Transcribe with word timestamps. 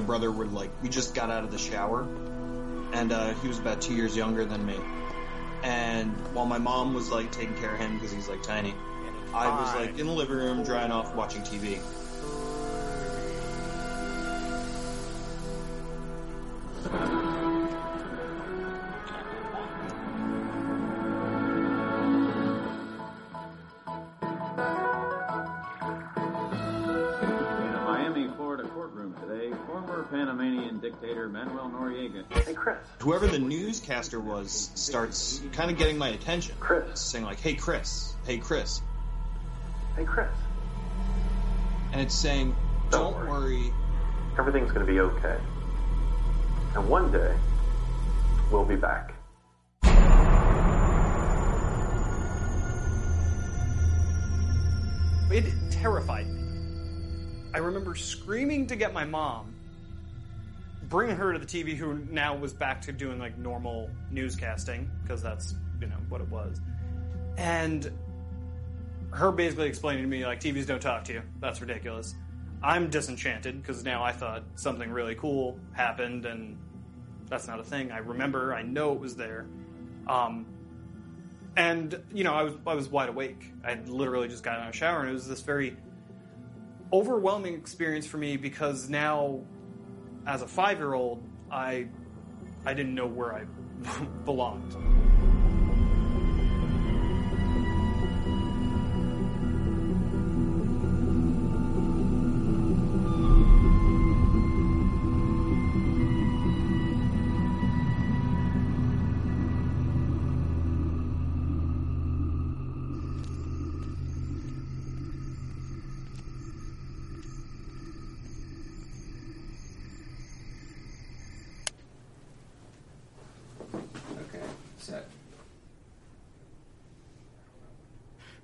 my 0.00 0.06
brother 0.06 0.32
were 0.32 0.46
like, 0.46 0.70
we 0.82 0.88
just 0.88 1.14
got 1.14 1.30
out 1.30 1.44
of 1.44 1.50
the 1.50 1.58
shower, 1.58 2.06
and 2.92 3.12
uh, 3.12 3.34
he 3.34 3.48
was 3.48 3.58
about 3.58 3.82
two 3.82 3.94
years 3.94 4.16
younger 4.16 4.44
than 4.46 4.64
me. 4.64 4.76
And 5.62 6.12
while 6.32 6.46
my 6.46 6.56
mom 6.56 6.94
was 6.94 7.10
like 7.10 7.30
taking 7.32 7.54
care 7.56 7.74
of 7.74 7.78
him 7.78 7.94
because 7.94 8.10
he's 8.10 8.28
like 8.28 8.42
tiny, 8.42 8.74
I 9.34 9.60
was 9.60 9.74
like 9.74 9.98
in 9.98 10.06
the 10.06 10.12
living 10.12 10.36
room 10.36 10.64
drying 10.64 10.90
off 10.90 11.14
watching 11.14 11.42
TV. 11.42 11.78
Whoever 33.00 33.26
the 33.26 33.38
newscaster 33.38 34.20
was 34.20 34.70
starts 34.74 35.40
kind 35.52 35.70
of 35.70 35.78
getting 35.78 35.96
my 35.96 36.10
attention. 36.10 36.54
Chris. 36.60 37.00
Saying 37.00 37.24
like, 37.24 37.40
hey 37.40 37.54
Chris, 37.54 38.14
hey 38.26 38.38
Chris. 38.38 38.82
Hey, 39.96 40.04
Chris. 40.04 40.30
And 41.92 42.00
it's 42.00 42.14
saying, 42.14 42.54
Don't 42.90 43.12
don't 43.12 43.28
worry. 43.28 43.72
Everything's 44.38 44.70
going 44.70 44.86
to 44.86 44.90
be 44.90 45.00
okay. 45.00 45.36
And 46.74 46.88
one 46.88 47.10
day, 47.10 47.36
we'll 48.52 48.64
be 48.64 48.76
back. 48.76 49.14
It 55.30 55.52
terrified 55.70 56.28
me. 56.28 56.42
I 57.52 57.58
remember 57.58 57.94
screaming 57.94 58.68
to 58.68 58.76
get 58.76 58.94
my 58.94 59.04
mom, 59.04 59.54
bring 60.90 61.16
her 61.16 61.32
to 61.32 61.38
the 61.38 61.46
TV, 61.46 61.74
who 61.74 62.00
now 62.10 62.36
was 62.36 62.52
back 62.52 62.82
to 62.82 62.92
doing 62.92 63.18
like 63.18 63.38
normal 63.38 63.88
newscasting 64.12 64.88
because 65.02 65.22
that's 65.22 65.54
you 65.80 65.86
know 65.86 65.96
what 66.10 66.20
it 66.20 66.28
was, 66.28 66.60
and 67.38 67.90
her 69.12 69.32
basically 69.32 69.68
explaining 69.68 70.02
to 70.02 70.08
me 70.08 70.26
like 70.26 70.40
TVs 70.40 70.66
don't 70.66 70.82
talk 70.82 71.04
to 71.04 71.14
you. 71.14 71.22
That's 71.40 71.62
ridiculous. 71.62 72.14
I'm 72.62 72.90
disenchanted 72.90 73.62
because 73.62 73.82
now 73.84 74.04
I 74.04 74.12
thought 74.12 74.44
something 74.56 74.90
really 74.90 75.14
cool 75.14 75.58
happened 75.72 76.26
and 76.26 76.58
that's 77.30 77.46
not 77.46 77.58
a 77.58 77.62
thing. 77.62 77.90
I 77.90 77.98
remember, 77.98 78.52
I 78.52 78.62
know 78.62 78.92
it 78.92 79.00
was 79.00 79.16
there. 79.16 79.46
Um, 80.06 80.46
and 81.56 82.02
you 82.12 82.24
know, 82.24 82.34
I 82.34 82.42
was 82.42 82.54
I 82.66 82.74
was 82.74 82.88
wide 82.88 83.08
awake. 83.08 83.52
I 83.64 83.70
had 83.70 83.88
literally 83.88 84.28
just 84.28 84.42
gotten 84.42 84.62
out 84.62 84.68
of 84.68 84.72
the 84.72 84.78
shower, 84.78 85.00
and 85.00 85.10
it 85.10 85.12
was 85.12 85.26
this 85.26 85.40
very 85.40 85.76
overwhelming 86.92 87.54
experience 87.54 88.06
for 88.06 88.18
me 88.18 88.36
because 88.36 88.88
now, 88.88 89.40
as 90.30 90.42
a 90.42 90.46
five 90.46 90.78
year 90.78 90.94
old, 90.94 91.22
I 91.50 91.88
I 92.64 92.72
didn't 92.72 92.94
know 92.94 93.06
where 93.06 93.34
I 93.34 93.44
belonged. 94.24 94.76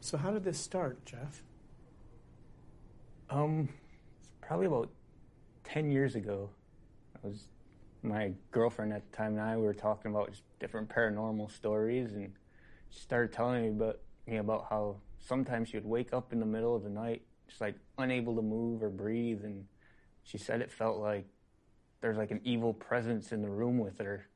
So 0.06 0.16
how 0.16 0.30
did 0.30 0.44
this 0.44 0.56
start, 0.56 1.04
Jeff? 1.04 1.42
Um, 3.28 3.68
it's 4.20 4.30
probably 4.40 4.66
about 4.66 4.88
ten 5.64 5.90
years 5.90 6.14
ago. 6.14 6.48
I 7.16 7.26
was 7.26 7.48
my 8.04 8.30
girlfriend 8.52 8.92
at 8.92 9.02
the 9.10 9.16
time 9.16 9.32
and 9.32 9.40
I 9.40 9.56
we 9.56 9.64
were 9.64 9.74
talking 9.74 10.12
about 10.12 10.30
just 10.30 10.44
different 10.60 10.88
paranormal 10.88 11.50
stories, 11.50 12.12
and 12.12 12.32
she 12.88 13.00
started 13.00 13.32
telling 13.32 13.62
me 13.62 13.68
about 13.70 13.98
me 14.28 14.36
about 14.36 14.66
how 14.70 14.98
sometimes 15.18 15.70
she 15.70 15.76
would 15.76 15.84
wake 15.84 16.12
up 16.12 16.32
in 16.32 16.38
the 16.38 16.46
middle 16.46 16.76
of 16.76 16.84
the 16.84 16.88
night, 16.88 17.22
just 17.48 17.60
like 17.60 17.74
unable 17.98 18.36
to 18.36 18.42
move 18.42 18.84
or 18.84 18.90
breathe, 18.90 19.42
and 19.42 19.64
she 20.22 20.38
said 20.38 20.60
it 20.60 20.70
felt 20.70 20.98
like 20.98 21.26
there's 22.00 22.16
like 22.16 22.30
an 22.30 22.40
evil 22.44 22.72
presence 22.72 23.32
in 23.32 23.42
the 23.42 23.50
room 23.50 23.76
with 23.76 23.98
her, 23.98 24.28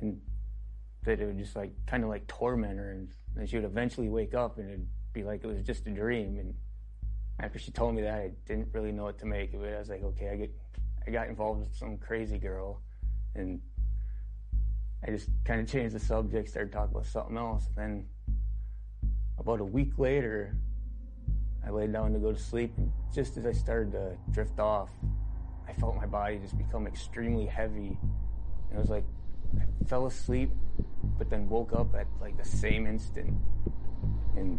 and 0.00 0.20
that 1.02 1.18
it 1.20 1.26
would 1.26 1.38
just 1.38 1.56
like 1.56 1.72
kind 1.88 2.04
of 2.04 2.08
like 2.08 2.24
torment 2.28 2.78
her, 2.78 2.92
and 2.92 3.08
then 3.38 3.46
she 3.46 3.56
would 3.56 3.64
eventually 3.64 4.08
wake 4.08 4.34
up 4.34 4.58
and 4.58 4.68
it'd 4.68 4.86
be 5.12 5.22
like 5.22 5.44
it 5.44 5.46
was 5.46 5.62
just 5.62 5.86
a 5.86 5.90
dream, 5.90 6.38
and 6.38 6.54
after 7.40 7.58
she 7.58 7.70
told 7.70 7.94
me 7.94 8.02
that, 8.02 8.14
I 8.14 8.30
didn't 8.46 8.68
really 8.72 8.90
know 8.90 9.04
what 9.04 9.18
to 9.20 9.26
make 9.26 9.54
of 9.54 9.62
it. 9.62 9.74
I 9.74 9.78
was 9.78 9.88
like, 9.88 10.02
okay, 10.02 10.30
I 10.30 10.36
get, 10.36 10.50
I 11.06 11.10
got 11.10 11.28
involved 11.28 11.60
with 11.60 11.74
some 11.74 11.96
crazy 11.96 12.38
girl, 12.38 12.82
and 13.34 13.60
I 15.06 15.10
just 15.10 15.30
kind 15.44 15.60
of 15.60 15.68
changed 15.68 15.94
the 15.94 16.00
subject, 16.00 16.48
started 16.48 16.72
talking 16.72 16.90
about 16.92 17.06
something 17.06 17.36
else. 17.36 17.68
Then, 17.76 18.06
about 19.38 19.60
a 19.60 19.64
week 19.64 19.98
later, 19.98 20.56
I 21.64 21.70
laid 21.70 21.92
down 21.92 22.12
to 22.12 22.18
go 22.18 22.32
to 22.32 22.38
sleep. 22.38 22.72
And 22.76 22.90
just 23.14 23.36
as 23.36 23.46
I 23.46 23.52
started 23.52 23.92
to 23.92 24.16
drift 24.32 24.58
off, 24.58 24.88
I 25.68 25.72
felt 25.74 25.94
my 25.94 26.06
body 26.06 26.38
just 26.38 26.58
become 26.58 26.88
extremely 26.88 27.46
heavy. 27.46 27.96
And 28.70 28.76
it 28.76 28.78
was 28.78 28.90
like 28.90 29.04
I 29.56 29.84
fell 29.84 30.06
asleep, 30.06 30.50
but 31.18 31.30
then 31.30 31.48
woke 31.48 31.72
up 31.72 31.94
at 31.94 32.06
like 32.20 32.36
the 32.36 32.44
same 32.44 32.86
instant, 32.86 33.34
and 34.36 34.58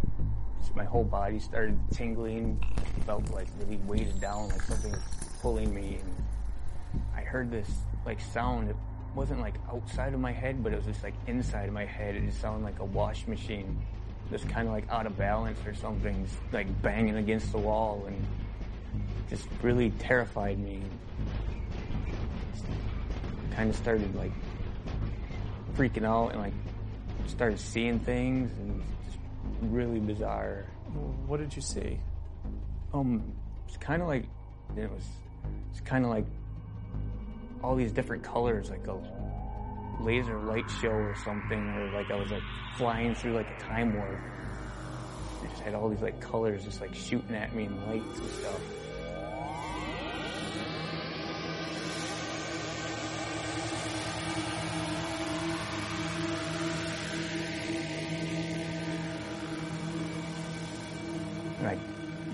my 0.76 0.84
whole 0.84 1.04
body 1.04 1.40
started 1.40 1.78
tingling. 1.92 2.64
Felt 3.06 3.30
like 3.32 3.48
really 3.60 3.78
weighted 3.88 4.20
down, 4.22 4.50
like 4.50 4.62
something 4.62 4.94
pulling 5.42 5.74
me. 5.74 6.00
And 6.02 7.04
I 7.16 7.22
heard 7.22 7.50
this 7.50 7.70
like 8.06 8.20
sound. 8.20 8.70
It 8.70 8.76
wasn't 9.16 9.40
like 9.40 9.56
outside 9.72 10.14
of 10.14 10.20
my 10.20 10.32
head, 10.32 10.64
but 10.64 10.74
it 10.74 10.76
was 10.76 10.86
just 10.86 11.04
like 11.04 11.16
inside 11.28 11.68
of 11.68 11.74
my 11.74 11.86
head. 11.86 12.16
It 12.16 12.26
just 12.26 12.42
sounded 12.42 12.64
like 12.64 12.80
a 12.80 12.86
wash 12.86 13.26
machine, 13.26 13.82
just 14.30 14.48
kind 14.50 14.68
of 14.68 14.74
like 14.74 14.88
out 14.90 15.06
of 15.06 15.18
balance 15.18 15.60
or 15.66 15.74
something, 15.74 16.24
just 16.26 16.38
like 16.52 16.82
banging 16.82 17.16
against 17.16 17.52
the 17.52 17.58
wall, 17.58 18.04
and 18.06 18.26
just 19.30 19.48
really 19.64 19.92
terrified 19.92 20.60
me. 20.60 20.82
Kind 23.56 23.70
of 23.70 23.76
started 23.76 24.14
like 24.16 24.32
freaking 25.76 26.06
out 26.06 26.30
and 26.30 26.42
like 26.42 26.54
started 27.28 27.60
seeing 27.60 28.00
things 28.00 28.52
and 28.60 28.82
just 29.06 29.20
really 29.62 30.00
bizarre. 30.00 30.66
What 31.28 31.40
did 31.40 31.56
you 31.56 31.62
see? 31.62 32.00
Um, 32.94 33.34
it's 33.68 33.78
kind 33.78 34.02
of 34.02 34.08
like 34.08 34.26
it 34.76 34.90
was. 34.90 35.06
It's 35.72 35.82
kind 35.82 36.06
of 36.06 36.12
like 36.12 36.26
all 37.64 37.76
these 37.76 37.92
different 37.92 38.24
colors, 38.24 38.70
like 38.70 38.88
a 38.88 38.98
laser 40.02 40.38
light 40.40 40.70
show 40.82 40.90
or 40.90 41.16
something, 41.24 41.70
or 41.70 41.92
like 41.92 42.10
I 42.12 42.16
was 42.16 42.32
like 42.32 42.44
flying 42.78 43.16
through 43.16 43.34
like 43.34 43.48
a 43.50 43.60
time 43.60 43.94
warp. 43.94 44.20
I 45.42 45.48
just 45.48 45.62
had 45.62 45.76
all 45.76 45.90
these 45.90 46.02
like 46.02 46.20
colors 46.20 46.64
just 46.64 46.82
like 46.82 46.94
shooting 46.94 47.36
at 47.36 47.54
me 47.54 47.66
and 47.66 47.88
lights 47.88 48.20
and 48.20 48.30
stuff. 48.30 48.62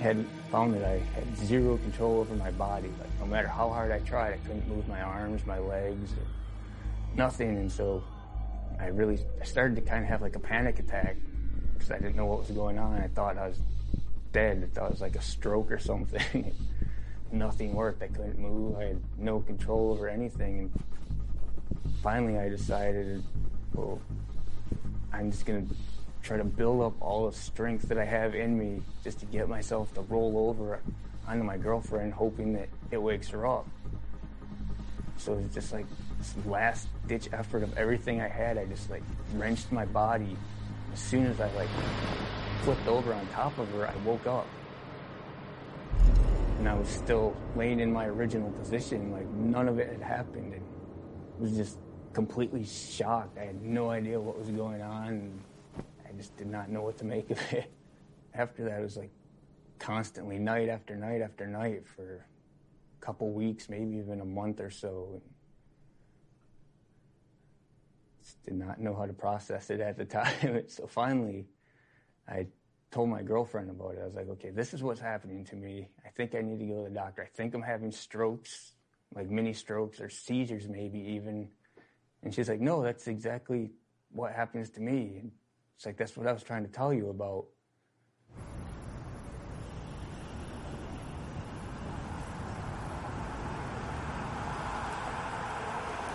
Had 0.06 0.24
found 0.52 0.76
that 0.76 0.86
I 0.86 1.00
had 1.16 1.36
zero 1.36 1.78
control 1.78 2.20
over 2.20 2.36
my 2.36 2.52
body. 2.52 2.90
Like 3.00 3.20
no 3.20 3.26
matter 3.26 3.48
how 3.48 3.70
hard 3.70 3.92
I 3.92 4.00
tried, 4.00 4.34
I 4.34 4.38
couldn't 4.38 4.68
move 4.68 4.88
my 4.88 5.02
arms, 5.02 5.44
my 5.48 5.58
legs, 5.58 6.14
nothing. 7.16 7.58
And 7.58 7.72
so 7.72 8.04
I 8.80 8.88
really 8.88 9.20
started 9.44 9.76
to 9.78 9.82
kind 9.82 10.04
of 10.04 10.10
have 10.10 10.22
like 10.22 10.36
a 10.36 10.40
panic 10.40 10.78
attack 10.78 11.18
because 11.74 11.90
I 11.90 11.98
didn't 11.98 12.16
know 12.16 12.28
what 12.28 12.40
was 12.40 12.52
going 12.52 12.78
on. 12.78 13.02
I 13.02 13.08
thought 13.08 13.40
I 13.40 13.48
was 13.48 13.58
dead. 14.32 14.64
I 14.64 14.76
thought 14.76 14.86
it 14.86 14.92
was 14.92 15.02
like 15.02 15.16
a 15.16 15.24
stroke 15.24 15.72
or 15.72 15.80
something. 15.92 16.54
nothing 17.32 17.74
worked. 17.74 18.04
I 18.04 18.08
couldn't 18.08 18.38
move. 18.38 18.78
I 18.78 18.84
had 18.84 19.02
no 19.18 19.40
control 19.40 19.90
over 19.92 20.08
anything. 20.08 20.60
And 20.60 20.84
finally, 22.04 22.38
I 22.38 22.48
decided, 22.48 23.24
well, 23.74 24.00
I'm 25.12 25.32
just 25.32 25.48
gonna 25.48 25.66
try 26.26 26.38
to 26.38 26.44
build 26.44 26.82
up 26.82 26.94
all 27.02 27.30
the 27.30 27.36
strength 27.38 27.88
that 27.90 28.00
I 28.00 28.06
have 28.06 28.34
in 28.34 28.58
me 28.58 28.82
just 29.04 29.20
to 29.20 29.26
get 29.28 29.48
myself 29.48 29.94
to 29.94 30.02
roll 30.02 30.50
over 30.50 30.82
onto 31.28 31.44
my 31.44 31.58
girlfriend, 31.58 32.14
hoping 32.14 32.54
that 32.54 32.68
it 32.92 32.98
wakes 32.98 33.30
her 33.30 33.46
up. 33.46 33.68
So 35.18 35.34
it's 35.36 35.54
just 35.54 35.72
like 35.72 35.86
this 36.18 36.34
last 36.46 36.88
ditch 37.08 37.30
effort 37.32 37.64
of 37.64 37.78
everything 37.78 38.22
I 38.22 38.28
had. 38.28 38.58
I 38.58 38.66
just 38.66 38.90
like 38.90 39.04
wrenched 39.36 39.72
my 39.72 39.86
body. 39.86 40.36
As 40.94 41.00
soon 41.00 41.28
as 41.28 41.40
I 41.40 41.52
like 41.54 41.70
flipped 42.64 42.88
over 42.88 43.14
on 43.14 43.28
top 43.28 43.58
of 43.60 43.70
her, 43.72 43.88
I 43.88 43.96
woke 43.98 44.26
up. 44.26 44.48
and 46.60 46.70
I 46.70 46.74
was 46.74 46.88
still 46.90 47.36
laying 47.56 47.80
in 47.80 47.94
my 47.94 48.08
original 48.08 48.50
position, 48.52 49.12
like 49.12 49.28
none 49.28 49.68
of 49.68 49.78
it 49.78 49.92
had 49.92 50.02
happened, 50.02 50.54
and 50.54 50.64
I 51.38 51.42
was 51.42 51.52
just 51.56 51.78
completely 52.14 52.66
shocked. 52.66 53.38
I 53.38 53.46
had 53.46 53.62
no 53.62 53.92
idea 53.92 54.20
what 54.20 54.40
was 54.40 54.50
going 54.50 54.82
on, 54.82 55.40
I 56.16 56.18
just 56.18 56.38
did 56.38 56.48
not 56.48 56.70
know 56.70 56.82
what 56.82 56.98
to 57.00 57.06
make 57.06 57.30
of 57.30 57.40
it. 57.52 57.72
After 58.34 58.64
that, 58.66 58.80
it 58.80 58.84
was 58.84 58.96
like 58.98 59.12
constantly, 59.80 60.40
night 60.40 60.70
after 60.70 60.96
night 60.96 61.22
after 61.22 61.48
night 61.48 61.88
for 61.88 62.26
a 62.98 63.06
couple 63.06 63.32
weeks, 63.32 63.70
maybe 63.70 63.98
even 63.98 64.22
a 64.22 64.26
month 64.26 64.60
or 64.60 64.70
so. 64.70 65.22
Just 68.22 68.44
did 68.44 68.56
not 68.56 68.80
know 68.80 68.94
how 68.94 69.06
to 69.06 69.14
process 69.14 69.70
it 69.70 69.80
at 69.80 69.98
the 69.98 70.06
time. 70.22 70.64
so 70.68 70.88
finally, 70.88 71.48
I 72.28 72.48
told 72.92 73.10
my 73.10 73.22
girlfriend 73.22 73.70
about 73.70 73.96
it. 73.96 74.00
I 74.02 74.06
was 74.06 74.16
like, 74.16 74.30
okay, 74.30 74.50
this 74.50 74.74
is 74.74 74.84
what's 74.84 75.02
happening 75.02 75.46
to 75.46 75.56
me. 75.56 75.88
I 76.06 76.10
think 76.10 76.36
I 76.36 76.42
need 76.42 76.60
to 76.60 76.66
go 76.66 76.84
to 76.84 76.90
the 76.90 76.96
doctor. 76.96 77.24
I 77.24 77.38
think 77.38 77.54
I'm 77.54 77.62
having 77.62 77.92
strokes, 77.92 78.74
like 79.14 79.30
mini 79.30 79.54
strokes 79.54 80.02
or 80.02 80.10
seizures, 80.10 80.68
maybe 80.68 81.00
even. 81.00 81.50
And 82.24 82.34
she's 82.34 82.50
like, 82.50 82.62
no, 82.62 82.84
that's 82.84 83.08
exactly 83.08 83.72
what 84.12 84.34
happens 84.34 84.70
to 84.72 84.82
me. 84.82 85.20
And 85.22 85.32
it's 85.76 85.86
like, 85.86 85.98
that's 85.98 86.16
what 86.16 86.28
I 86.28 86.32
was 86.32 86.44
trying 86.44 86.64
to 86.66 86.72
tell 86.72 86.94
you 86.94 87.10
about. 87.10 87.46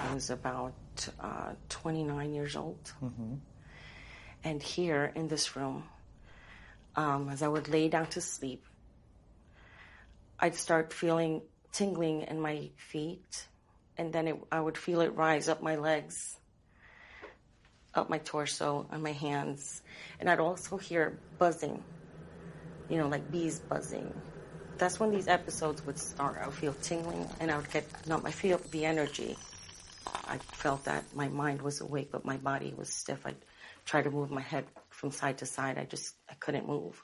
I 0.08 0.14
was 0.14 0.30
about 0.30 0.74
uh, 1.20 1.52
29 1.68 2.34
years 2.34 2.56
old. 2.56 2.92
And 4.42 4.62
here 4.62 5.12
in 5.14 5.28
this 5.28 5.54
room, 5.54 5.84
um, 6.96 7.28
as 7.28 7.42
I 7.42 7.48
would 7.48 7.68
lay 7.68 7.88
down 7.88 8.06
to 8.08 8.20
sleep, 8.20 8.64
I'd 10.40 10.54
start 10.54 10.92
feeling 10.92 11.42
tingling 11.72 12.22
in 12.22 12.40
my 12.40 12.70
feet, 12.76 13.46
and 13.98 14.12
then 14.12 14.26
it, 14.28 14.36
I 14.50 14.60
would 14.60 14.78
feel 14.78 15.02
it 15.02 15.14
rise 15.14 15.48
up 15.48 15.62
my 15.62 15.76
legs, 15.76 16.39
up 17.94 18.10
my 18.10 18.18
torso, 18.18 18.88
and 18.92 19.02
my 19.02 19.12
hands. 19.12 19.82
And 20.20 20.30
I'd 20.30 20.40
also 20.40 20.78
hear 20.78 21.20
buzzing, 21.38 21.84
you 22.88 22.98
know, 22.98 23.08
like 23.08 23.30
bees 23.30 23.60
buzzing. 23.60 24.22
That's 24.78 25.00
when 25.00 25.10
these 25.10 25.28
episodes 25.28 25.86
would 25.86 25.98
start. 25.98 26.38
I 26.42 26.46
would 26.46 26.54
feel 26.54 26.74
tingling, 26.74 27.28
and 27.40 27.50
I 27.50 27.56
would 27.56 27.70
get 27.70 27.88
not 28.06 28.26
I 28.26 28.32
feel 28.32 28.58
the 28.70 28.84
energy. 28.86 29.36
I 30.26 30.38
felt 30.52 30.84
that 30.86 31.04
my 31.14 31.28
mind 31.28 31.62
was 31.62 31.80
awake, 31.80 32.10
but 32.12 32.24
my 32.24 32.36
body 32.38 32.74
was 32.76 32.90
stiff. 32.92 33.26
I'd 33.26 33.36
try 33.86 34.02
to 34.02 34.10
move 34.10 34.30
my 34.30 34.42
head 34.42 34.66
from 34.90 35.10
side 35.12 35.38
to 35.38 35.46
side. 35.46 35.78
I 35.78 35.84
just 35.84 36.16
I 36.30 36.34
couldn't 36.34 36.66
move. 36.68 37.02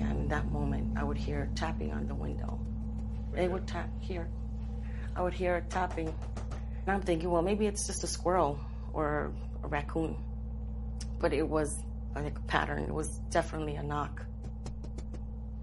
And 0.00 0.20
in 0.20 0.28
that 0.28 0.50
moment, 0.52 0.88
I 0.96 1.04
would 1.04 1.18
hear 1.18 1.47
tapping 1.58 1.92
on 1.92 2.06
the 2.06 2.14
window. 2.14 2.58
They 3.32 3.48
would 3.48 3.66
tap 3.66 3.90
here. 4.00 4.28
I 5.16 5.22
would 5.22 5.34
hear 5.34 5.64
tapping. 5.68 6.08
And 6.08 6.88
I'm 6.88 7.02
thinking, 7.02 7.30
well, 7.30 7.42
maybe 7.42 7.66
it's 7.66 7.86
just 7.86 8.04
a 8.04 8.06
squirrel 8.06 8.60
or 8.92 9.32
a 9.64 9.68
raccoon. 9.68 10.16
But 11.18 11.32
it 11.32 11.46
was 11.46 11.82
like 12.14 12.38
a 12.38 12.42
pattern. 12.42 12.84
It 12.84 12.94
was 12.94 13.18
definitely 13.30 13.74
a 13.74 13.82
knock. 13.82 14.24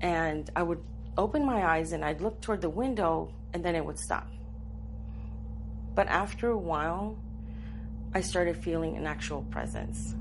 And 0.02 0.50
I 0.56 0.64
would 0.64 0.84
open 1.18 1.46
my 1.46 1.66
eyes 1.66 1.94
and 1.94 2.04
I'd 2.04 2.20
look 2.20 2.42
toward 2.42 2.62
the 2.62 2.70
window 2.70 3.34
and 3.54 3.64
then 3.64 3.76
it 3.76 3.86
would 3.86 3.98
stop. 3.98 4.28
But 5.96 6.08
after 6.08 6.50
a 6.50 6.58
while, 6.58 7.18
I 8.14 8.20
started 8.20 8.58
feeling 8.58 8.98
an 8.98 9.08
actual 9.08 9.44
presence. 9.44 10.14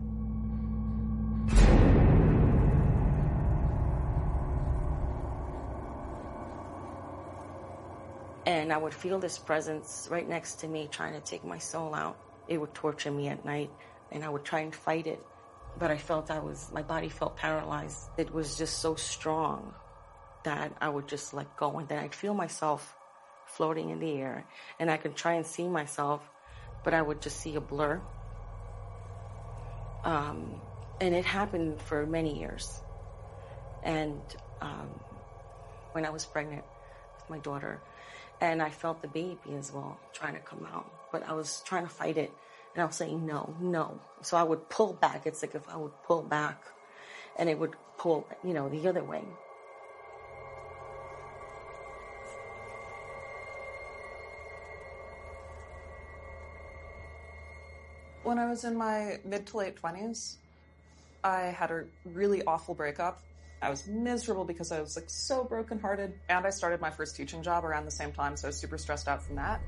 And 8.46 8.72
I 8.72 8.76
would 8.76 8.92
feel 8.92 9.18
this 9.18 9.38
presence 9.38 10.08
right 10.10 10.28
next 10.28 10.60
to 10.60 10.68
me 10.68 10.88
trying 10.90 11.14
to 11.14 11.20
take 11.20 11.44
my 11.44 11.58
soul 11.58 11.94
out. 11.94 12.16
It 12.46 12.58
would 12.58 12.74
torture 12.74 13.10
me 13.10 13.28
at 13.28 13.44
night 13.44 13.70
and 14.12 14.22
I 14.22 14.28
would 14.28 14.44
try 14.44 14.60
and 14.60 14.74
fight 14.74 15.06
it. 15.06 15.24
But 15.78 15.90
I 15.90 15.96
felt 15.96 16.30
I 16.30 16.38
was, 16.38 16.70
my 16.72 16.82
body 16.82 17.08
felt 17.08 17.36
paralyzed. 17.36 18.10
It 18.16 18.32
was 18.32 18.56
just 18.56 18.78
so 18.78 18.94
strong 18.94 19.74
that 20.44 20.72
I 20.80 20.88
would 20.88 21.08
just 21.08 21.32
let 21.34 21.56
go. 21.56 21.78
And 21.78 21.88
then 21.88 21.98
I'd 21.98 22.14
feel 22.14 22.34
myself 22.34 22.94
floating 23.46 23.90
in 23.90 23.98
the 23.98 24.12
air 24.12 24.44
and 24.78 24.90
I 24.90 24.98
could 24.98 25.16
try 25.16 25.34
and 25.34 25.46
see 25.46 25.66
myself, 25.66 26.20
but 26.84 26.94
I 26.94 27.00
would 27.00 27.22
just 27.22 27.38
see 27.38 27.56
a 27.56 27.60
blur. 27.60 28.00
Um, 30.04 30.60
and 31.00 31.14
it 31.14 31.24
happened 31.24 31.80
for 31.80 32.06
many 32.06 32.38
years. 32.38 32.80
And 33.82 34.20
um, 34.60 34.88
when 35.92 36.04
I 36.04 36.10
was 36.10 36.24
pregnant 36.24 36.64
with 37.16 37.30
my 37.30 37.38
daughter, 37.38 37.80
and 38.50 38.62
I 38.62 38.70
felt 38.70 39.00
the 39.00 39.08
baby 39.08 39.54
as 39.54 39.72
well 39.72 39.98
trying 40.12 40.34
to 40.34 40.40
come 40.40 40.66
out, 40.66 40.92
but 41.10 41.22
I 41.26 41.32
was 41.32 41.62
trying 41.62 41.84
to 41.84 41.88
fight 41.90 42.18
it, 42.18 42.36
and 42.74 42.82
I 42.82 42.86
was 42.86 42.96
saying 42.96 43.24
no, 43.24 43.56
no. 43.60 44.00
So 44.22 44.36
I 44.36 44.42
would 44.42 44.68
pull 44.68 44.92
back. 44.92 45.26
It's 45.26 45.42
like 45.42 45.54
if 45.54 45.68
I 45.68 45.76
would 45.76 45.92
pull 46.06 46.22
back, 46.22 46.62
and 47.38 47.48
it 47.48 47.58
would 47.58 47.74
pull, 47.96 48.28
you 48.44 48.52
know, 48.52 48.68
the 48.68 48.86
other 48.86 49.02
way. 49.02 49.22
When 58.22 58.38
I 58.38 58.46
was 58.46 58.64
in 58.64 58.76
my 58.76 59.18
mid 59.24 59.46
to 59.48 59.58
late 59.58 59.80
20s, 59.80 60.36
I 61.22 61.40
had 61.42 61.70
a 61.70 61.84
really 62.04 62.44
awful 62.44 62.74
breakup. 62.74 63.22
I 63.62 63.70
was 63.70 63.87
miserable 63.87 64.44
because 64.44 64.73
I 64.73 64.80
was 64.80 64.96
like 64.96 65.08
so 65.08 65.44
brokenhearted, 65.44 66.12
and 66.28 66.46
I 66.46 66.50
started 66.50 66.80
my 66.80 66.90
first 66.90 67.16
teaching 67.16 67.42
job 67.42 67.64
around 67.64 67.87
the 67.87 67.90
same 67.90 68.12
time, 68.12 68.37
so 68.37 68.46
I 68.46 68.50
was 68.50 68.58
super 68.58 68.78
stressed 68.78 69.08
out 69.08 69.23
from 69.23 69.37
that. 69.37 69.61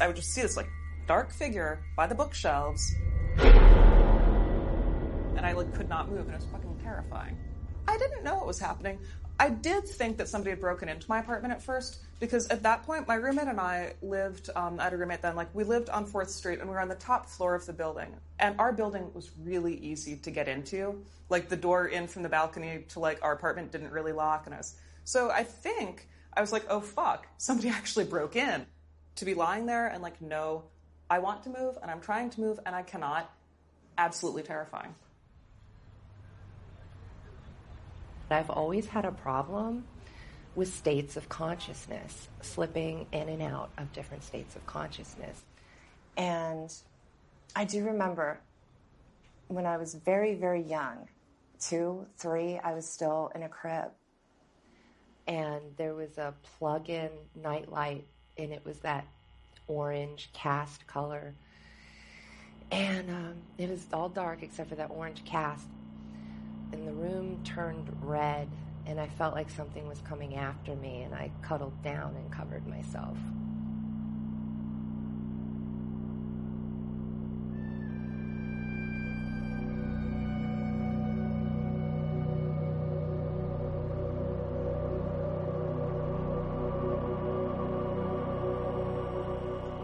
I 0.00 0.06
would 0.06 0.16
just 0.16 0.32
see 0.32 0.40
this 0.40 0.56
like 0.56 0.68
dark 1.06 1.30
figure 1.30 1.82
by 1.94 2.06
the 2.06 2.14
bookshelves 2.14 2.94
and 5.40 5.46
I 5.46 5.52
like 5.52 5.72
could 5.74 5.88
not 5.88 6.10
move, 6.10 6.20
and 6.20 6.30
it 6.30 6.34
was 6.34 6.44
fucking 6.44 6.76
terrifying. 6.82 7.38
I 7.88 7.96
didn't 7.96 8.24
know 8.24 8.36
what 8.36 8.46
was 8.46 8.58
happening. 8.58 8.98
I 9.40 9.48
did 9.48 9.88
think 9.88 10.18
that 10.18 10.28
somebody 10.28 10.50
had 10.50 10.60
broken 10.60 10.90
into 10.90 11.08
my 11.08 11.18
apartment 11.18 11.54
at 11.54 11.62
first 11.62 12.00
because 12.20 12.46
at 12.48 12.62
that 12.64 12.82
point, 12.82 13.08
my 13.08 13.14
roommate 13.14 13.48
and 13.48 13.58
I 13.58 13.94
lived. 14.02 14.50
Um, 14.54 14.78
I 14.78 14.84
had 14.84 14.92
a 14.92 14.98
roommate 14.98 15.22
then. 15.22 15.34
Like 15.34 15.48
we 15.54 15.64
lived 15.64 15.88
on 15.88 16.04
Fourth 16.04 16.28
Street, 16.28 16.60
and 16.60 16.68
we 16.68 16.74
were 16.74 16.80
on 16.80 16.88
the 16.88 16.94
top 16.96 17.26
floor 17.26 17.54
of 17.54 17.64
the 17.64 17.72
building. 17.72 18.14
And 18.38 18.54
our 18.60 18.70
building 18.70 19.10
was 19.14 19.30
really 19.42 19.76
easy 19.76 20.16
to 20.16 20.30
get 20.30 20.46
into. 20.46 21.02
Like 21.30 21.48
the 21.48 21.56
door 21.56 21.86
in 21.86 22.06
from 22.06 22.22
the 22.22 22.28
balcony 22.28 22.84
to 22.90 23.00
like 23.00 23.18
our 23.22 23.32
apartment 23.32 23.72
didn't 23.72 23.92
really 23.92 24.12
lock, 24.12 24.44
and 24.44 24.54
us 24.54 24.76
so 25.04 25.30
I 25.30 25.42
think 25.42 26.06
I 26.34 26.42
was 26.42 26.52
like, 26.52 26.66
oh 26.68 26.80
fuck, 26.80 27.26
somebody 27.38 27.68
actually 27.80 28.04
broke 28.04 28.36
in. 28.36 28.66
To 29.16 29.24
be 29.24 29.34
lying 29.34 29.66
there 29.66 29.88
and 29.88 30.02
like, 30.02 30.20
no, 30.20 30.64
I 31.08 31.18
want 31.18 31.42
to 31.44 31.48
move, 31.48 31.78
and 31.80 31.90
I'm 31.90 32.00
trying 32.00 32.28
to 32.30 32.40
move, 32.40 32.60
and 32.66 32.76
I 32.76 32.82
cannot. 32.82 33.30
Absolutely 33.98 34.42
terrifying. 34.42 34.94
I've 38.32 38.50
always 38.50 38.86
had 38.86 39.04
a 39.04 39.12
problem 39.12 39.84
with 40.54 40.72
states 40.72 41.16
of 41.16 41.28
consciousness, 41.28 42.28
slipping 42.42 43.06
in 43.12 43.28
and 43.28 43.42
out 43.42 43.70
of 43.78 43.92
different 43.92 44.24
states 44.24 44.56
of 44.56 44.66
consciousness. 44.66 45.42
And 46.16 46.72
I 47.54 47.64
do 47.64 47.84
remember 47.84 48.40
when 49.48 49.66
I 49.66 49.76
was 49.76 49.94
very, 49.94 50.34
very 50.34 50.62
young, 50.62 51.08
two, 51.58 52.06
three, 52.16 52.58
I 52.58 52.72
was 52.74 52.86
still 52.88 53.30
in 53.34 53.42
a 53.42 53.48
crib. 53.48 53.90
And 55.26 55.60
there 55.76 55.94
was 55.94 56.18
a 56.18 56.34
plug 56.58 56.90
in 56.90 57.10
nightlight, 57.40 58.06
and 58.36 58.52
it 58.52 58.64
was 58.64 58.78
that 58.78 59.06
orange 59.68 60.30
cast 60.32 60.86
color. 60.86 61.34
And 62.72 63.10
um, 63.10 63.34
it 63.58 63.68
was 63.68 63.86
all 63.92 64.08
dark 64.08 64.42
except 64.42 64.68
for 64.68 64.76
that 64.76 64.90
orange 64.90 65.24
cast 65.24 65.66
and 66.72 66.86
the 66.86 66.92
room 66.92 67.40
turned 67.44 67.88
red, 68.02 68.48
and 68.86 69.00
I 69.00 69.08
felt 69.08 69.34
like 69.34 69.50
something 69.50 69.86
was 69.88 70.00
coming 70.00 70.36
after 70.36 70.74
me, 70.76 71.02
and 71.02 71.14
I 71.14 71.30
cuddled 71.42 71.82
down 71.82 72.14
and 72.16 72.30
covered 72.30 72.66
myself. 72.66 73.16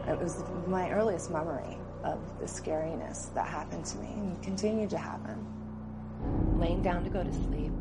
It 0.09 0.23
was 0.23 0.45
my 0.67 0.91
earliest 0.91 1.31
memory 1.31 1.77
of 2.03 2.21
the 2.39 2.47
scariness 2.47 3.33
that 3.35 3.47
happened 3.47 3.85
to 3.87 3.99
me 3.99 4.13
and 4.15 4.43
continued 4.43 4.91
to 4.91 4.99
happen. 4.99 5.56
Laying 6.59 6.83
down 6.83 7.05
to 7.05 7.11
go 7.11 7.23
to 7.23 7.33
sleep, 7.33 7.73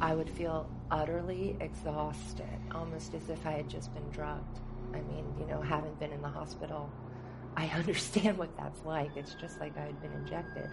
I 0.00 0.14
would 0.14 0.28
feel 0.30 0.68
utterly 0.90 1.56
exhausted, 1.60 2.46
almost 2.74 3.14
as 3.14 3.28
if 3.28 3.46
I 3.46 3.52
had 3.52 3.68
just 3.68 3.92
been 3.94 4.08
drugged. 4.10 4.58
I 4.92 5.00
mean, 5.02 5.24
you 5.38 5.46
know, 5.46 5.60
having 5.60 5.94
been 5.94 6.12
in 6.12 6.22
the 6.22 6.28
hospital, 6.28 6.90
I 7.56 7.66
understand 7.74 8.38
what 8.38 8.56
that's 8.56 8.84
like. 8.84 9.16
It's 9.16 9.34
just 9.34 9.60
like 9.60 9.76
I 9.76 9.82
had 9.82 10.00
been 10.00 10.12
injected. 10.12 10.70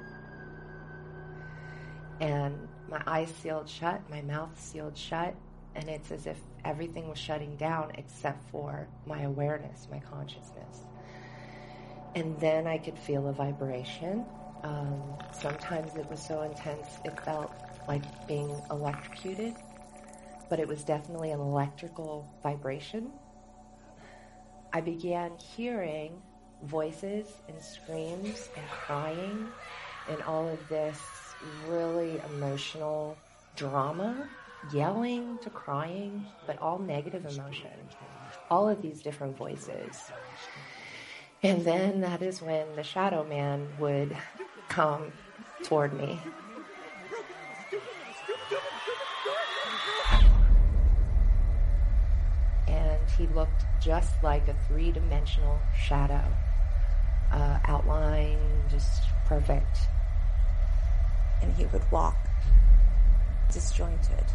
And 2.19 2.67
my 2.89 3.01
eyes 3.07 3.33
sealed 3.41 3.67
shut, 3.67 4.01
my 4.09 4.21
mouth 4.21 4.57
sealed 4.59 4.97
shut, 4.97 5.35
and 5.75 5.89
it's 5.89 6.11
as 6.11 6.27
if 6.27 6.37
everything 6.63 7.09
was 7.09 7.17
shutting 7.17 7.55
down 7.57 7.91
except 7.95 8.47
for 8.49 8.87
my 9.05 9.23
awareness, 9.23 9.87
my 9.91 9.99
consciousness. 9.99 10.83
And 12.15 12.39
then 12.39 12.67
I 12.67 12.77
could 12.77 12.97
feel 12.97 13.27
a 13.27 13.33
vibration. 13.33 14.25
Um, 14.65 14.99
sometimes 15.31 15.95
it 15.95 16.09
was 16.09 16.19
so 16.19 16.41
intense 16.41 16.87
it 17.03 17.19
felt 17.21 17.53
like 17.87 18.01
being 18.27 18.49
electrocuted, 18.71 19.53
but 20.49 20.59
it 20.59 20.67
was 20.67 20.83
definitely 20.83 21.29
an 21.29 21.39
electrical 21.39 22.27
vibration. 22.41 23.11
I 24.73 24.81
began 24.81 25.33
hearing 25.37 26.19
voices 26.63 27.27
and 27.47 27.61
screams 27.61 28.49
and 28.57 28.67
crying 28.67 29.47
and 30.09 30.19
all 30.23 30.49
of 30.49 30.67
this 30.67 30.99
really 31.67 32.19
emotional 32.33 33.17
drama, 33.55 34.27
yelling 34.73 35.37
to 35.43 35.51
crying, 35.51 36.25
but 36.47 36.59
all 36.59 36.79
negative 36.79 37.23
emotion. 37.27 37.69
All 38.49 38.67
of 38.67 38.81
these 38.81 39.03
different 39.03 39.37
voices. 39.37 40.11
And 41.43 41.63
then 41.63 42.01
that 42.01 42.23
is 42.23 42.41
when 42.41 42.65
the 42.75 42.81
shadow 42.81 43.23
man 43.23 43.67
would 43.77 44.17
come 44.69 45.11
toward 45.63 45.93
me. 45.93 46.19
And 52.67 52.99
he 53.17 53.27
looked 53.27 53.63
just 53.81 54.11
like 54.23 54.47
a 54.47 54.55
three 54.67 54.91
dimensional 54.91 55.59
shadow. 55.77 56.23
Uh, 57.31 57.59
outline, 57.65 58.37
just 58.69 59.03
perfect. 59.25 59.77
And 61.41 61.53
he 61.53 61.65
would 61.65 61.89
walk 61.91 62.15
disjointed. 63.51 64.25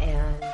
And 0.00 0.44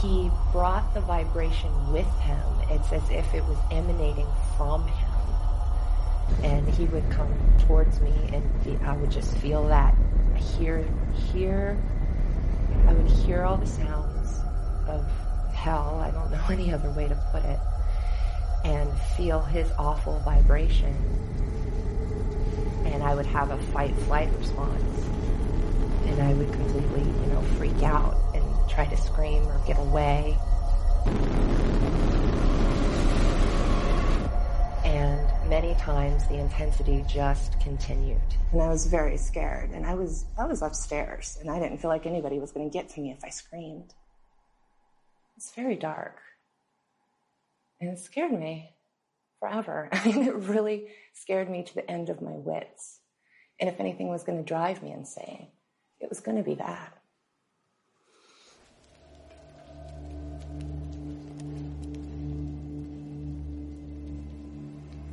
he 0.00 0.30
brought 0.52 0.94
the 0.94 1.00
vibration 1.00 1.92
with 1.92 2.08
him. 2.20 2.42
It's 2.70 2.92
as 2.92 3.08
if 3.10 3.34
it 3.34 3.44
was 3.44 3.58
emanating 3.70 4.28
from 4.56 4.86
him. 4.86 5.10
And 6.44 6.68
he 6.68 6.84
would 6.86 7.08
come 7.10 7.34
towards 7.66 8.00
me 8.00 8.12
and 8.32 8.84
I 8.86 8.96
would 8.96 9.10
just 9.10 9.36
feel 9.38 9.66
that. 9.68 9.94
Hear, 10.36 10.86
hear, 11.32 11.76
I 12.86 12.92
would 12.92 13.10
hear 13.10 13.42
all 13.42 13.56
the 13.56 13.66
sounds 13.66 14.40
of 14.86 15.04
hell. 15.52 16.00
I 16.00 16.10
don't 16.10 16.30
know 16.30 16.44
any 16.50 16.72
other 16.72 16.90
way 16.90 17.08
to 17.08 17.14
put 17.32 17.44
it. 17.44 17.58
And 18.64 18.90
feel 19.16 19.40
his 19.40 19.68
awful 19.78 20.20
vibration. 20.20 20.94
And 22.84 23.02
I 23.02 23.14
would 23.14 23.26
have 23.26 23.50
a 23.50 23.58
fight 23.72 23.94
flight 24.00 24.28
response. 24.38 24.82
And 26.06 26.22
I 26.22 26.32
would 26.34 26.52
completely, 26.52 27.02
you 27.02 27.32
know, 27.32 27.42
freak 27.56 27.82
out 27.82 28.16
try 28.78 28.86
to 28.86 28.96
scream 28.96 29.42
or 29.48 29.60
get 29.66 29.76
away. 29.76 30.38
And 34.84 35.50
many 35.50 35.74
times 35.74 36.28
the 36.28 36.36
intensity 36.36 37.04
just 37.08 37.58
continued. 37.58 38.20
And 38.52 38.62
I 38.62 38.68
was 38.68 38.86
very 38.86 39.16
scared. 39.16 39.70
And 39.70 39.84
I 39.84 39.94
was 39.94 40.26
I 40.38 40.46
was 40.46 40.62
upstairs 40.62 41.38
and 41.40 41.50
I 41.50 41.58
didn't 41.58 41.78
feel 41.78 41.90
like 41.90 42.06
anybody 42.06 42.38
was 42.38 42.52
gonna 42.52 42.70
get 42.70 42.88
to 42.90 43.00
me 43.00 43.10
if 43.10 43.24
I 43.24 43.30
screamed. 43.30 43.94
It's 45.36 45.52
very 45.56 45.74
dark. 45.74 46.20
And 47.80 47.90
it 47.90 47.98
scared 47.98 48.30
me 48.30 48.76
forever. 49.40 49.88
I 49.92 50.04
mean, 50.06 50.22
it 50.22 50.36
really 50.36 50.86
scared 51.14 51.50
me 51.50 51.64
to 51.64 51.74
the 51.74 51.90
end 51.90 52.10
of 52.10 52.22
my 52.22 52.30
wits. 52.30 53.00
And 53.58 53.68
if 53.68 53.80
anything 53.80 54.06
was 54.06 54.22
going 54.22 54.38
to 54.38 54.44
drive 54.44 54.84
me 54.84 54.92
insane, 54.92 55.48
it 55.98 56.08
was 56.08 56.20
going 56.20 56.36
to 56.36 56.44
be 56.44 56.54
that. 56.54 56.97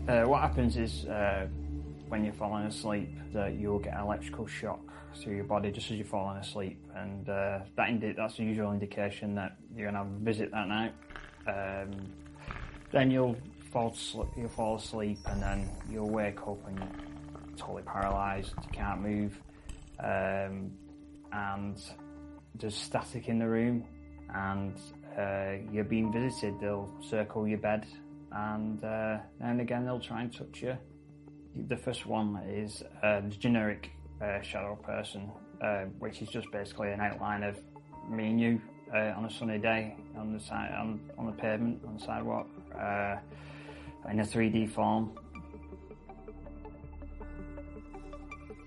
Uh, 0.07 0.21
what 0.23 0.39
happens 0.39 0.77
is 0.77 1.05
uh, 1.05 1.47
when 2.09 2.23
you're 2.23 2.33
falling 2.33 2.65
asleep, 2.65 3.09
that 3.33 3.55
you'll 3.55 3.79
get 3.79 3.95
an 3.95 4.01
electrical 4.01 4.45
shock 4.45 4.79
through 5.15 5.35
your 5.35 5.45
body 5.45 5.71
just 5.71 5.89
as 5.89 5.97
you're 5.97 6.05
falling 6.05 6.37
asleep, 6.37 6.79
and 6.95 7.27
uh, 7.27 7.59
that 7.75 7.89
indi- 7.89 8.13
that's 8.13 8.37
the 8.37 8.43
usual 8.43 8.71
indication 8.71 9.33
that 9.33 9.57
you're 9.75 9.87
gonna 9.87 10.03
have 10.03 10.07
a 10.07 10.19
visit 10.23 10.51
that 10.51 10.67
night. 10.67 10.93
Um, 11.47 11.91
then 12.91 13.09
you'll 13.09 13.35
fall 13.71 13.91
asleep, 13.93 14.27
you'll 14.37 14.49
fall 14.49 14.75
asleep, 14.75 15.17
and 15.25 15.41
then 15.41 15.69
you'll 15.89 16.11
wake 16.11 16.39
up 16.47 16.67
and 16.67 16.77
you're 16.77 17.57
totally 17.57 17.81
paralysed. 17.81 18.53
You 18.61 18.69
can't 18.71 19.01
move, 19.01 19.41
um, 19.99 20.71
and 21.31 21.81
there's 22.53 22.75
static 22.75 23.27
in 23.27 23.39
the 23.39 23.47
room, 23.47 23.85
and 24.35 24.77
uh, 25.17 25.63
you're 25.71 25.83
being 25.83 26.13
visited. 26.13 26.59
They'll 26.59 26.91
circle 27.01 27.47
your 27.47 27.57
bed, 27.57 27.87
and 28.35 28.83
uh, 28.83 29.17
and 29.39 29.61
again 29.61 29.85
they'll 29.85 29.99
try 29.99 30.21
and 30.21 30.35
touch 30.35 30.61
you. 30.61 30.77
The 31.67 31.77
first 31.77 32.05
one 32.05 32.35
is 32.47 32.83
the 33.01 33.35
generic 33.39 33.89
uh, 34.21 34.41
shadow 34.41 34.75
person, 34.75 35.31
uh, 35.61 35.85
which 35.99 36.21
is 36.21 36.29
just 36.29 36.51
basically 36.51 36.91
an 36.91 36.99
outline 36.99 37.43
of 37.43 37.57
me 38.09 38.27
and 38.27 38.39
you 38.39 38.61
uh, 38.93 39.13
on 39.17 39.25
a 39.25 39.29
sunny 39.29 39.57
day 39.57 39.95
on 40.17 40.33
the 40.33 40.39
side 40.39 40.71
on, 40.77 40.99
on 41.17 41.25
the 41.25 41.31
pavement 41.31 41.81
on 41.87 41.97
the 41.97 42.03
sidewalk 42.03 42.47
uh, 42.79 43.15
in 44.09 44.19
a 44.19 44.23
3D 44.23 44.69
form. 44.69 45.11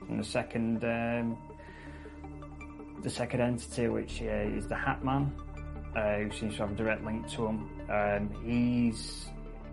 And 0.08 0.18
the 0.18 0.24
second, 0.24 0.82
um, 0.84 1.36
the 3.02 3.10
second 3.10 3.42
entity, 3.42 3.88
which 3.88 4.22
uh, 4.22 4.56
is 4.56 4.66
the 4.66 4.74
Hat 4.74 5.04
Man, 5.04 5.32
who 5.94 6.30
seems 6.32 6.56
to 6.56 6.62
have 6.62 6.72
a 6.72 6.74
direct 6.74 7.04
link 7.04 7.28
to 7.32 7.46
him. 7.46 7.70
Um, 7.90 8.30
he's 8.42 9.28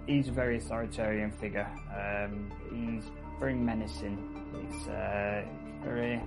he's 0.07 0.27
a 0.27 0.31
very 0.31 0.57
authoritarian 0.57 1.31
figure. 1.31 1.69
Um, 1.95 2.51
he's 2.71 3.03
very 3.39 3.55
menacing. 3.55 4.17
He's 4.53 4.87
uh, 4.87 5.43
very 5.83 6.21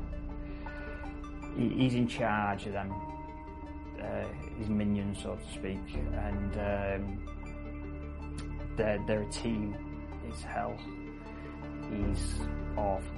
he, 1.57 1.69
he's 1.69 1.95
in 1.95 2.07
charge 2.07 2.67
of 2.67 2.73
them, 2.73 2.95
uh, 4.01 4.25
his 4.59 4.69
minions, 4.69 5.23
so 5.23 5.37
to 5.37 5.53
speak, 5.53 5.81
and 5.95 6.55
um, 6.55 7.19
they're 8.77 9.03
they're 9.07 9.23
a 9.23 9.31
team. 9.31 9.77
It's 10.29 10.43
hell. 10.43 10.79
He's 11.91 12.41
awful, 12.77 13.17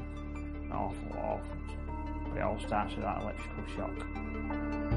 awful, 0.72 1.18
awful. 1.18 1.40
But 2.28 2.38
it 2.38 2.42
all 2.42 2.60
starts 2.60 2.94
with 2.94 3.04
that 3.04 3.20
electrical 3.20 3.64
shock. 3.74 4.89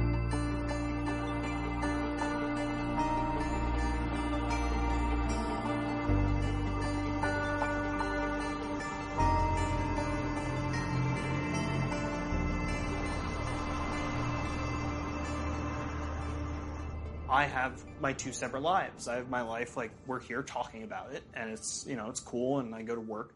I 17.43 17.47
have 17.47 17.83
my 17.99 18.13
two 18.13 18.31
separate 18.31 18.63
lives. 18.63 19.09
I 19.09 19.17
have 19.17 19.29
my 19.29 19.41
life 19.41 19.75
like 19.75 19.91
we're 20.07 20.21
here 20.21 20.41
talking 20.43 20.83
about 20.83 21.11
it, 21.11 21.23
and 21.33 21.49
it's 21.49 21.85
you 21.85 21.97
know 21.97 22.07
it's 22.07 22.21
cool, 22.21 22.59
and 22.59 22.73
I 22.73 22.83
go 22.83 22.95
to 22.95 23.01
work, 23.01 23.35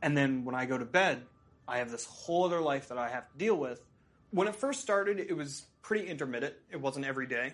and 0.00 0.16
then 0.16 0.46
when 0.46 0.54
I 0.54 0.64
go 0.64 0.78
to 0.78 0.86
bed, 0.86 1.20
I 1.68 1.76
have 1.78 1.90
this 1.90 2.06
whole 2.06 2.44
other 2.46 2.62
life 2.62 2.88
that 2.88 2.96
I 2.96 3.10
have 3.10 3.30
to 3.30 3.36
deal 3.36 3.54
with. 3.54 3.82
When 4.30 4.48
it 4.48 4.56
first 4.56 4.80
started, 4.80 5.20
it 5.20 5.36
was 5.36 5.66
pretty 5.82 6.08
intermittent. 6.08 6.54
It 6.70 6.80
wasn't 6.80 7.04
every 7.04 7.26
day. 7.26 7.52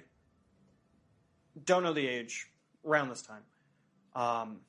Don't 1.65 1.83
know 1.83 1.93
the 1.93 2.07
age. 2.07 2.47
Around 2.87 3.09
this 3.09 3.23
time, 3.23 3.43
um, 4.15 4.61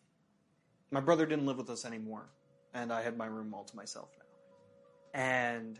my 0.89 1.00
brother 1.00 1.27
didn't 1.27 1.45
live 1.45 1.57
with 1.57 1.69
us 1.69 1.86
anymore, 1.86 2.25
and 2.74 2.91
I 2.91 3.03
had 3.03 3.17
my 3.17 3.27
room 3.27 3.53
all 3.53 3.65
to 3.65 3.75
myself 3.75 4.09
now. 4.17 5.21
And 5.21 5.79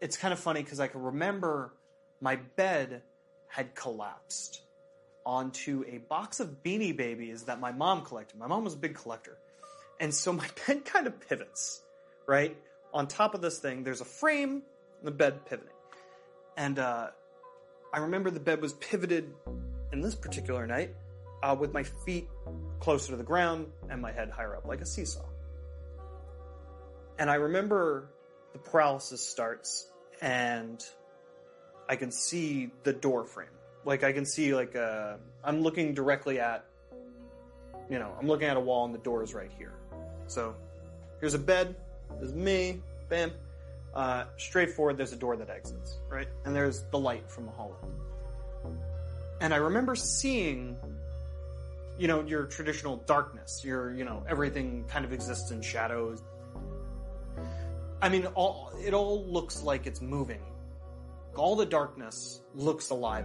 it's 0.00 0.16
kind 0.16 0.32
of 0.32 0.40
funny 0.40 0.62
because 0.62 0.80
I 0.80 0.86
can 0.86 1.02
remember 1.02 1.74
my 2.22 2.36
bed 2.36 3.02
had 3.52 3.74
collapsed 3.74 4.62
onto 5.26 5.84
a 5.86 5.98
box 5.98 6.40
of 6.40 6.62
beanie 6.64 6.96
babies 6.96 7.42
that 7.42 7.60
my 7.60 7.70
mom 7.70 8.02
collected. 8.02 8.38
My 8.38 8.46
mom 8.46 8.64
was 8.64 8.72
a 8.72 8.78
big 8.78 8.94
collector. 8.94 9.36
And 10.00 10.12
so 10.12 10.32
my 10.32 10.48
bed 10.66 10.86
kind 10.86 11.06
of 11.06 11.20
pivots, 11.28 11.82
right? 12.26 12.56
On 12.94 13.06
top 13.06 13.34
of 13.34 13.42
this 13.42 13.58
thing, 13.58 13.84
there's 13.84 14.00
a 14.00 14.06
frame 14.06 14.62
and 14.98 15.06
the 15.06 15.10
bed 15.10 15.44
pivoting. 15.44 15.74
And 16.56 16.78
uh, 16.78 17.08
I 17.92 17.98
remember 17.98 18.30
the 18.30 18.40
bed 18.40 18.62
was 18.62 18.72
pivoted 18.72 19.34
in 19.92 20.00
this 20.00 20.14
particular 20.14 20.66
night 20.66 20.94
uh, 21.42 21.54
with 21.58 21.74
my 21.74 21.82
feet 21.82 22.30
closer 22.80 23.10
to 23.10 23.16
the 23.16 23.22
ground 23.22 23.66
and 23.90 24.00
my 24.00 24.12
head 24.12 24.30
higher 24.30 24.56
up, 24.56 24.64
like 24.64 24.80
a 24.80 24.86
seesaw. 24.86 25.26
And 27.18 27.28
I 27.30 27.34
remember 27.34 28.08
the 28.54 28.58
paralysis 28.58 29.20
starts, 29.20 29.86
and 30.22 30.82
I 31.88 31.96
can 31.96 32.10
see 32.10 32.70
the 32.84 32.92
door 32.92 33.24
frame. 33.24 33.48
Like 33.84 34.04
I 34.04 34.12
can 34.12 34.24
see, 34.24 34.54
like 34.54 34.76
uh, 34.76 35.14
I'm 35.44 35.62
looking 35.62 35.94
directly 35.94 36.38
at, 36.38 36.64
you 37.90 37.98
know, 37.98 38.12
I'm 38.18 38.26
looking 38.26 38.48
at 38.48 38.56
a 38.56 38.60
wall, 38.60 38.84
and 38.84 38.94
the 38.94 38.98
door 38.98 39.22
is 39.22 39.34
right 39.34 39.50
here. 39.58 39.74
So 40.26 40.54
here's 41.20 41.34
a 41.34 41.38
bed. 41.38 41.76
There's 42.18 42.32
me. 42.32 42.80
Bam. 43.08 43.32
Uh, 43.94 44.24
straight 44.38 44.70
forward, 44.70 44.96
there's 44.96 45.12
a 45.12 45.16
door 45.16 45.36
that 45.36 45.50
exits, 45.50 45.98
right? 46.08 46.28
And 46.44 46.56
there's 46.56 46.84
the 46.90 46.98
light 46.98 47.30
from 47.30 47.44
the 47.44 47.52
hallway. 47.52 47.76
And 49.40 49.52
I 49.52 49.56
remember 49.56 49.94
seeing, 49.94 50.78
you 51.98 52.08
know, 52.08 52.22
your 52.22 52.44
traditional 52.44 52.98
darkness. 52.98 53.62
Your, 53.64 53.92
you 53.92 54.04
know, 54.04 54.24
everything 54.28 54.84
kind 54.88 55.04
of 55.04 55.12
exists 55.12 55.50
in 55.50 55.60
shadows. 55.60 56.22
I 58.00 58.08
mean, 58.08 58.26
all 58.34 58.72
it 58.82 58.94
all 58.94 59.26
looks 59.26 59.62
like 59.62 59.86
it's 59.86 60.00
moving. 60.00 60.40
All 61.34 61.56
the 61.56 61.64
darkness 61.64 62.42
looks 62.54 62.90
alive. 62.90 63.24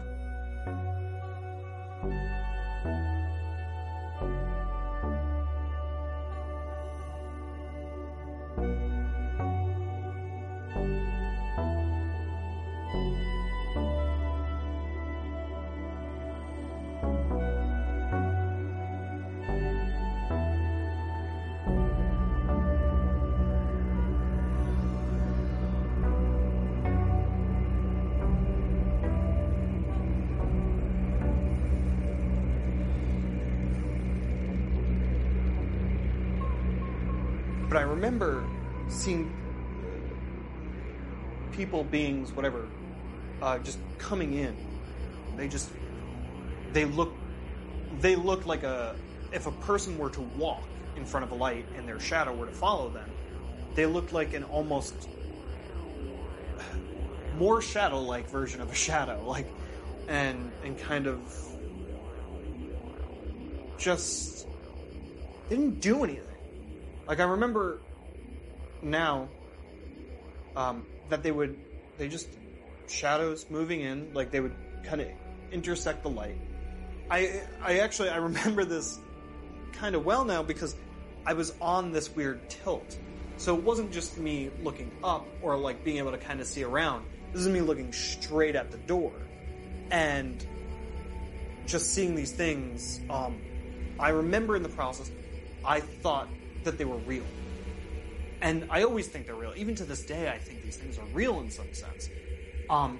Remember 38.07 38.41
seeing 38.87 39.29
people, 41.51 41.83
beings, 41.83 42.31
whatever, 42.31 42.65
uh, 43.41 43.59
just 43.59 43.79
coming 43.97 44.33
in. 44.33 44.55
They 45.35 45.49
just 45.49 45.69
they 46.71 46.85
look 46.85 47.13
they 47.99 48.15
look 48.15 48.45
like 48.45 48.63
a 48.63 48.95
if 49.33 49.45
a 49.45 49.51
person 49.51 49.97
were 49.97 50.09
to 50.11 50.21
walk 50.21 50.63
in 50.95 51.03
front 51.03 51.25
of 51.25 51.31
a 51.31 51.35
light 51.35 51.65
and 51.75 51.85
their 51.85 51.99
shadow 51.99 52.33
were 52.33 52.45
to 52.45 52.51
follow 52.51 52.89
them, 52.89 53.09
they 53.75 53.85
looked 53.85 54.13
like 54.13 54.33
an 54.33 54.45
almost 54.45 55.09
more 57.37 57.61
shadow-like 57.61 58.29
version 58.29 58.61
of 58.61 58.71
a 58.71 58.75
shadow, 58.75 59.21
like 59.27 59.47
and 60.07 60.49
and 60.63 60.79
kind 60.79 61.07
of 61.07 61.19
just 63.77 64.47
didn't 65.49 65.81
do 65.81 66.05
anything. 66.05 66.23
Like 67.05 67.19
I 67.19 67.23
remember 67.23 67.79
now 68.81 69.29
um, 70.55 70.85
that 71.09 71.23
they 71.23 71.31
would 71.31 71.57
they 71.97 72.07
just 72.07 72.27
shadows 72.87 73.45
moving 73.49 73.81
in, 73.81 74.13
like 74.13 74.31
they 74.31 74.39
would 74.39 74.55
kind 74.83 75.01
of 75.01 75.07
intersect 75.51 76.03
the 76.03 76.09
light. 76.09 76.37
I 77.09 77.41
I 77.61 77.79
actually 77.79 78.09
I 78.09 78.17
remember 78.17 78.65
this 78.65 78.99
kind 79.73 79.95
of 79.95 80.05
well 80.05 80.25
now 80.25 80.43
because 80.43 80.75
I 81.25 81.33
was 81.33 81.53
on 81.61 81.91
this 81.91 82.13
weird 82.15 82.49
tilt. 82.49 82.97
So 83.37 83.55
it 83.55 83.63
wasn't 83.63 83.91
just 83.91 84.17
me 84.17 84.49
looking 84.63 84.91
up 85.03 85.27
or 85.41 85.57
like 85.57 85.83
being 85.83 85.97
able 85.97 86.11
to 86.11 86.17
kind 86.17 86.41
of 86.41 86.47
see 86.47 86.63
around. 86.63 87.05
This 87.33 87.41
is 87.41 87.47
me 87.47 87.61
looking 87.61 87.93
straight 87.93 88.55
at 88.55 88.71
the 88.71 88.77
door 88.77 89.11
and 89.91 90.43
just 91.67 91.93
seeing 91.93 92.15
these 92.15 92.31
things. 92.31 92.99
Um, 93.09 93.39
I 93.99 94.09
remember 94.09 94.55
in 94.55 94.63
the 94.63 94.69
process, 94.69 95.11
I 95.63 95.81
thought 95.81 96.29
that 96.63 96.77
they 96.77 96.85
were 96.85 96.97
real. 96.97 97.25
And 98.41 98.67
I 98.69 98.83
always 98.83 99.07
think 99.07 99.25
they're 99.25 99.35
real. 99.35 99.53
Even 99.55 99.75
to 99.75 99.83
this 99.83 100.03
day, 100.05 100.29
I 100.29 100.37
think 100.37 100.61
these 100.61 100.77
things 100.77 100.97
are 100.97 101.05
real 101.13 101.39
in 101.39 101.49
some 101.49 101.73
sense. 101.73 102.09
Um, 102.69 102.99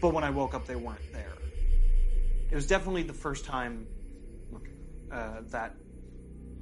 but 0.00 0.12
when 0.12 0.24
I 0.24 0.30
woke 0.30 0.54
up, 0.54 0.66
they 0.66 0.76
weren't 0.76 1.12
there. 1.12 1.34
It 2.50 2.54
was 2.54 2.66
definitely 2.66 3.04
the 3.04 3.14
first 3.14 3.44
time 3.44 3.86
uh, 5.10 5.42
that 5.50 5.74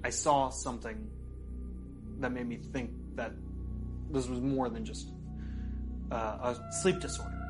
I 0.05 0.11
saw 0.11 0.51
something 0.51 1.11
that 2.21 2.33
made 2.33 2.47
me 2.47 2.57
think 2.57 2.91
that 3.15 3.33
this 4.11 4.29
was 4.29 4.41
more 4.41 4.69
than 4.69 4.85
just 4.85 5.11
uh, 6.11 6.55
a 6.55 6.73
sleep 6.83 7.01
disorder. 7.01 7.42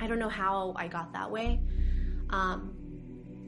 I 0.00 0.08
don't 0.08 0.18
know 0.18 0.28
how 0.28 0.74
I 0.74 0.88
got 0.88 1.12
that 1.12 1.30
way, 1.30 1.60
um, 2.30 2.74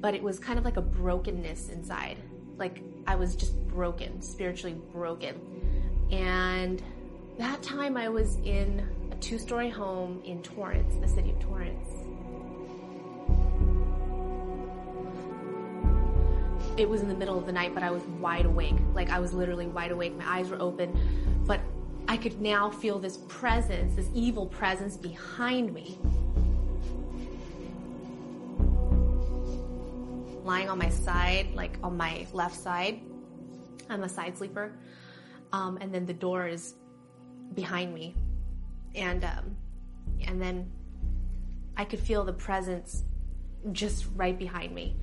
but 0.00 0.14
it 0.14 0.22
was 0.22 0.38
kind 0.38 0.56
of 0.56 0.64
like 0.64 0.76
a 0.76 0.80
brokenness 0.80 1.70
inside. 1.70 2.16
Like 2.58 2.80
I 3.08 3.16
was 3.16 3.34
just 3.34 3.58
broken, 3.66 4.22
spiritually 4.22 4.76
broken. 4.92 5.34
And 6.12 6.80
that 7.38 7.60
time 7.60 7.96
I 7.96 8.08
was 8.08 8.36
in 8.44 8.86
a 9.10 9.16
two 9.16 9.36
story 9.36 9.68
home 9.68 10.22
in 10.24 10.44
Torrance, 10.44 10.94
the 11.00 11.08
city 11.08 11.30
of 11.30 11.40
Torrance. 11.40 11.88
It 16.76 16.88
was 16.88 17.00
in 17.00 17.08
the 17.08 17.16
middle 17.16 17.36
of 17.36 17.46
the 17.46 17.52
night, 17.52 17.74
but 17.74 17.82
I 17.82 17.90
was 17.90 18.04
wide 18.20 18.46
awake. 18.46 18.76
Like 18.94 19.10
I 19.10 19.18
was 19.18 19.32
literally 19.32 19.66
wide 19.66 19.90
awake. 19.90 20.16
My 20.16 20.38
eyes 20.38 20.50
were 20.50 20.62
open, 20.62 20.96
but 21.48 21.60
I 22.08 22.16
could 22.16 22.40
now 22.40 22.70
feel 22.70 22.98
this 22.98 23.18
presence, 23.28 23.94
this 23.94 24.08
evil 24.14 24.46
presence 24.46 24.96
behind 24.96 25.74
me. 25.74 25.98
Lying 30.42 30.70
on 30.70 30.78
my 30.78 30.88
side, 30.88 31.48
like 31.54 31.76
on 31.82 31.98
my 31.98 32.26
left 32.32 32.56
side. 32.56 33.02
I'm 33.90 34.04
a 34.04 34.08
side 34.08 34.38
sleeper. 34.38 34.72
Um, 35.52 35.76
and 35.82 35.94
then 35.94 36.06
the 36.06 36.14
door 36.14 36.46
is 36.46 36.76
behind 37.52 37.94
me. 37.94 38.14
And, 38.94 39.22
um, 39.24 39.54
and 40.26 40.40
then 40.40 40.72
I 41.76 41.84
could 41.84 42.00
feel 42.00 42.24
the 42.24 42.32
presence 42.32 43.04
just 43.72 44.06
right 44.16 44.38
behind 44.38 44.74
me. 44.74 44.96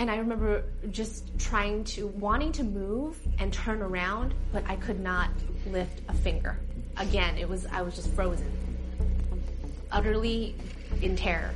And 0.00 0.10
I 0.10 0.16
remember 0.16 0.64
just 0.90 1.38
trying 1.38 1.84
to, 1.84 2.06
wanting 2.06 2.52
to 2.52 2.64
move 2.64 3.20
and 3.38 3.52
turn 3.52 3.82
around, 3.82 4.32
but 4.50 4.64
I 4.66 4.76
could 4.76 4.98
not 4.98 5.28
lift 5.66 6.00
a 6.08 6.14
finger. 6.14 6.58
Again, 6.96 7.36
it 7.36 7.46
was, 7.46 7.66
I 7.66 7.82
was 7.82 7.96
just 7.96 8.10
frozen. 8.14 8.50
Utterly 9.92 10.54
in 11.02 11.16
terror. 11.16 11.52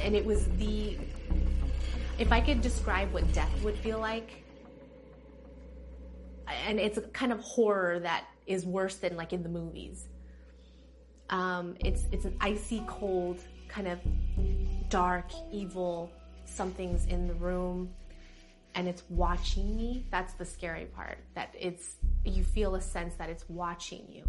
And 0.00 0.16
it 0.16 0.24
was 0.24 0.46
the, 0.56 0.96
if 2.18 2.32
I 2.32 2.40
could 2.40 2.62
describe 2.62 3.12
what 3.12 3.30
death 3.34 3.62
would 3.62 3.76
feel 3.76 3.98
like, 3.98 4.30
and 6.66 6.80
it's 6.80 6.96
a 6.96 7.02
kind 7.02 7.32
of 7.32 7.40
horror 7.40 7.98
that 7.98 8.24
is 8.46 8.64
worse 8.64 8.96
than 8.96 9.14
like 9.14 9.34
in 9.34 9.42
the 9.42 9.50
movies. 9.50 10.06
Um, 11.28 11.74
it's, 11.80 12.06
it's 12.12 12.24
an 12.24 12.34
icy 12.40 12.82
cold, 12.86 13.42
kind 13.68 13.88
of 13.88 13.98
dark, 14.88 15.30
evil, 15.52 16.10
something's 16.52 17.06
in 17.06 17.26
the 17.26 17.34
room 17.34 17.90
and 18.74 18.88
it's 18.88 19.02
watching 19.10 19.76
me, 19.76 20.06
that's 20.10 20.34
the 20.34 20.44
scary 20.44 20.86
part. 20.86 21.18
That 21.34 21.54
it's 21.58 21.96
you 22.24 22.42
feel 22.42 22.74
a 22.74 22.80
sense 22.80 23.14
that 23.16 23.28
it's 23.28 23.48
watching 23.48 24.06
you. 24.08 24.24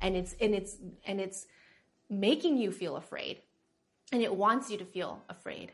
And 0.00 0.16
it's 0.16 0.34
and 0.40 0.54
it's 0.54 0.76
and 1.06 1.20
it's 1.20 1.46
making 2.08 2.58
you 2.58 2.70
feel 2.70 2.96
afraid. 2.96 3.42
And 4.12 4.22
it 4.22 4.34
wants 4.34 4.70
you 4.70 4.78
to 4.78 4.84
feel 4.84 5.22
afraid. 5.28 5.72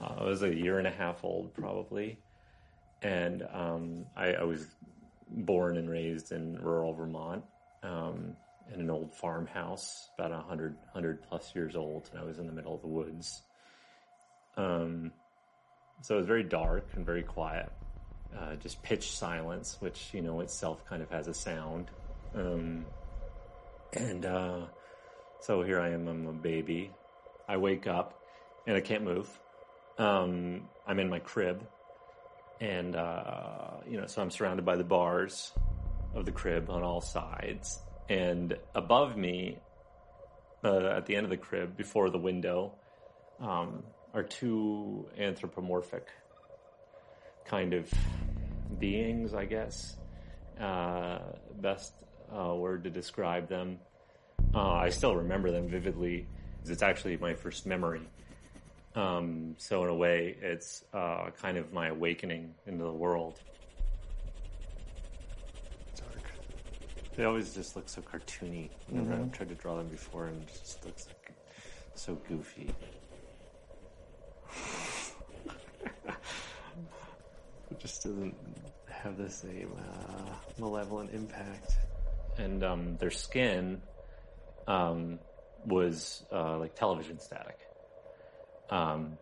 Uh, 0.00 0.14
I 0.18 0.24
was 0.24 0.42
a 0.42 0.52
year 0.52 0.78
and 0.78 0.86
a 0.86 0.90
half 0.90 1.22
old 1.22 1.54
probably, 1.54 2.18
and 3.02 3.46
um, 3.52 4.04
I, 4.16 4.32
I 4.34 4.42
was 4.42 4.66
born 5.32 5.76
and 5.76 5.88
raised 5.88 6.32
in 6.32 6.58
rural 6.60 6.92
Vermont 6.92 7.44
um, 7.82 8.36
in 8.72 8.80
an 8.80 8.90
old 8.90 9.14
farmhouse, 9.14 10.08
about 10.18 10.30
100, 10.30 10.76
100 10.92 11.22
plus 11.22 11.52
years 11.54 11.76
old, 11.76 12.08
and 12.12 12.20
I 12.20 12.24
was 12.24 12.38
in 12.38 12.46
the 12.46 12.52
middle 12.52 12.74
of 12.74 12.80
the 12.80 12.88
woods. 12.88 13.42
Um, 14.56 15.12
so 16.02 16.14
it 16.14 16.18
was 16.18 16.26
very 16.26 16.42
dark 16.42 16.88
and 16.94 17.06
very 17.06 17.22
quiet, 17.22 17.70
uh, 18.36 18.56
just 18.56 18.82
pitch 18.82 19.12
silence, 19.12 19.76
which 19.80 20.10
you 20.12 20.20
know 20.20 20.40
itself 20.40 20.84
kind 20.86 21.02
of 21.02 21.10
has 21.10 21.28
a 21.28 21.34
sound. 21.34 21.90
Um, 22.34 22.86
and 23.92 24.24
uh, 24.24 24.60
so 25.40 25.62
here 25.62 25.80
I 25.80 25.90
am, 25.90 26.08
I'm 26.08 26.26
a 26.26 26.32
baby. 26.32 26.90
I 27.48 27.56
wake 27.56 27.86
up 27.86 28.20
and 28.66 28.76
I 28.76 28.80
can't 28.80 29.04
move. 29.04 29.28
Um, 29.98 30.68
I'm 30.86 30.98
in 30.98 31.08
my 31.08 31.18
crib, 31.18 31.66
and 32.62 32.94
uh, 32.94 33.80
you 33.90 34.00
know, 34.00 34.06
so 34.06 34.22
I'm 34.22 34.30
surrounded 34.30 34.64
by 34.64 34.76
the 34.76 34.84
bars 34.84 35.50
of 36.14 36.24
the 36.24 36.30
crib 36.30 36.70
on 36.70 36.84
all 36.84 37.00
sides, 37.00 37.80
and 38.08 38.56
above 38.74 39.16
me, 39.16 39.58
uh, 40.62 40.94
at 40.96 41.06
the 41.06 41.16
end 41.16 41.24
of 41.24 41.30
the 41.30 41.36
crib, 41.36 41.76
before 41.76 42.08
the 42.08 42.18
window, 42.18 42.72
um, 43.40 43.82
are 44.14 44.22
two 44.22 45.08
anthropomorphic 45.18 46.06
kind 47.44 47.74
of 47.74 47.92
beings, 48.78 49.34
I 49.34 49.44
guess. 49.44 49.96
Uh, 50.60 51.18
best 51.60 51.92
uh, 52.32 52.54
word 52.54 52.84
to 52.84 52.90
describe 52.90 53.48
them. 53.48 53.80
Uh, 54.54 54.74
I 54.74 54.90
still 54.90 55.16
remember 55.16 55.50
them 55.50 55.68
vividly. 55.68 56.28
It's 56.64 56.82
actually 56.82 57.16
my 57.16 57.34
first 57.34 57.66
memory. 57.66 58.08
Um, 58.94 59.54
so 59.58 59.82
in 59.84 59.88
a 59.90 59.94
way, 59.94 60.36
it's 60.40 60.84
uh, 60.92 61.30
kind 61.40 61.56
of 61.56 61.72
my 61.72 61.88
awakening 61.88 62.54
into 62.66 62.84
the 62.84 62.92
world. 62.92 63.40
Dark. 65.96 66.30
They 67.16 67.24
always 67.24 67.54
just 67.54 67.74
look 67.74 67.88
so 67.88 68.02
cartoony. 68.02 68.68
Whenever 68.88 69.14
Mhm. 69.14 69.24
I've 69.26 69.32
tried 69.32 69.48
to 69.48 69.54
draw 69.54 69.76
them 69.76 69.88
before, 69.88 70.26
and 70.26 70.42
it 70.42 70.48
just 70.48 70.84
looks 70.84 71.06
like 71.08 71.32
so 71.94 72.14
goofy. 72.28 72.70
it 77.70 77.78
just 77.78 78.02
doesn't 78.02 78.34
have 78.88 79.16
the 79.16 79.30
same 79.30 79.72
uh, 79.78 80.34
malevolent 80.58 81.10
impact. 81.12 81.76
And 82.38 82.62
um, 82.62 82.96
their 82.98 83.10
skin 83.10 83.82
um, 84.66 85.18
was 85.64 86.24
uh, 86.30 86.58
like 86.58 86.74
television 86.74 87.18
static. 87.18 87.58
Um, 88.72 89.18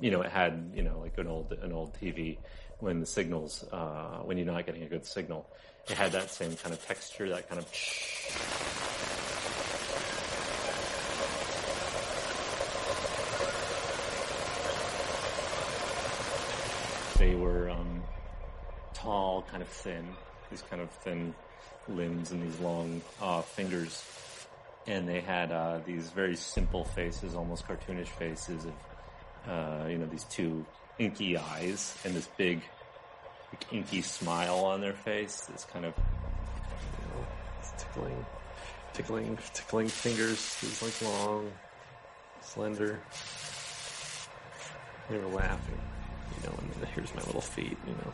you 0.00 0.10
know, 0.10 0.22
it 0.22 0.30
had 0.30 0.72
you 0.74 0.82
know 0.82 0.98
like 0.98 1.18
an 1.18 1.26
old 1.26 1.52
an 1.52 1.72
old 1.72 1.92
TV 2.00 2.38
when 2.78 3.00
the 3.00 3.06
signals 3.06 3.64
uh, 3.70 4.20
when 4.24 4.38
you're 4.38 4.46
not 4.46 4.64
getting 4.64 4.82
a 4.82 4.88
good 4.88 5.04
signal, 5.04 5.46
it 5.90 5.96
had 5.96 6.12
that 6.12 6.30
same 6.30 6.56
kind 6.56 6.72
of 6.72 6.82
texture, 6.86 7.28
that 7.28 7.46
kind 7.50 7.60
of. 7.60 7.66
They 17.18 17.34
were 17.34 17.68
um, 17.68 18.02
tall, 18.94 19.42
kind 19.50 19.62
of 19.62 19.68
thin, 19.68 20.08
these 20.50 20.62
kind 20.62 20.80
of 20.80 20.88
thin 21.04 21.34
limbs 21.88 22.30
and 22.30 22.42
these 22.42 22.58
long 22.60 23.02
uh, 23.20 23.42
fingers. 23.42 24.02
And 24.90 25.08
they 25.08 25.20
had 25.20 25.52
uh, 25.52 25.78
these 25.86 26.10
very 26.10 26.34
simple 26.34 26.84
faces, 26.84 27.36
almost 27.36 27.64
cartoonish 27.64 28.08
faces 28.08 28.64
of, 28.64 28.72
uh, 29.48 29.86
you 29.86 29.98
know, 29.98 30.06
these 30.06 30.24
two 30.24 30.66
inky 30.98 31.38
eyes 31.38 31.96
and 32.04 32.12
this 32.12 32.28
big, 32.36 32.60
like, 33.52 33.72
inky 33.72 34.02
smile 34.02 34.64
on 34.64 34.80
their 34.80 34.94
face. 34.94 35.42
This 35.42 35.64
kind 35.72 35.84
of 35.84 35.94
you 35.96 37.06
know, 37.06 37.24
tickling, 37.78 38.26
tickling, 38.92 39.38
tickling 39.54 39.86
fingers. 39.86 40.56
These 40.60 40.82
like 40.82 41.00
long, 41.02 41.52
slender. 42.40 42.98
They 45.08 45.18
were 45.18 45.28
laughing, 45.28 45.80
you 46.36 46.48
know, 46.48 46.54
and 46.58 46.88
here's 46.88 47.14
my 47.14 47.22
little 47.22 47.40
feet, 47.40 47.78
you 47.86 47.92
know. 47.92 48.12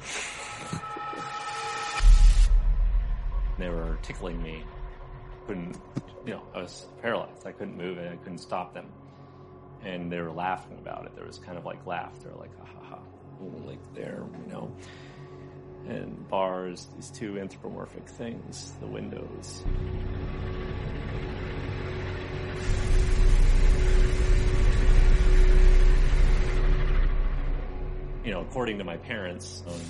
they 3.59 3.71
were 3.71 3.97
tickling 4.03 4.43
me. 4.43 4.63
Couldn't, 5.47 5.77
you 6.25 6.33
know, 6.33 6.43
I 6.55 6.63
was 6.63 6.87
paralyzed. 7.03 7.47
I 7.47 7.53
couldn't 7.53 7.77
move 7.77 7.99
and 7.99 8.09
I 8.09 8.17
couldn't 8.17 8.39
stop 8.39 8.75
them. 8.75 8.87
And 9.85 10.11
they 10.11 10.21
were 10.21 10.33
laughing 10.33 10.77
about 10.79 11.07
it. 11.07 11.15
There 11.15 11.25
was 11.25 11.39
kind 11.39 11.57
of 11.57 11.65
like 11.65 11.87
laughter, 11.87 12.33
like, 12.37 12.51
ha 12.59 12.67
ha 12.67 12.97
ha, 12.97 12.99
like 13.65 13.79
there, 13.95 14.25
you 14.45 14.53
know. 14.53 14.73
And 15.87 16.29
bars, 16.29 16.89
these 16.97 17.11
two 17.11 17.39
anthropomorphic 17.39 18.09
things, 18.09 18.73
the 18.81 18.87
windows. 18.89 19.63
You 28.25 28.33
know, 28.33 28.41
according 28.41 28.79
to 28.79 28.85
my 28.85 28.97
parents, 28.97 29.63
um, 29.69 29.81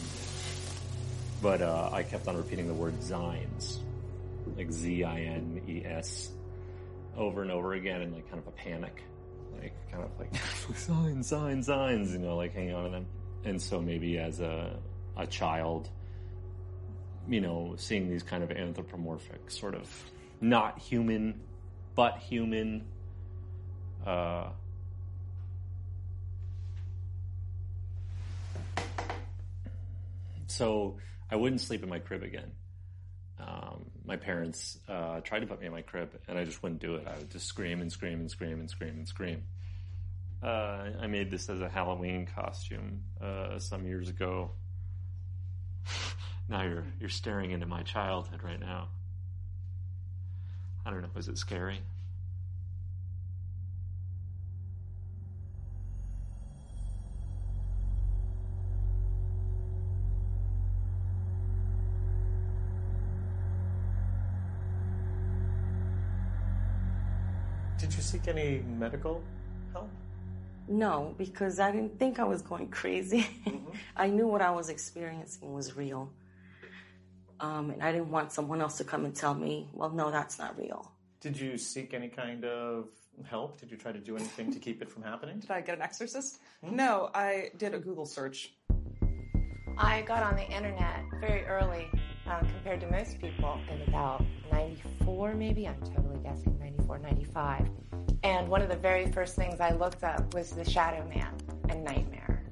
but 1.40 1.62
uh, 1.62 1.88
I 1.90 2.02
kept 2.02 2.28
on 2.28 2.36
repeating 2.36 2.66
the 2.66 2.74
word 2.74 3.00
Zines, 3.00 3.78
like 4.56 4.72
Z 4.72 5.04
I 5.04 5.20
N 5.20 5.60
E 5.68 5.82
S, 5.84 6.30
over 7.16 7.42
and 7.42 7.50
over 7.50 7.74
again 7.74 8.02
in 8.02 8.12
like 8.12 8.28
kind 8.28 8.40
of 8.40 8.48
a 8.48 8.52
panic, 8.52 9.02
like 9.60 9.74
kind 9.90 10.02
of 10.04 10.10
like 10.18 10.34
signs, 10.76 11.28
signs, 11.28 11.66
signs, 11.66 12.12
you 12.12 12.18
know, 12.18 12.36
like 12.36 12.54
hanging 12.54 12.74
on 12.74 12.84
to 12.84 12.90
them. 12.90 13.06
And 13.44 13.60
so 13.60 13.80
maybe 13.80 14.18
as 14.18 14.40
a 14.40 14.78
a 15.16 15.26
child, 15.26 15.88
you 17.28 17.40
know, 17.40 17.74
seeing 17.76 18.08
these 18.08 18.22
kind 18.22 18.42
of 18.42 18.50
anthropomorphic, 18.50 19.50
sort 19.50 19.74
of 19.74 19.88
not 20.40 20.78
human, 20.78 21.40
but 21.94 22.18
human. 22.18 22.84
Uh, 24.06 24.50
so 30.46 30.98
I 31.30 31.36
wouldn't 31.36 31.60
sleep 31.60 31.82
in 31.82 31.88
my 31.88 31.98
crib 31.98 32.22
again. 32.22 32.52
Um, 33.38 33.84
my 34.04 34.16
parents 34.16 34.78
uh, 34.88 35.20
tried 35.20 35.40
to 35.40 35.46
put 35.46 35.60
me 35.60 35.66
in 35.66 35.72
my 35.72 35.82
crib, 35.82 36.10
and 36.26 36.38
I 36.38 36.44
just 36.44 36.62
wouldn't 36.62 36.80
do 36.80 36.94
it. 36.94 37.06
I 37.06 37.18
would 37.18 37.30
just 37.30 37.46
scream 37.46 37.80
and 37.80 37.92
scream 37.92 38.20
and 38.20 38.30
scream 38.30 38.60
and 38.60 38.70
scream 38.70 38.94
and 38.96 39.06
scream. 39.06 39.42
Uh, 40.42 40.90
I 41.00 41.06
made 41.06 41.30
this 41.30 41.48
as 41.48 41.60
a 41.60 41.68
Halloween 41.68 42.26
costume 42.34 43.02
uh, 43.20 43.58
some 43.58 43.86
years 43.86 44.08
ago. 44.08 44.50
now 46.48 46.62
you're 46.62 46.86
you're 47.00 47.08
staring 47.08 47.50
into 47.50 47.66
my 47.66 47.82
childhood 47.82 48.42
right 48.42 48.60
now. 48.60 48.88
I 50.84 50.90
don't 50.90 51.02
know. 51.02 51.08
Was 51.14 51.28
it 51.28 51.38
scary? 51.38 51.80
Seek 68.16 68.28
any 68.28 68.62
medical 68.78 69.22
help? 69.72 69.90
No, 70.68 71.14
because 71.18 71.60
I 71.60 71.70
didn't 71.70 71.98
think 71.98 72.18
I 72.18 72.24
was 72.24 72.42
going 72.42 72.68
crazy. 72.68 73.26
I 73.96 74.08
knew 74.08 74.26
what 74.26 74.40
I 74.40 74.50
was 74.50 74.68
experiencing 74.68 75.52
was 75.52 75.76
real. 75.76 76.10
Um, 77.40 77.70
and 77.70 77.82
I 77.82 77.92
didn't 77.92 78.10
want 78.10 78.32
someone 78.32 78.60
else 78.62 78.78
to 78.78 78.84
come 78.84 79.04
and 79.04 79.14
tell 79.14 79.34
me, 79.34 79.68
well, 79.74 79.90
no, 79.90 80.10
that's 80.10 80.38
not 80.38 80.56
real. 80.56 80.90
Did 81.20 81.38
you 81.38 81.58
seek 81.58 81.92
any 81.92 82.08
kind 82.08 82.44
of 82.44 82.88
help? 83.24 83.60
Did 83.60 83.70
you 83.70 83.76
try 83.76 83.92
to 83.92 83.98
do 83.98 84.16
anything 84.16 84.50
to 84.52 84.58
keep 84.58 84.80
it 84.80 84.90
from 84.90 85.02
happening? 85.02 85.38
Did 85.38 85.50
I 85.50 85.60
get 85.60 85.76
an 85.76 85.82
exorcist? 85.82 86.38
No, 86.62 87.10
I 87.14 87.50
did 87.58 87.74
a 87.74 87.78
Google 87.78 88.06
search. 88.06 88.54
I 89.76 90.00
got 90.02 90.22
on 90.22 90.36
the 90.36 90.48
internet 90.48 91.04
very 91.20 91.44
early 91.44 91.90
uh, 92.28 92.40
compared 92.40 92.80
to 92.80 92.90
most 92.90 93.20
people 93.20 93.58
in 93.70 93.82
about 93.88 94.24
94, 94.52 95.34
maybe. 95.34 95.66
I'm 95.66 95.80
totally 95.94 96.18
guessing 96.22 96.58
94, 96.58 96.98
95. 96.98 97.68
And 98.22 98.48
one 98.48 98.62
of 98.62 98.68
the 98.68 98.76
very 98.76 99.10
first 99.12 99.36
things 99.36 99.60
I 99.60 99.70
looked 99.70 100.02
up 100.02 100.34
was 100.34 100.50
the 100.50 100.64
Shadow 100.64 101.06
Man 101.08 101.32
and 101.68 101.84
Nightmare. 101.84 102.42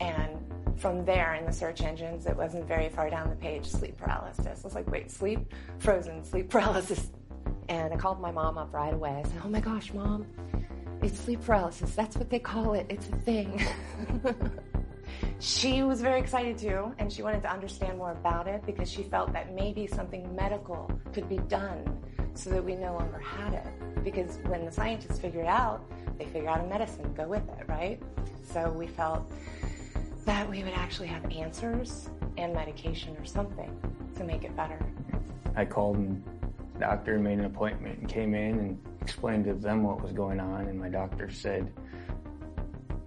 And 0.00 0.38
from 0.76 1.04
there 1.04 1.34
in 1.34 1.44
the 1.44 1.52
search 1.52 1.82
engines, 1.82 2.26
it 2.26 2.36
wasn't 2.36 2.66
very 2.66 2.88
far 2.88 3.10
down 3.10 3.28
the 3.30 3.36
page, 3.36 3.66
sleep 3.66 3.96
paralysis. 3.96 4.46
I 4.46 4.66
was 4.66 4.74
like, 4.74 4.88
wait, 4.90 5.10
sleep? 5.10 5.52
Frozen, 5.78 6.24
sleep 6.24 6.48
paralysis. 6.50 7.10
And 7.68 7.92
I 7.92 7.96
called 7.96 8.20
my 8.20 8.30
mom 8.30 8.56
up 8.56 8.72
right 8.72 8.94
away. 8.94 9.22
I 9.24 9.28
said, 9.28 9.42
oh 9.44 9.48
my 9.48 9.60
gosh, 9.60 9.92
mom, 9.92 10.26
it's 11.02 11.18
sleep 11.18 11.44
paralysis. 11.44 11.94
That's 11.94 12.16
what 12.16 12.30
they 12.30 12.38
call 12.38 12.74
it. 12.74 12.86
It's 12.88 13.08
a 13.08 13.16
thing. 13.16 13.62
she 15.40 15.82
was 15.82 16.00
very 16.00 16.20
excited 16.20 16.58
too, 16.58 16.94
and 16.98 17.12
she 17.12 17.22
wanted 17.22 17.42
to 17.42 17.52
understand 17.52 17.98
more 17.98 18.12
about 18.12 18.48
it 18.48 18.64
because 18.66 18.90
she 18.90 19.02
felt 19.02 19.32
that 19.32 19.54
maybe 19.54 19.86
something 19.86 20.34
medical 20.34 20.90
could 21.12 21.28
be 21.28 21.38
done 21.48 21.84
so 22.34 22.50
that 22.50 22.64
we 22.64 22.74
no 22.74 22.94
longer 22.94 23.18
had 23.18 23.54
it. 23.54 24.04
Because 24.04 24.38
when 24.46 24.64
the 24.64 24.72
scientists 24.72 25.18
figure 25.18 25.42
it 25.42 25.46
out, 25.48 25.82
they 26.18 26.24
figure 26.26 26.48
out 26.48 26.60
a 26.60 26.66
medicine 26.66 27.12
go 27.14 27.26
with 27.26 27.48
it, 27.58 27.68
right? 27.68 28.00
So 28.42 28.70
we 28.70 28.86
felt 28.86 29.30
that 30.24 30.48
we 30.48 30.62
would 30.62 30.74
actually 30.74 31.08
have 31.08 31.24
answers 31.32 32.10
and 32.36 32.52
medication 32.52 33.16
or 33.16 33.24
something 33.24 33.70
to 34.16 34.24
make 34.24 34.44
it 34.44 34.54
better. 34.56 34.78
I 35.56 35.64
called 35.64 35.96
and 35.96 36.22
the 36.74 36.80
doctor 36.80 37.18
made 37.18 37.38
an 37.38 37.44
appointment 37.44 37.98
and 37.98 38.08
came 38.08 38.34
in 38.34 38.58
and 38.58 38.78
explained 39.00 39.44
to 39.46 39.54
them 39.54 39.82
what 39.82 40.00
was 40.02 40.12
going 40.12 40.38
on 40.38 40.66
and 40.66 40.78
my 40.78 40.88
doctor 40.88 41.30
said 41.30 41.72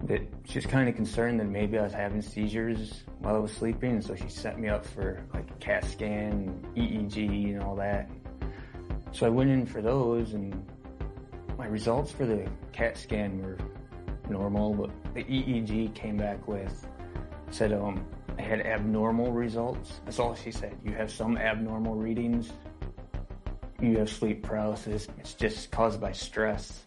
that 0.04 0.20
she 0.44 0.58
was 0.58 0.66
kind 0.66 0.88
of 0.88 0.96
concerned 0.96 1.38
that 1.40 1.46
maybe 1.46 1.78
I 1.78 1.82
was 1.82 1.92
having 1.92 2.22
seizures 2.22 3.04
while 3.20 3.36
I 3.36 3.38
was 3.38 3.52
sleeping 3.52 3.92
and 3.92 4.04
so 4.04 4.14
she 4.14 4.28
set 4.28 4.58
me 4.58 4.68
up 4.68 4.84
for 4.84 5.24
like 5.32 5.48
a 5.50 5.54
CAT 5.54 5.84
scan, 5.84 6.66
EEG 6.76 7.54
and 7.54 7.62
all 7.62 7.76
that. 7.76 8.10
So 9.12 9.26
I 9.26 9.28
went 9.28 9.50
in 9.50 9.64
for 9.66 9.80
those 9.80 10.32
and 10.32 10.66
my 11.56 11.66
results 11.66 12.10
for 12.10 12.26
the 12.26 12.48
CAT 12.72 12.96
scan 12.96 13.40
were 13.40 13.58
normal, 14.28 14.74
but 14.74 14.90
the 15.14 15.24
EEG 15.24 15.94
came 15.94 16.16
back 16.16 16.48
with 16.48 16.86
said 17.50 17.72
um 17.72 18.04
I 18.38 18.42
had 18.42 18.60
abnormal 18.60 19.30
results. 19.30 20.00
That's 20.04 20.18
all 20.18 20.34
she 20.34 20.50
said. 20.50 20.76
You 20.84 20.92
have 20.92 21.10
some 21.10 21.36
abnormal 21.36 21.94
readings. 21.94 22.50
You 23.80 23.98
have 23.98 24.08
sleep 24.08 24.42
paralysis. 24.42 25.06
It's 25.18 25.34
just 25.34 25.70
caused 25.70 26.00
by 26.00 26.12
stress. 26.12 26.84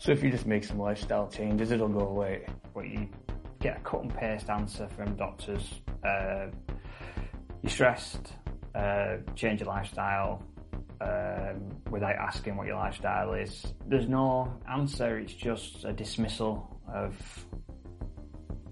So 0.00 0.12
if 0.12 0.22
you 0.22 0.30
just 0.30 0.46
make 0.46 0.64
some 0.64 0.78
lifestyle 0.78 1.28
changes, 1.28 1.70
it'll 1.72 1.88
go 1.88 2.08
away. 2.08 2.46
But 2.74 2.88
you 2.88 3.06
get 3.60 3.76
a 3.76 3.80
cut 3.80 4.02
and 4.02 4.14
paste 4.14 4.48
answer 4.48 4.88
from 4.96 5.14
doctors. 5.14 5.82
Uh, 6.02 6.46
you're 7.62 7.70
stressed. 7.70 8.32
Uh, 8.74 9.16
change 9.34 9.60
your 9.60 9.68
lifestyle 9.68 10.42
um, 11.02 11.68
without 11.90 12.16
asking 12.16 12.56
what 12.56 12.66
your 12.66 12.76
lifestyle 12.76 13.34
is. 13.34 13.74
There's 13.88 14.08
no 14.08 14.58
answer. 14.72 15.18
It's 15.18 15.34
just 15.34 15.84
a 15.84 15.92
dismissal 15.92 16.80
of 16.92 17.14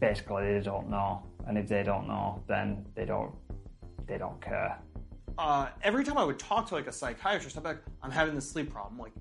basically 0.00 0.54
they 0.54 0.60
don't 0.60 0.88
know, 0.88 1.26
and 1.46 1.58
if 1.58 1.68
they 1.68 1.82
don't 1.82 2.08
know, 2.08 2.42
then 2.48 2.86
they 2.94 3.04
don't 3.04 3.34
they 4.06 4.16
don't 4.16 4.40
care. 4.40 4.78
uh, 5.36 5.68
every 5.82 6.04
time 6.04 6.16
I 6.16 6.24
would 6.24 6.38
talk 6.38 6.68
to 6.68 6.74
like 6.74 6.86
a 6.86 6.92
psychiatrist, 6.92 7.56
I'd 7.58 7.62
be 7.62 7.68
like, 7.68 7.82
I'm 8.02 8.10
having 8.10 8.34
this 8.34 8.48
sleep 8.50 8.72
problem. 8.72 8.98
Like, 8.98 9.12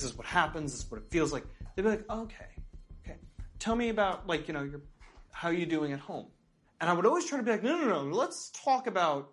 this 0.00 0.10
is 0.10 0.16
what 0.16 0.26
happens. 0.26 0.72
This 0.72 0.84
is 0.84 0.90
what 0.90 0.98
it 0.98 1.10
feels 1.10 1.32
like. 1.32 1.44
They'd 1.74 1.82
be 1.82 1.88
like, 1.88 2.04
oh, 2.08 2.22
okay, 2.22 2.46
okay. 3.04 3.18
Tell 3.58 3.76
me 3.76 3.90
about 3.90 4.26
like, 4.26 4.48
you 4.48 4.54
know, 4.54 4.62
your, 4.62 4.80
how 5.30 5.50
you 5.50 5.66
doing 5.66 5.92
at 5.92 6.00
home. 6.00 6.26
And 6.80 6.88
I 6.88 6.92
would 6.94 7.06
always 7.06 7.26
try 7.26 7.38
to 7.38 7.44
be 7.44 7.50
like, 7.50 7.62
no, 7.62 7.78
no, 7.78 8.02
no, 8.04 8.16
let's 8.16 8.50
talk 8.64 8.86
about 8.86 9.32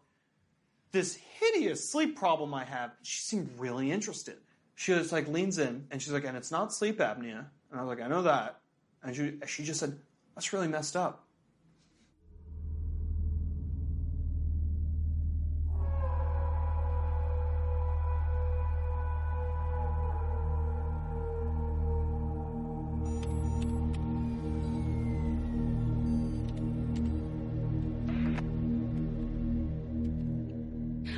this 0.92 1.16
hideous 1.40 1.90
sleep 1.90 2.18
problem 2.18 2.54
I 2.54 2.66
have. 2.66 2.92
She 3.02 3.22
seemed 3.22 3.50
really 3.58 3.92
interested. 3.92 4.38
She 4.76 4.94
just 4.94 5.12
like 5.12 5.28
leans 5.28 5.60
in 5.60 5.88
and 5.92 6.02
she's 6.02 6.14
like, 6.14 6.26
and 6.26 6.36
it's 6.36 6.52
not 6.52 6.74
sleep 6.74 7.00
apnea. 7.00 7.46
And 7.72 7.80
I 7.80 7.84
was 7.84 7.98
like, 7.98 8.06
I 8.06 8.10
know 8.10 8.24
that. 8.24 8.60
And 9.04 9.16
she, 9.16 9.34
she 9.48 9.64
just 9.64 9.80
said, 9.80 9.98
that's 10.36 10.52
really 10.52 10.68
messed 10.68 10.96
up. 10.96 11.26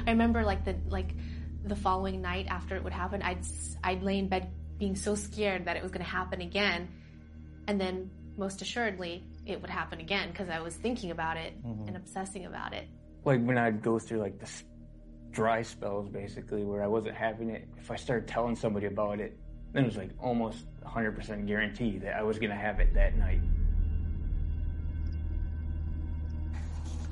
I 0.07 0.11
remember 0.11 0.43
like 0.43 0.65
the 0.65 0.75
like 0.89 1.13
the 1.63 1.75
following 1.75 2.21
night 2.21 2.47
after 2.49 2.75
it 2.75 2.83
would 2.83 2.93
happen, 2.93 3.21
I'd 3.21 3.39
I'd 3.83 4.03
lay 4.03 4.17
in 4.19 4.27
bed 4.27 4.49
being 4.77 4.95
so 4.95 5.15
scared 5.15 5.65
that 5.65 5.77
it 5.77 5.83
was 5.83 5.91
going 5.91 6.03
to 6.03 6.09
happen 6.11 6.41
again, 6.41 6.87
and 7.67 7.79
then 7.79 8.09
most 8.37 8.61
assuredly 8.61 9.23
it 9.45 9.61
would 9.61 9.69
happen 9.69 9.99
again 9.99 10.29
because 10.31 10.49
I 10.49 10.59
was 10.59 10.75
thinking 10.75 11.11
about 11.11 11.37
it 11.37 11.61
Mhm. 11.63 11.87
and 11.87 11.97
obsessing 11.97 12.45
about 12.45 12.73
it. 12.73 12.87
Like 13.25 13.43
when 13.43 13.57
I'd 13.57 13.81
go 13.81 13.99
through 13.99 14.19
like 14.19 14.39
the 14.39 14.49
dry 15.31 15.61
spells, 15.61 16.09
basically, 16.09 16.63
where 16.63 16.83
I 16.83 16.87
wasn't 16.87 17.15
having 17.15 17.49
it, 17.51 17.67
if 17.77 17.91
I 17.91 17.95
started 17.95 18.27
telling 18.27 18.55
somebody 18.55 18.87
about 18.87 19.19
it, 19.19 19.37
then 19.71 19.83
it 19.83 19.87
was 19.87 19.97
like 19.97 20.11
almost 20.19 20.65
100% 20.83 21.45
guarantee 21.47 21.97
that 21.99 22.15
I 22.17 22.23
was 22.23 22.37
going 22.39 22.49
to 22.49 22.55
have 22.55 22.79
it 22.79 22.93
that 22.95 23.15
night. 23.17 23.39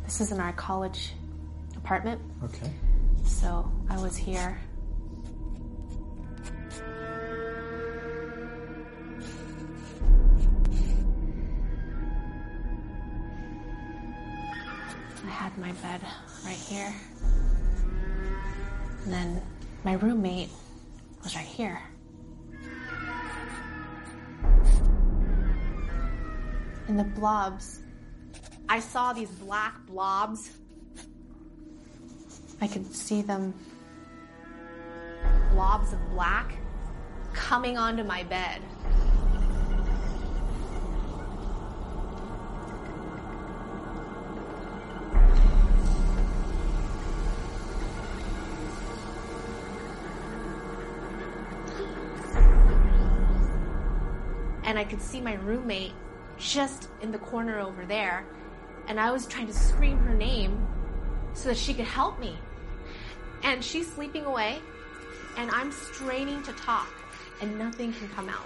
This 0.04 0.21
is 0.21 0.32
in 0.32 0.39
our 0.39 0.54
college 0.54 1.13
apartment, 1.89 2.21
Okay. 2.43 2.71
so 3.25 3.67
I 3.89 3.97
was 3.97 4.15
here. 4.15 4.56
I 15.25 15.30
had 15.32 15.58
my 15.58 15.71
bed 15.82 16.02
right 16.45 16.54
here. 16.54 16.93
And 19.06 19.12
then 19.12 19.41
my 19.84 19.93
roommate 19.93 20.52
was 21.23 21.36
right 21.36 21.43
here. 21.43 21.82
And 26.88 26.99
the 26.99 27.10
blobs, 27.15 27.80
I 28.69 28.80
saw 28.80 29.12
these 29.12 29.32
black 29.32 29.73
blobs. 29.88 30.52
I 32.62 32.67
could 32.67 32.93
see 32.93 33.22
them, 33.22 33.54
blobs 35.52 35.93
of 35.93 36.10
black, 36.12 36.56
coming 37.34 37.78
onto 37.78 38.04
my 38.04 38.24
bed. 38.24 38.62
and 54.69 54.78
I 54.78 54.84
could 54.84 55.02
see 55.02 55.19
my 55.19 55.34
roommate 55.34 55.93
just 56.38 56.89
in 57.02 57.12
the 57.12 57.17
corner 57.17 57.58
over 57.58 57.86
there. 57.86 58.24
And 58.88 59.00
I 59.00 59.10
was 59.12 59.26
trying 59.26 59.48
to 59.48 59.54
scream 59.54 59.98
her 59.98 60.13
name 60.13 60.63
so 61.34 61.50
that 61.50 61.58
she 61.58 61.74
could 61.74 61.86
help 61.86 62.19
me. 62.19 62.38
And 63.43 63.63
she's 63.63 63.91
sleeping 63.91 64.25
away, 64.25 64.60
and 65.38 65.49
I'm 65.52 65.71
straining 65.71 66.43
to 66.43 66.54
talk, 66.54 66.93
and 67.41 67.58
nothing 67.58 67.93
can 67.93 68.08
come 68.10 68.30
out. 68.30 68.45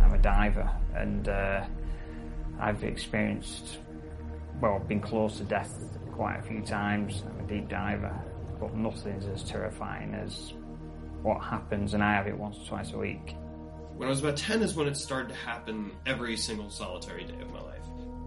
I'm 0.00 0.14
a 0.14 0.18
diver, 0.18 0.70
and 0.94 1.28
uh, 1.28 1.64
I've 2.60 2.84
experienced, 2.84 3.78
well, 4.60 4.78
been 4.78 5.00
close 5.00 5.38
to 5.38 5.44
death 5.44 5.74
quite 6.18 6.40
a 6.40 6.42
few 6.42 6.60
times. 6.60 7.22
I'm 7.30 7.44
a 7.44 7.48
deep 7.48 7.68
diver, 7.68 8.12
but 8.58 8.74
nothing's 8.74 9.24
as 9.26 9.44
terrifying 9.44 10.14
as 10.14 10.52
what 11.22 11.40
happens, 11.40 11.94
and 11.94 12.02
I 12.02 12.12
have 12.12 12.26
it 12.26 12.36
once 12.36 12.58
or 12.58 12.66
twice 12.66 12.92
a 12.92 12.98
week. 12.98 13.36
When 13.96 14.08
I 14.08 14.10
was 14.10 14.18
about 14.18 14.36
10 14.36 14.60
is 14.62 14.74
when 14.74 14.88
it 14.88 14.96
started 14.96 15.28
to 15.28 15.36
happen 15.36 15.92
every 16.06 16.36
single 16.36 16.70
solitary 16.70 17.22
day 17.22 17.40
of 17.40 17.52
my 17.52 17.60
life. 17.60 17.78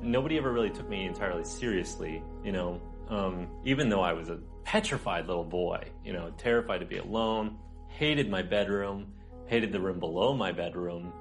nobody 0.02 0.38
ever 0.38 0.54
really 0.54 0.70
took 0.70 0.88
me 0.90 1.06
entirely 1.06 1.44
seriously, 1.44 2.24
you 2.46 2.54
know, 2.54 2.82
um, 3.10 3.50
even 3.66 3.90
though 3.90 4.02
I 4.02 4.14
was 4.14 4.30
a 4.30 4.40
petrified 4.64 5.28
little 5.28 5.44
boy, 5.44 5.86
you 6.06 6.14
know, 6.14 6.32
terrified 6.38 6.80
to 6.80 6.86
be 6.86 6.98
alone, 6.98 7.58
hated 7.90 8.30
my 8.30 8.42
bedroom, 8.42 9.08
hated 9.48 9.74
the 9.74 9.82
room 9.82 10.00
below 10.00 10.34
my 10.34 10.54
bedroom, 10.54 11.12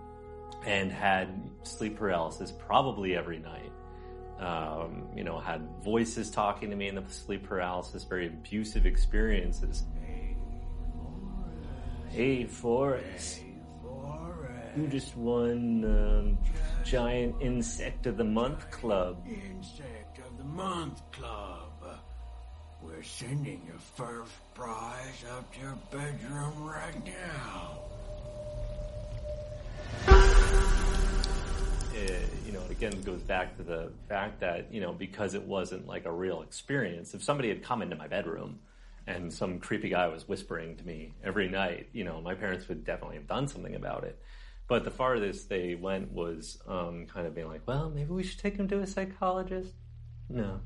and 0.65 0.93
had 0.93 1.51
sleep 1.65 1.97
paralysis 1.97 2.53
probably 2.53 3.17
every 3.17 3.41
night. 3.41 3.70
Um, 4.41 5.09
you 5.15 5.23
know, 5.23 5.39
had 5.39 5.61
voices 5.85 6.31
talking 6.31 6.71
to 6.71 6.77
me 6.77 6.89
in 6.89 6.95
the 6.95 7.05
sleep 7.09 7.47
paralysis, 7.47 8.05
very 8.05 8.27
abusive 8.27 8.87
experiences. 8.87 9.85
Hey, 12.09 12.45
Forrest. 12.45 13.43
You 14.77 14.87
just 14.87 15.17
won 15.17 15.85
um, 15.85 16.39
Giant 16.85 17.35
Insect 17.41 18.07
of 18.07 18.17
the 18.17 18.25
Month 18.25 18.71
Club. 18.71 19.27
Insect 19.27 20.19
of 20.19 20.39
the 20.39 20.45
Month 20.45 21.03
Club. 21.13 21.71
We're 22.83 23.03
sending 23.03 23.61
your 23.67 23.79
first 23.79 24.33
prize 24.55 25.25
up 25.37 25.53
to 25.55 25.61
your 25.61 25.79
bedroom 25.91 26.65
right 26.65 27.05
now. 27.05 27.81
You 32.47 32.53
know, 32.53 32.63
again, 32.71 32.93
goes 33.03 33.23
back 33.23 33.57
to 33.57 33.63
the 33.63 33.93
fact 34.09 34.41
that, 34.41 34.73
you 34.73 34.81
know, 34.81 34.93
because 34.93 35.35
it 35.35 35.43
wasn't 35.43 35.87
like 35.87 36.05
a 36.05 36.13
real 36.13 36.43
experience, 36.43 37.15
if 37.15 37.23
somebody 37.23 37.49
had 37.49 37.63
come 37.63 37.83
into 37.83 37.97
my 37.97 38.09
bedroom 38.09 38.61
and 39.07 39.33
some 39.33 39.59
creepy 39.59 39.89
guy 39.89 40.07
was 40.09 40.29
whispering 40.29 40.77
to 40.77 40.87
me 40.87 41.15
every 41.25 41.49
night. 41.49 41.89
You 41.93 42.05
know, 42.05 42.21
my 42.21 42.35
parents 42.35 42.69
would 42.69 42.85
definitely 42.85 43.17
have 43.17 43.27
done 43.27 43.49
something 43.49 43.75
about 43.75 44.05
it. 44.05 44.21
But 44.69 44.85
the 44.85 44.91
farthest 44.91 45.49
they 45.49 45.75
went 45.75 46.13
was 46.13 46.63
um, 46.67 47.07
kind 47.07 47.27
of 47.27 47.35
being 47.35 47.49
like, 47.49 47.63
well, 47.67 47.91
maybe 47.91 48.11
we 48.11 48.23
should 48.23 48.39
take 48.39 48.57
him 48.57 48.69
to 48.69 48.81
a 48.81 48.87
psychologist. 48.87 49.75
No. 50.29 50.61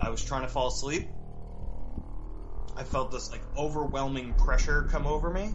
I 0.00 0.10
was 0.10 0.22
trying 0.22 0.42
to 0.42 0.48
fall 0.48 0.68
asleep. 0.68 1.08
I 2.76 2.84
felt 2.84 3.10
this 3.10 3.30
like 3.30 3.42
overwhelming 3.56 4.34
pressure 4.34 4.88
come 4.90 5.06
over 5.06 5.30
me, 5.30 5.54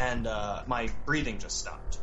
and 0.00 0.26
uh, 0.26 0.62
my 0.66 0.88
breathing 1.04 1.38
just 1.38 1.58
stopped. 1.58 2.00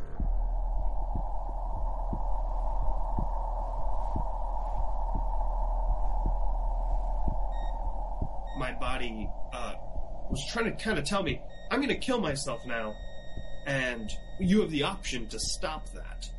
My 8.57 8.71
body 8.79 9.29
uh, 9.51 9.73
was 10.29 10.45
trying 10.51 10.65
to 10.65 10.83
kind 10.83 10.97
of 10.97 11.05
tell 11.05 11.23
me, 11.23 11.41
I'm 11.71 11.79
going 11.79 11.89
to 11.89 11.95
kill 11.95 12.21
myself 12.21 12.62
now, 12.65 12.95
and 13.65 14.10
you 14.39 14.62
have 14.62 14.71
the 14.71 14.83
option 14.83 15.27
to 15.27 15.39
stop 15.39 15.89
that. 15.93 16.29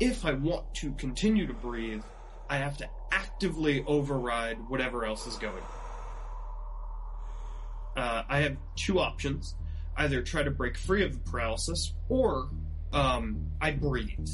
if 0.00 0.24
I 0.24 0.32
want 0.32 0.72
to 0.74 0.92
continue 0.92 1.46
to 1.46 1.52
breathe, 1.52 2.02
I 2.48 2.58
have 2.58 2.76
to 2.78 2.88
actively 3.10 3.84
override 3.86 4.58
whatever 4.68 5.04
else 5.04 5.26
is 5.26 5.36
going 5.36 5.56
on. 5.56 5.77
Uh, 7.98 8.22
I 8.28 8.42
have 8.42 8.56
two 8.76 9.00
options. 9.00 9.56
Either 9.96 10.22
try 10.22 10.44
to 10.44 10.52
break 10.52 10.76
free 10.78 11.04
of 11.04 11.12
the 11.12 11.30
paralysis, 11.30 11.92
or 12.08 12.48
um, 12.92 13.48
I 13.60 13.72
breathe. 13.72 14.28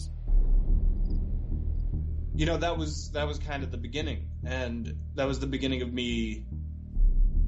You 2.35 2.45
know, 2.45 2.59
that 2.59 2.77
was 2.77 3.13
that 3.13 3.27
was 3.27 3.39
kind 3.39 3.63
of 3.63 3.71
the 3.71 3.79
beginning, 3.79 4.29
and 4.45 4.95
that 5.15 5.27
was 5.27 5.41
the 5.41 5.47
beginning 5.47 5.81
of 5.81 5.91
me 5.91 6.45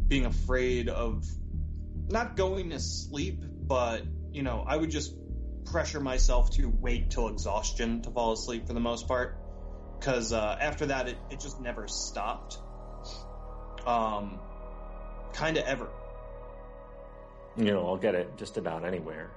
being 0.08 0.24
afraid 0.24 0.88
of 0.88 1.26
not 2.08 2.34
going 2.34 2.70
to 2.70 2.80
sleep, 2.80 3.42
but 3.44 4.02
you 4.32 4.42
know, 4.42 4.64
I 4.66 4.76
would 4.76 4.90
just 4.90 5.14
pressure 5.66 6.00
myself 6.00 6.50
to 6.52 6.72
wait 6.80 7.10
till 7.10 7.28
exhaustion 7.28 8.00
to 8.02 8.10
fall 8.10 8.32
asleep 8.32 8.66
for 8.66 8.72
the 8.72 8.80
most 8.80 9.06
part. 9.06 9.36
Because 9.98 10.32
uh, 10.32 10.56
after 10.58 10.86
that, 10.86 11.08
it, 11.08 11.18
it 11.30 11.40
just 11.40 11.60
never 11.60 11.88
stopped. 11.88 12.58
Um, 13.86 14.38
kind 15.34 15.58
of 15.58 15.64
ever. 15.64 15.90
You 17.58 17.72
know, 17.72 17.86
I'll 17.86 17.96
get 17.96 18.14
it 18.14 18.36
just 18.36 18.58
about 18.58 18.84
anywhere. 18.84 19.30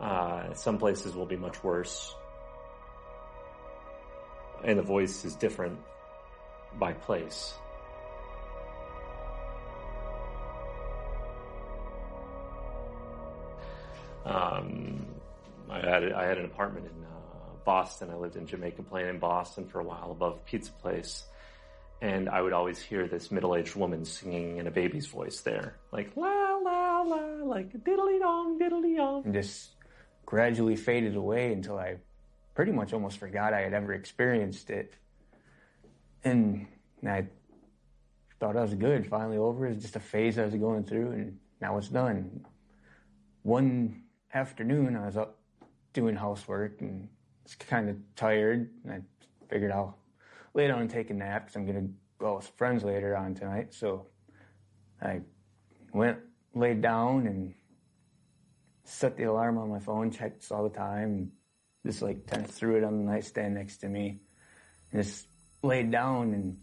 Uh, 0.00 0.52
some 0.54 0.78
places 0.78 1.14
will 1.14 1.26
be 1.26 1.36
much 1.36 1.62
worse. 1.64 2.14
And 4.62 4.78
the 4.78 4.82
voice 4.82 5.24
is 5.24 5.34
different 5.36 5.78
by 6.78 6.92
place. 6.92 7.54
Um, 14.26 15.06
I 15.70 15.78
had 15.78 16.12
I 16.12 16.24
had 16.24 16.38
an 16.38 16.46
apartment 16.46 16.86
in 16.86 17.04
uh, 17.04 17.54
Boston. 17.64 18.10
I 18.10 18.16
lived 18.16 18.36
in 18.36 18.46
Jamaica 18.46 18.82
Plain 18.82 19.06
in 19.06 19.18
Boston 19.18 19.66
for 19.66 19.80
a 19.80 19.84
while 19.84 20.10
above 20.10 20.44
pizza 20.44 20.72
place, 20.72 21.24
and 22.00 22.28
I 22.28 22.42
would 22.42 22.52
always 22.52 22.80
hear 22.80 23.06
this 23.08 23.30
middle-aged 23.30 23.74
woman 23.74 24.04
singing 24.04 24.58
in 24.58 24.66
a 24.66 24.70
baby's 24.70 25.06
voice 25.06 25.40
there, 25.40 25.76
like 25.92 26.16
la 26.16 26.56
la 26.56 27.02
la, 27.02 27.16
like 27.44 27.72
diddly 27.84 28.18
dong 28.18 28.58
diddly 28.58 28.96
dong. 28.96 29.24
and 29.24 29.34
just 29.34 29.70
gradually 30.24 30.76
faded 30.76 31.16
away 31.16 31.52
until 31.52 31.78
I 31.78 31.96
pretty 32.54 32.72
much 32.72 32.92
almost 32.92 33.18
forgot 33.18 33.54
I 33.54 33.60
had 33.60 33.72
ever 33.72 33.92
experienced 33.92 34.70
it. 34.70 34.94
And 36.24 36.66
I 37.06 37.26
thought 38.40 38.56
I 38.56 38.62
was 38.62 38.74
good, 38.74 39.06
finally 39.06 39.36
over. 39.38 39.66
It 39.66 39.74
was 39.74 39.82
just 39.82 39.96
a 39.96 40.00
phase 40.00 40.38
I 40.38 40.44
was 40.44 40.54
going 40.54 40.84
through, 40.84 41.12
and 41.12 41.38
now 41.60 41.78
it's 41.78 41.88
done. 41.88 42.44
One 43.42 44.02
afternoon, 44.34 44.96
I 44.96 45.06
was 45.06 45.16
up 45.16 45.38
doing 45.92 46.16
housework 46.16 46.80
and 46.80 47.08
was 47.44 47.54
kind 47.54 47.88
of 47.88 47.96
tired, 48.16 48.68
and 48.84 48.92
I 48.92 49.00
figured 49.48 49.70
I'll 49.70 49.96
lay 50.56 50.66
down 50.68 50.80
and 50.80 50.90
take 50.90 51.10
a 51.10 51.14
nap 51.14 51.44
because 51.44 51.56
I'm 51.56 51.66
going 51.66 51.86
to 51.86 51.92
go 52.18 52.36
with 52.36 52.48
friends 52.56 52.82
later 52.82 53.14
on 53.14 53.34
tonight. 53.34 53.74
So 53.74 54.06
I 55.00 55.20
went, 55.92 56.18
laid 56.54 56.80
down, 56.80 57.26
and 57.26 57.54
set 58.84 59.18
the 59.18 59.24
alarm 59.24 59.58
on 59.58 59.68
my 59.68 59.78
phone, 59.78 60.10
checked 60.10 60.50
all 60.50 60.64
the 60.64 60.74
time, 60.74 61.32
just 61.84 62.00
like 62.00 62.26
kind 62.26 62.42
of 62.44 62.50
threw 62.50 62.76
it 62.76 62.84
on 62.84 62.96
the 62.96 63.04
nightstand 63.04 63.54
next 63.54 63.78
to 63.78 63.88
me, 63.88 64.20
and 64.92 65.04
just 65.04 65.26
laid 65.62 65.90
down. 65.90 66.32
And 66.32 66.56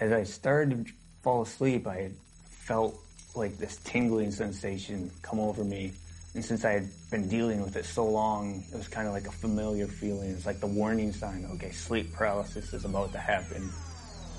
as 0.00 0.10
I 0.10 0.22
started 0.22 0.86
to 0.86 0.92
fall 1.22 1.42
asleep, 1.42 1.86
I 1.86 2.12
felt 2.48 2.98
like 3.34 3.58
this 3.58 3.76
tingling 3.84 4.30
sensation 4.30 5.10
come 5.20 5.38
over 5.38 5.62
me. 5.62 5.92
And 6.38 6.44
since 6.44 6.64
I 6.64 6.70
had 6.70 6.88
been 7.10 7.28
dealing 7.28 7.60
with 7.60 7.74
it 7.74 7.84
so 7.84 8.06
long, 8.06 8.62
it 8.72 8.76
was 8.76 8.86
kind 8.86 9.08
of 9.08 9.12
like 9.12 9.26
a 9.26 9.32
familiar 9.32 9.88
feeling. 9.88 10.30
It's 10.30 10.46
like 10.46 10.60
the 10.60 10.68
warning 10.68 11.12
sign, 11.12 11.44
okay, 11.54 11.72
sleep 11.72 12.12
paralysis 12.12 12.72
is 12.72 12.84
about 12.84 13.10
to 13.10 13.18
happen. 13.18 13.68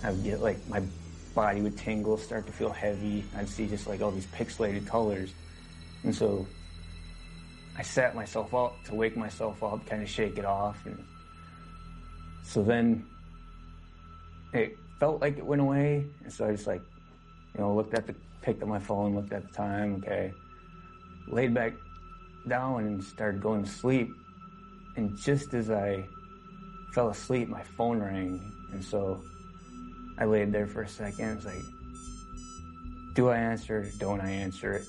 I 0.02 0.12
would 0.12 0.24
get 0.24 0.40
like 0.40 0.66
my 0.70 0.82
body 1.36 1.60
would 1.60 1.78
tingle, 1.78 2.18
start 2.18 2.48
to 2.48 2.54
feel 2.54 2.70
heavy. 2.70 3.26
I'd 3.36 3.50
see 3.50 3.68
just 3.68 3.86
like 3.86 4.02
all 4.02 4.12
these 4.12 4.28
pixelated 4.28 4.88
colors. 4.88 5.34
And 6.04 6.16
so 6.16 6.48
I 7.78 7.82
sat 7.82 8.16
myself 8.16 8.54
up 8.54 8.82
to 8.86 8.96
wake 8.96 9.18
myself 9.18 9.62
up, 9.62 9.86
kind 9.86 10.02
of 10.02 10.08
shake 10.08 10.38
it 10.38 10.46
off. 10.46 10.86
And 10.86 11.04
so 12.44 12.64
then 12.64 13.06
it 14.54 14.78
felt 15.02 15.20
like 15.20 15.38
it 15.38 15.46
went 15.46 15.62
away. 15.62 16.06
And 16.24 16.32
so 16.32 16.48
I 16.48 16.52
just 16.52 16.66
like, 16.66 16.82
you 17.56 17.60
know, 17.60 17.76
looked 17.76 17.94
at 17.94 18.08
the, 18.08 18.16
picked 18.42 18.64
up 18.64 18.70
my 18.70 18.80
phone, 18.80 19.16
looked 19.16 19.34
at 19.34 19.46
the 19.46 19.54
time, 19.54 19.96
okay, 19.96 20.32
laid 21.28 21.54
back 21.54 21.74
down 22.50 22.86
and 22.86 23.04
started 23.04 23.42
going 23.42 23.64
to 23.64 23.70
sleep. 23.70 24.10
And 24.96 25.18
just 25.18 25.54
as 25.54 25.70
I 25.70 26.04
fell 26.94 27.10
asleep, 27.10 27.48
my 27.48 27.64
phone 27.64 28.00
rang. 28.00 28.52
And 28.74 28.84
so 28.84 29.24
I 30.18 30.26
laid 30.26 30.52
there 30.52 30.68
for 30.68 30.82
a 30.82 30.88
second. 30.88 31.38
It's 31.38 31.46
like, 31.46 31.64
do 33.14 33.30
I 33.30 33.38
answer? 33.38 33.90
Don't 33.98 34.22
I 34.22 34.30
answer 34.30 34.74
it? 34.74 34.88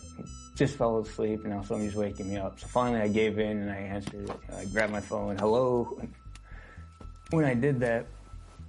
Just 0.54 0.76
fell 0.76 0.98
asleep, 0.98 1.40
and 1.44 1.54
now 1.54 1.62
somebody's 1.62 1.94
waking 1.94 2.28
me 2.28 2.36
up. 2.36 2.60
So 2.60 2.66
finally, 2.66 3.00
I 3.00 3.08
gave 3.08 3.38
in 3.38 3.58
and 3.62 3.70
I 3.70 3.76
answered. 3.76 4.28
it. 4.28 4.36
I 4.54 4.64
grabbed 4.66 4.92
my 4.92 5.00
phone. 5.00 5.38
Hello. 5.38 6.00
When 7.30 7.44
I 7.44 7.54
did 7.54 7.80
that, 7.80 8.06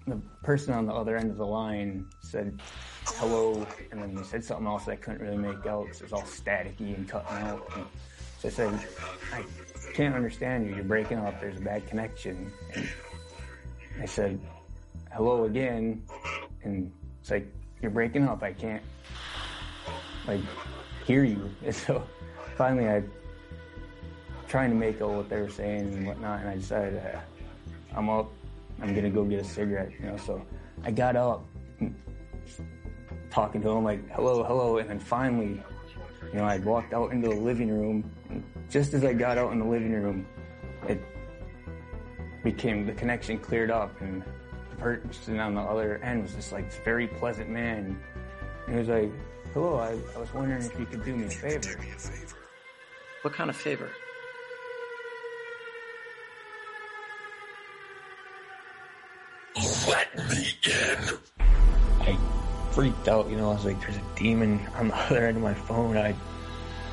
the 0.08 0.20
person 0.42 0.74
on 0.74 0.86
the 0.86 0.94
other 0.94 1.18
end 1.18 1.32
of 1.32 1.38
the 1.38 1.46
line 1.46 2.08
said 2.22 2.60
hello, 3.06 3.66
and 3.92 4.02
then 4.02 4.16
they 4.16 4.24
said 4.24 4.44
something 4.44 4.66
else 4.68 4.88
I 4.88 4.96
couldn't 4.96 5.22
really 5.22 5.38
make 5.38 5.66
out. 5.66 5.88
'cause 5.88 5.98
It 6.02 6.04
was 6.04 6.14
all 6.14 6.22
staticky 6.22 6.96
and 6.96 7.08
cutting 7.08 7.38
out. 7.38 7.68
And 7.76 7.86
I 8.46 8.50
said, 8.50 8.80
I 9.34 9.44
can't 9.94 10.16
understand 10.16 10.68
you. 10.68 10.76
You're 10.76 10.84
breaking 10.84 11.20
up. 11.20 11.40
There's 11.40 11.58
a 11.58 11.62
bad 11.62 11.88
connection. 11.88 12.52
And 12.74 12.88
I 14.02 14.06
said, 14.06 14.40
hello 15.14 15.44
again, 15.44 16.02
and 16.64 16.92
it's 17.20 17.30
like 17.30 17.46
you're 17.82 17.92
breaking 17.92 18.28
up. 18.28 18.42
I 18.44 18.54
can't 18.54 18.84
like 20.28 20.42
hear 21.06 21.24
you. 21.24 21.50
And 21.66 21.76
so 21.76 22.04
finally, 22.58 22.88
I 22.88 23.04
trying 24.48 24.70
to 24.70 24.76
make 24.76 25.02
out 25.02 25.12
what 25.12 25.30
they 25.30 25.40
were 25.40 25.50
saying 25.50 25.94
and 25.94 26.08
whatnot, 26.08 26.42
and 26.42 26.50
I 26.50 26.56
decided 26.56 26.98
uh, 26.98 27.20
I'm 27.96 28.10
up. 28.10 28.32
I'm 28.82 28.96
gonna 28.96 29.10
go 29.10 29.24
get 29.24 29.40
a 29.40 29.44
cigarette. 29.44 29.92
You 30.00 30.08
know, 30.08 30.18
so 30.18 30.46
I 30.84 30.92
got 30.92 31.16
up, 31.16 31.46
talking 33.30 33.62
to 33.62 33.70
him 33.70 33.84
like 33.84 34.10
hello, 34.12 34.44
hello, 34.44 34.78
and 34.78 34.90
then 34.90 35.00
finally, 35.00 35.62
you 36.32 36.40
know, 36.40 36.46
I 36.46 36.60
walked 36.60 36.94
out 36.94 37.12
into 37.12 37.30
the 37.30 37.36
living 37.36 37.70
room. 37.70 38.10
Just 38.70 38.94
as 38.94 39.04
I 39.04 39.14
got 39.14 39.38
out 39.38 39.52
in 39.52 39.60
the 39.60 39.66
living 39.66 39.92
room, 39.92 40.26
it 40.88 41.02
became 42.44 42.86
the 42.86 42.94
connection 42.94 43.38
cleared 43.38 43.70
up, 43.70 44.00
and 44.00 44.24
the 44.70 44.76
person 44.78 45.40
on 45.40 45.56
the 45.56 45.62
other 45.62 45.98
end 45.98 46.24
was 46.24 46.34
just 46.34 46.52
like 46.52 46.70
this 46.70 46.80
very 46.86 47.08
pleasant 47.08 47.50
man. 47.50 48.02
And 48.66 48.74
he 48.74 48.80
was 48.80 48.88
like, 48.88 49.12
"Hello, 49.54 49.78
I, 49.78 49.98
I 50.16 50.20
was 50.20 50.34
wondering 50.34 50.64
if 50.64 50.80
you 50.80 50.86
could 50.86 51.04
do 51.04 51.16
me 51.16 51.26
a 51.26 51.30
favor." 51.30 51.78
What 53.24 53.34
kind 53.34 53.50
of 53.50 53.56
favor? 53.56 53.90
Let 59.88 60.16
me 60.30 60.58
in. 60.66 61.20
I 62.00 62.41
freaked 62.72 63.08
out, 63.08 63.30
you 63.30 63.38
know, 63.38 63.52
I 63.52 63.54
was 63.54 63.66
like, 63.66 63.80
there's 63.82 63.98
a 63.98 64.04
demon 64.16 64.66
on 64.76 64.90
the 64.90 64.96
other 65.06 65.26
end 65.26 65.38
of 65.38 65.44
my 65.44 65.54
phone. 65.54 65.98
I 65.98 66.16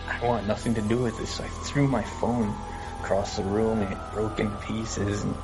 I 0.09 0.27
want 0.27 0.47
nothing 0.47 0.75
to 0.75 0.83
do 0.83 0.99
with 0.99 1.17
this. 1.19 1.31
So 1.35 1.45
I 1.45 1.49
threw 1.49 1.87
my 1.87 2.03
phone 2.03 2.55
across 3.01 3.37
the 3.37 3.43
room 3.43 3.83
and 3.83 3.93
it 3.93 3.99
broke 4.13 4.41
into 4.41 4.57
pieces 4.57 5.23
and 5.23 5.35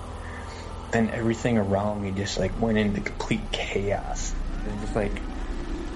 then 0.91 1.11
everything 1.11 1.59
around 1.59 2.03
me 2.03 2.11
just 2.11 2.39
like 2.39 2.59
went 2.61 2.79
into 2.79 3.01
complete 3.01 3.41
chaos. 3.53 4.35
It 4.65 4.73
was 4.73 4.81
just 4.81 4.97
like 4.97 5.13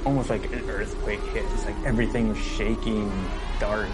almost 0.04 0.30
like 0.30 0.44
an 0.52 0.68
earthquake 0.70 1.20
hit. 1.20 1.44
It's 1.54 1.64
like 1.64 1.76
everything 1.84 2.28
was 2.28 2.38
shaking 2.38 3.10
dark. 3.58 3.88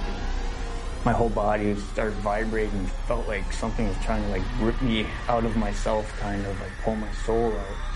my 1.04 1.12
whole 1.12 1.30
body 1.30 1.74
started 1.92 2.14
vibrating. 2.16 2.84
It 2.84 2.90
felt 3.06 3.26
like 3.28 3.52
something 3.52 3.86
was 3.86 3.96
trying 4.04 4.22
to 4.24 4.28
like 4.30 4.42
rip 4.60 4.80
me 4.82 5.06
out 5.28 5.44
of 5.44 5.56
myself, 5.56 6.12
kind 6.20 6.44
of 6.44 6.60
like 6.60 6.72
pull 6.82 6.96
my 6.96 7.12
soul 7.12 7.52
out. 7.52 7.93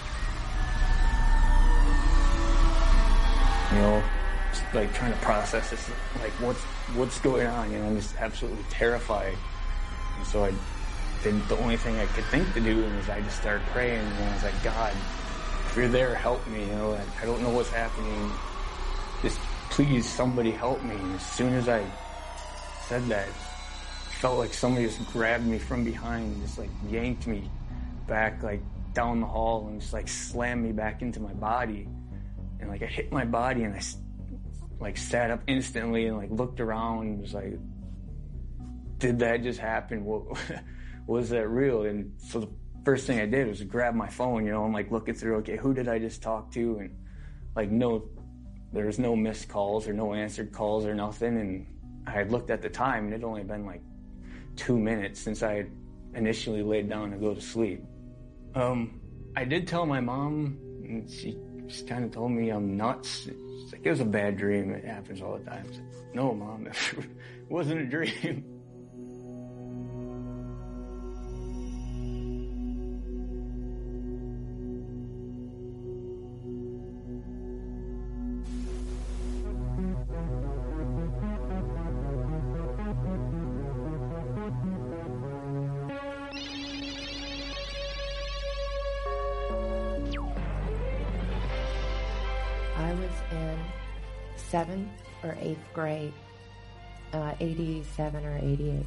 You 3.72 3.78
know, 3.78 4.02
just 4.50 4.74
like 4.74 4.92
trying 4.94 5.12
to 5.12 5.18
process 5.18 5.70
this, 5.70 5.90
like 6.20 6.32
what's 6.40 6.60
what's 6.94 7.20
going 7.20 7.46
on. 7.46 7.70
You 7.70 7.78
know, 7.78 7.86
I'm 7.86 7.96
just 7.96 8.16
absolutely 8.16 8.64
terrified. 8.70 9.36
And 10.16 10.26
so 10.26 10.44
I 10.44 10.52
did 11.22 11.40
the 11.48 11.58
only 11.58 11.76
thing 11.76 11.98
I 11.98 12.06
could 12.06 12.24
think 12.24 12.52
to 12.54 12.60
do 12.60 12.82
was 12.96 13.08
I 13.08 13.20
just 13.20 13.40
started 13.40 13.66
praying. 13.68 14.04
And 14.04 14.24
I 14.24 14.34
was 14.34 14.42
like, 14.44 14.62
God, 14.62 14.92
if 15.66 15.76
you're 15.76 15.88
there, 15.88 16.14
help 16.14 16.46
me. 16.46 16.60
You 16.60 16.72
know, 16.72 16.98
I, 17.20 17.24
don't 17.26 17.42
know 17.42 17.50
what's 17.50 17.70
happening. 17.70 18.30
Just 19.22 19.38
please, 19.70 20.08
somebody 20.08 20.50
help 20.50 20.82
me. 20.82 20.94
And 20.94 21.14
as 21.14 21.26
soon 21.26 21.52
as 21.54 21.68
I 21.68 21.84
said 22.86 23.04
that, 23.08 23.28
felt 24.20 24.38
like 24.38 24.52
somebody 24.52 24.86
just 24.86 25.04
grabbed 25.12 25.46
me 25.46 25.58
from 25.58 25.84
behind 25.84 26.32
and 26.32 26.42
just 26.42 26.58
like 26.58 26.70
yanked 26.88 27.26
me 27.28 27.48
back 28.08 28.42
like 28.42 28.60
down 28.92 29.20
the 29.20 29.26
hall 29.26 29.68
and 29.68 29.80
just 29.80 29.92
like 29.92 30.08
slammed 30.08 30.64
me 30.64 30.72
back 30.72 31.02
into 31.02 31.20
my 31.20 31.32
body. 31.34 31.86
And 32.60 32.68
like 32.68 32.82
I 32.82 32.86
hit 32.86 33.12
my 33.12 33.24
body 33.24 33.64
and 33.64 33.74
I 33.74 33.80
like 34.80 34.96
sat 34.96 35.30
up 35.30 35.42
instantly 35.46 36.06
and 36.06 36.16
like 36.16 36.30
looked 36.30 36.60
around 36.60 37.06
and 37.06 37.20
was 37.20 37.34
like, 37.34 37.58
did 38.98 39.18
that 39.20 39.42
just 39.42 39.60
happen? 39.60 40.04
What 40.04 40.38
was 41.06 41.30
that 41.30 41.48
real? 41.48 41.84
And 41.84 42.12
so 42.18 42.40
the 42.40 42.48
first 42.84 43.06
thing 43.06 43.20
I 43.20 43.26
did 43.26 43.46
was 43.46 43.62
grab 43.62 43.94
my 43.94 44.08
phone, 44.08 44.44
you 44.44 44.52
know, 44.52 44.64
I'm 44.64 44.72
like 44.72 44.90
looking 44.90 45.14
through, 45.14 45.36
okay, 45.38 45.56
who 45.56 45.74
did 45.74 45.88
I 45.88 45.98
just 45.98 46.22
talk 46.22 46.50
to? 46.52 46.78
And 46.78 46.96
like, 47.54 47.70
no, 47.70 48.08
there 48.72 48.86
was 48.86 48.98
no 48.98 49.16
missed 49.16 49.48
calls 49.48 49.88
or 49.88 49.92
no 49.92 50.14
answered 50.14 50.52
calls 50.52 50.84
or 50.84 50.94
nothing. 50.94 51.38
And 51.38 51.66
I 52.06 52.10
had 52.10 52.32
looked 52.32 52.50
at 52.50 52.62
the 52.62 52.68
time 52.68 53.04
and 53.04 53.12
it 53.12 53.18
had 53.18 53.24
only 53.24 53.44
been 53.44 53.64
like 53.64 53.82
two 54.56 54.78
minutes 54.78 55.20
since 55.20 55.42
I 55.42 55.54
had 55.54 55.70
initially 56.14 56.62
laid 56.62 56.88
down 56.88 57.10
to 57.12 57.16
go 57.16 57.34
to 57.34 57.40
sleep. 57.40 57.82
Um, 58.54 59.00
I 59.36 59.44
did 59.44 59.68
tell 59.68 59.86
my 59.86 60.00
mom, 60.00 60.58
and 60.82 61.08
she 61.08 61.38
just 61.68 61.86
kind 61.86 62.04
of 62.04 62.10
told 62.12 62.32
me 62.32 62.50
I'm 62.50 62.76
nuts. 62.76 63.24
She's 63.24 63.72
like, 63.72 63.82
it 63.84 63.90
was 63.90 64.00
a 64.00 64.04
bad 64.04 64.36
dream. 64.36 64.72
It 64.72 64.84
happens 64.84 65.22
all 65.22 65.38
the 65.38 65.44
time. 65.44 65.66
No, 66.14 66.34
mom, 66.34 66.66
it 66.92 67.06
wasn't 67.48 67.80
a 67.82 67.86
dream. 67.86 68.44
Seventh 94.50 94.88
or 95.22 95.36
eighth 95.40 95.64
grade, 95.74 96.12
uh, 97.12 97.34
87 97.40 98.24
or 98.24 98.38
88. 98.38 98.86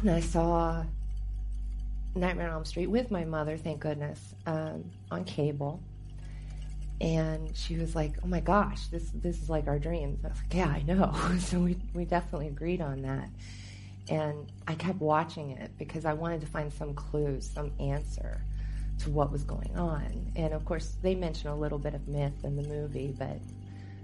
And 0.00 0.10
I 0.10 0.20
saw 0.20 0.84
Nightmare 2.14 2.48
on 2.48 2.54
Elm 2.54 2.64
Street 2.64 2.88
with 2.88 3.10
my 3.10 3.24
mother, 3.24 3.56
thank 3.56 3.80
goodness, 3.80 4.34
um, 4.46 4.84
on 5.10 5.24
cable. 5.24 5.80
And 7.00 7.56
she 7.56 7.76
was 7.76 7.96
like, 7.96 8.12
"Oh 8.22 8.28
my 8.28 8.40
gosh, 8.40 8.86
this 8.86 9.10
this 9.14 9.42
is 9.42 9.50
like 9.50 9.66
our 9.66 9.78
dreams." 9.78 10.24
I 10.24 10.28
was 10.28 10.38
like, 10.38 10.54
"Yeah, 10.54 10.68
I 10.68 10.82
know." 10.82 11.12
so 11.40 11.58
we 11.58 11.76
we 11.94 12.04
definitely 12.04 12.48
agreed 12.48 12.80
on 12.80 13.02
that. 13.02 13.28
And 14.08 14.52
I 14.68 14.74
kept 14.74 15.00
watching 15.00 15.52
it 15.52 15.70
because 15.78 16.04
I 16.04 16.12
wanted 16.12 16.42
to 16.42 16.46
find 16.46 16.72
some 16.72 16.94
clues, 16.94 17.48
some 17.48 17.72
answer 17.80 18.40
to 19.02 19.10
what 19.10 19.32
was 19.32 19.42
going 19.44 19.76
on. 19.76 20.32
And 20.36 20.52
of 20.52 20.64
course, 20.64 20.96
they 21.02 21.14
mention 21.14 21.48
a 21.48 21.56
little 21.56 21.78
bit 21.78 21.94
of 21.94 22.06
myth 22.06 22.44
in 22.44 22.56
the 22.56 22.62
movie, 22.62 23.14
but 23.18 23.38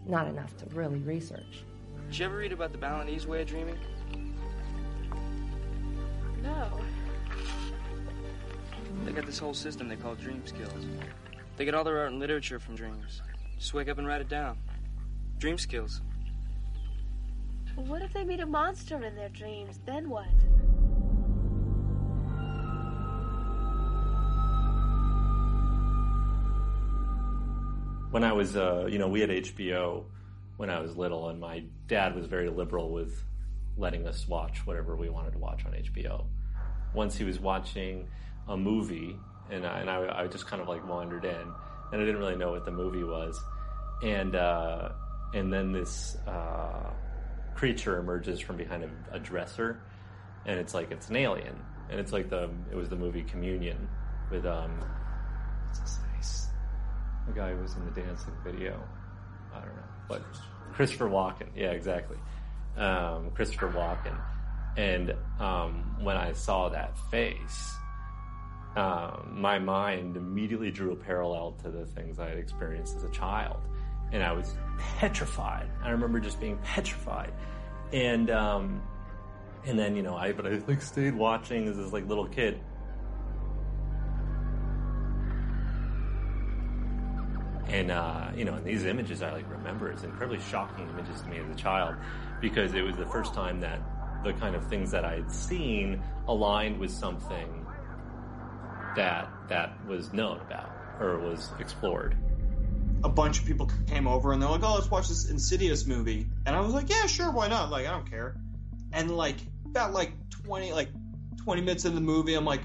not 0.07 0.27
enough 0.27 0.57
to 0.59 0.67
really 0.75 0.99
research. 0.99 1.65
Did 2.09 2.19
you 2.19 2.27
ever 2.27 2.37
read 2.37 2.53
about 2.53 2.73
the 2.73 2.79
Balinese 2.79 3.27
way 3.27 3.43
of 3.43 3.49
dreaming? 3.49 3.79
No. 6.43 6.81
They 9.05 9.13
got 9.13 9.27
this 9.27 9.39
whole 9.39 9.55
system 9.55 9.89
they 9.89 9.97
call 9.97 10.15
dream 10.15 10.43
skills. 10.47 10.87
They 11.57 11.65
get 11.65 11.75
all 11.75 11.85
their 11.85 11.99
art 11.99 12.11
and 12.11 12.19
literature 12.19 12.59
from 12.59 12.75
dreams. 12.75 13.23
Just 13.59 13.75
wake 13.75 13.89
up 13.89 13.99
and 13.99 14.07
write 14.07 14.21
it 14.21 14.29
down. 14.29 14.59
Dream 15.39 15.59
skills. 15.59 16.01
What 17.75 18.03
if 18.03 18.13
they 18.13 18.25
meet 18.25 18.41
a 18.41 18.47
monster 18.47 19.03
in 19.05 19.15
their 19.15 19.29
dreams? 19.29 19.79
Then 19.87 20.09
what? 20.09 20.27
When 28.11 28.25
I 28.25 28.33
was, 28.33 28.57
uh, 28.57 28.87
you 28.91 28.99
know, 28.99 29.09
we 29.09 29.21
had 29.21 29.31
HBO 29.31 30.05
when 30.57 30.71
I 30.71 30.81
was 30.81 30.97
little, 30.97 31.29
and 31.29 31.39
my 31.39 31.65
dad 31.87 32.15
was 32.15 32.27
very 32.27 32.49
liberal 32.49 32.91
with 32.91 33.23
letting 33.77 34.07
us 34.07 34.27
watch 34.27 34.67
whatever 34.67 34.97
we 34.97 35.09
wanted 35.09 35.33
to 35.33 35.39
watch 35.39 35.65
on 35.65 35.73
HBO. 35.73 36.25
Once 36.95 37.17
he 37.17 37.25
was 37.25 37.39
watching 37.39 38.09
a 38.49 38.57
movie, 38.57 39.17
and 39.51 39.67
I, 39.67 39.81
and 39.81 39.91
I, 39.91 40.23
I 40.23 40.27
just 40.27 40.47
kind 40.47 40.61
of 40.63 40.69
like 40.69 40.87
wandered 40.89 41.25
in, 41.25 41.37
and 41.93 42.01
I 42.01 42.05
didn't 42.05 42.19
really 42.19 42.37
know 42.37 42.51
what 42.51 42.65
the 42.65 42.73
movie 42.73 43.05
was, 43.05 43.41
and 44.03 44.35
uh, 44.35 44.91
and 45.35 45.53
then 45.53 45.73
this 45.73 46.17
uh, 46.27 46.91
creature 47.55 47.99
emerges 47.99 48.41
from 48.41 48.57
behind 48.57 48.85
a, 48.85 49.17
a 49.17 49.19
dresser, 49.19 49.83
and 50.47 50.59
it's 50.59 50.73
like 50.73 50.91
it's 50.91 51.09
an 51.09 51.17
alien, 51.17 51.57
and 51.91 52.01
it's 52.01 52.13
like 52.13 52.31
the 52.31 52.51
it 52.71 52.75
was 52.75 52.89
the 52.89 52.97
movie 52.97 53.23
Communion 53.23 53.89
with 54.31 54.47
um? 54.47 54.83
The 57.29 57.41
guy 57.41 57.53
who 57.53 57.63
was 57.63 57.75
in 57.77 57.85
the 57.85 58.01
dancing 58.01 58.35
video. 58.45 58.81
I 59.53 59.61
don't 59.61 59.77
know, 59.77 59.83
but 60.09 60.23
Christopher 60.73 61.09
Walken. 61.09 61.49
Yeah, 61.57 61.71
exactly. 61.71 62.17
Um, 62.77 63.31
Christopher 63.35 63.69
Walken. 63.69 64.17
And 64.77 65.15
um, 65.41 65.97
when 66.01 66.17
I 66.17 66.33
saw 66.33 66.69
that 66.69 66.97
face, 67.11 67.75
um, 68.77 69.35
my 69.35 69.59
mind 69.59 70.17
immediately 70.17 70.71
drew 70.71 70.93
a 70.93 70.97
parallel 70.97 71.57
to 71.65 71.71
the 71.71 71.85
things 71.85 72.21
I 72.21 72.29
had 72.29 72.39
experienced 72.39 72.97
as 72.97 73.05
a 73.05 73.11
child, 73.11 73.61
and 74.13 74.23
I 74.23 74.33
was 74.33 74.55
petrified. 74.99 75.69
I 75.83 75.91
remember 75.91 76.21
just 76.21 76.39
being 76.39 76.59
petrified, 76.59 77.33
and 77.93 78.31
um, 78.31 78.81
and 79.67 79.77
then 79.77 79.97
you 79.97 80.03
know 80.03 80.15
I 80.17 80.33
but 80.33 80.47
I 80.47 80.61
like 80.69 80.81
stayed 80.81 81.15
watching 81.15 81.67
as 81.67 81.77
this 81.77 81.93
like 81.93 82.07
little 82.07 82.29
kid, 82.29 82.61
And 87.69 87.91
uh, 87.91 88.31
you 88.35 88.45
know, 88.45 88.55
and 88.55 88.65
these 88.65 88.85
images 88.85 89.23
I 89.23 89.33
like 89.33 89.51
remember 89.51 89.91
as 89.93 90.03
incredibly 90.03 90.41
shocking 90.41 90.89
images 90.89 91.21
to 91.23 91.29
me 91.29 91.39
as 91.39 91.49
a 91.51 91.55
child, 91.55 91.97
because 92.41 92.73
it 92.75 92.83
was 92.83 92.97
the 92.97 93.07
first 93.07 93.35
time 93.35 93.61
that 93.61 93.81
the 94.23 94.33
kind 94.33 94.57
of 94.57 94.67
things 94.67 94.91
that 94.93 95.05
I 95.05 95.15
had 95.17 95.31
seen 95.31 96.03
aligned 96.27 96.79
with 96.79 96.91
something 96.91 97.67
that 98.95 99.31
that 99.49 99.85
was 99.87 100.13
known 100.13 100.41
about 100.41 100.73
or 100.99 101.19
was 101.19 101.53
explored. 101.59 102.17
a 103.05 103.09
bunch 103.09 103.39
of 103.39 103.45
people 103.47 103.71
came 103.87 104.09
over 104.09 104.33
and 104.33 104.43
they're 104.43 104.49
like, 104.51 104.65
"Oh, 104.65 104.75
let's 104.75 104.91
watch 104.91 105.09
this 105.09 105.31
Insidious 105.31 105.87
movie," 105.87 106.27
and 106.47 106.57
I 106.57 106.61
was 106.61 106.73
like, 106.75 106.89
"Yeah, 106.91 107.07
sure, 107.07 107.31
why 107.31 107.49
not? 107.49 107.71
Like, 107.71 107.87
I 107.87 107.91
don't 107.91 108.11
care." 108.11 108.35
And 108.93 109.11
like 109.17 109.37
about 109.67 109.93
like 109.93 110.13
twenty 110.31 110.73
like 110.73 110.89
twenty 111.37 111.61
minutes 111.61 111.85
into 111.85 111.95
the 111.95 112.01
movie, 112.05 112.35
I'm 112.35 112.45
like, 112.45 112.63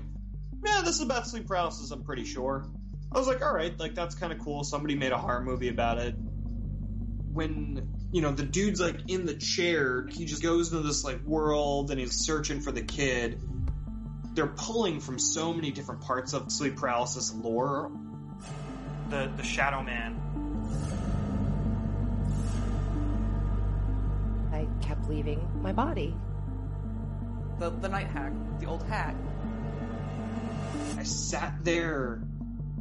"Yeah, 0.65 0.81
this 0.83 0.95
is 0.95 1.01
about 1.01 1.27
sleep 1.27 1.45
paralysis. 1.47 1.91
I'm 1.91 2.03
pretty 2.03 2.23
sure." 2.25 2.65
I 3.13 3.19
was 3.19 3.27
like, 3.27 3.43
"All 3.43 3.53
right, 3.53 3.77
like 3.79 3.93
that's 3.93 4.15
kind 4.15 4.33
of 4.33 4.39
cool. 4.39 4.63
Somebody 4.63 4.95
made 4.95 5.11
a 5.11 5.17
horror 5.17 5.41
movie 5.41 5.69
about 5.69 5.99
it." 5.99 6.15
When 7.31 7.87
you 8.11 8.21
know 8.21 8.31
the 8.31 8.43
dude's 8.43 8.79
like 8.79 9.09
in 9.09 9.25
the 9.25 9.35
chair, 9.35 10.07
he 10.07 10.25
just 10.25 10.41
goes 10.41 10.71
into 10.71 10.85
this 10.85 11.03
like 11.03 11.23
world 11.23 11.91
and 11.91 11.99
he's 11.99 12.25
searching 12.25 12.61
for 12.61 12.71
the 12.71 12.81
kid. 12.81 13.39
They're 14.33 14.47
pulling 14.47 14.99
from 14.99 15.19
so 15.19 15.53
many 15.53 15.71
different 15.71 16.01
parts 16.01 16.33
of 16.33 16.51
sleep 16.51 16.77
paralysis 16.77 17.31
lore 17.33 17.91
The 19.09 19.31
the 19.37 19.43
Shadow 19.43 19.83
Man. 19.83 20.19
I 24.51 24.67
kept 24.83 25.07
leaving 25.07 25.47
my 25.61 25.71
body. 25.71 26.15
The 27.59 27.69
the 27.69 27.89
night 27.89 28.07
hag, 28.07 28.33
the 28.59 28.65
old 28.65 28.83
hag. 28.83 29.15
I 30.97 31.03
sat 31.03 31.63
there 31.63 32.23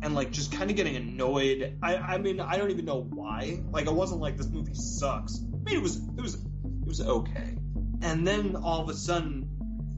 and 0.03 0.15
like 0.15 0.31
just 0.31 0.53
kind 0.53 0.71
of 0.71 0.77
getting 0.77 0.97
annoyed. 0.97 1.79
I 1.83 1.97
I 1.97 2.19
mean 2.19 2.41
I 2.41 2.57
don't 2.57 2.71
even 2.71 2.85
know 2.85 3.03
why. 3.03 3.63
Like 3.71 3.87
I 3.89 3.91
wasn't 3.91 4.21
like 4.21 4.37
this 4.37 4.49
movie 4.49 4.75
sucks. 4.75 5.41
I 5.41 5.65
mean 5.65 5.77
it 5.77 5.83
was 5.83 5.97
it 5.97 6.21
was 6.21 6.35
it 6.35 6.87
was 6.87 7.01
okay. 7.01 7.57
And 8.03 8.27
then 8.27 8.57
all 8.57 8.83
of 8.83 8.89
a 8.89 8.95
sudden 8.95 9.49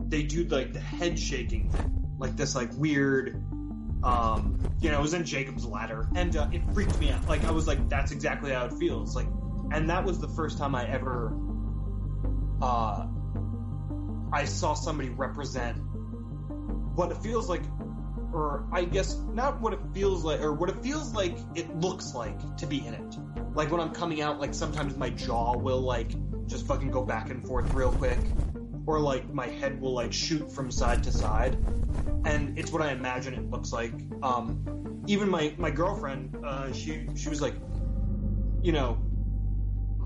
they 0.08 0.22
do 0.22 0.44
like 0.44 0.72
the 0.72 0.80
head 0.80 1.18
shaking 1.18 1.70
thing, 1.70 2.16
like 2.18 2.36
this 2.36 2.54
like 2.54 2.70
weird. 2.74 3.42
Um, 4.04 4.76
you 4.80 4.90
know, 4.90 4.98
it 4.98 5.02
was 5.02 5.14
in 5.14 5.24
Jacob's 5.24 5.64
Ladder, 5.64 6.10
and 6.14 6.36
uh, 6.36 6.46
it 6.52 6.60
freaked 6.74 6.98
me 6.98 7.10
out. 7.10 7.26
Like 7.26 7.46
I 7.46 7.50
was 7.50 7.66
like, 7.66 7.88
that's 7.88 8.12
exactly 8.12 8.52
how 8.52 8.66
it 8.66 8.74
feels. 8.74 9.16
Like, 9.16 9.26
and 9.72 9.88
that 9.88 10.04
was 10.04 10.20
the 10.20 10.28
first 10.28 10.58
time 10.58 10.74
I 10.74 10.86
ever 10.86 11.34
uh, 12.60 13.06
I 14.32 14.44
saw 14.44 14.74
somebody 14.74 15.10
represent 15.10 15.78
what 16.94 17.10
it 17.10 17.18
feels 17.18 17.48
like, 17.48 17.62
or 18.34 18.66
I 18.72 18.84
guess 18.84 19.16
not 19.32 19.60
what 19.60 19.72
it 19.72 19.80
feels 19.94 20.24
like, 20.24 20.40
or 20.40 20.52
what 20.52 20.68
it 20.68 20.82
feels 20.82 21.14
like 21.14 21.36
it 21.54 21.74
looks 21.76 22.14
like 22.14 22.56
to 22.56 22.66
be 22.66 22.84
in 22.84 22.92
it. 22.94 23.16
Like 23.54 23.70
when 23.70 23.80
I'm 23.80 23.94
coming 23.94 24.20
out, 24.20 24.40
like 24.40 24.52
sometimes 24.52 24.96
my 24.96 25.10
jaw 25.10 25.56
will 25.56 25.80
like 25.80 26.14
just 26.46 26.66
fucking 26.66 26.90
go 26.90 27.04
back 27.04 27.30
and 27.30 27.46
forth 27.46 27.72
real 27.72 27.92
quick, 27.92 28.20
or 28.86 28.98
like 28.98 29.32
my 29.32 29.46
head 29.46 29.80
will 29.80 29.94
like 29.94 30.12
shoot 30.12 30.50
from 30.50 30.70
side 30.70 31.04
to 31.04 31.12
side, 31.12 31.54
and 32.24 32.58
it's 32.58 32.72
what 32.72 32.82
I 32.82 32.90
imagine 32.90 33.34
it 33.34 33.48
looks 33.50 33.72
like. 33.72 33.92
Um, 34.22 35.04
even 35.06 35.30
my 35.30 35.54
my 35.56 35.70
girlfriend, 35.70 36.36
uh, 36.44 36.72
she 36.72 37.06
she 37.14 37.28
was 37.28 37.40
like, 37.40 37.54
you 38.62 38.72
know, 38.72 38.98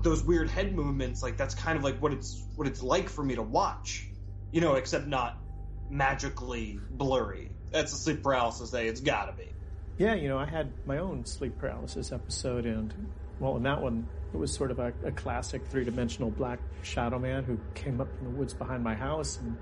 those 0.03 0.23
weird 0.23 0.51
head 0.51 0.75
movements, 0.75 1.23
like 1.23 1.35
that's 1.35 1.55
kind 1.55 1.77
of 1.77 1.83
like 1.83 1.99
what 1.99 2.13
it's 2.13 2.45
what 2.55 2.67
it's 2.67 2.83
like 2.83 3.09
for 3.09 3.23
me 3.23 3.33
to 3.35 3.41
watch, 3.41 4.07
you 4.51 4.61
know, 4.61 4.75
except 4.75 5.07
not 5.07 5.41
magically 5.89 6.79
blurry. 6.91 7.51
That's 7.71 7.93
a 7.93 7.95
sleep 7.95 8.23
paralysis 8.23 8.71
day. 8.71 8.87
It's 8.87 9.01
gotta 9.01 9.33
be. 9.33 9.49
Yeah, 9.97 10.13
you 10.13 10.29
know, 10.29 10.37
I 10.37 10.45
had 10.45 10.71
my 10.85 10.97
own 10.99 11.25
sleep 11.25 11.57
paralysis 11.59 12.11
episode, 12.11 12.65
and 12.65 12.93
well, 13.39 13.57
in 13.57 13.63
that 13.63 13.81
one, 13.81 14.07
it 14.33 14.37
was 14.37 14.53
sort 14.53 14.71
of 14.71 14.79
a, 14.79 14.93
a 15.03 15.11
classic 15.11 15.65
three-dimensional 15.67 16.31
black 16.31 16.59
shadow 16.83 17.19
man 17.19 17.43
who 17.43 17.59
came 17.73 17.99
up 17.99 18.07
from 18.17 18.31
the 18.31 18.37
woods 18.37 18.53
behind 18.53 18.83
my 18.83 18.95
house 18.95 19.37
and 19.37 19.57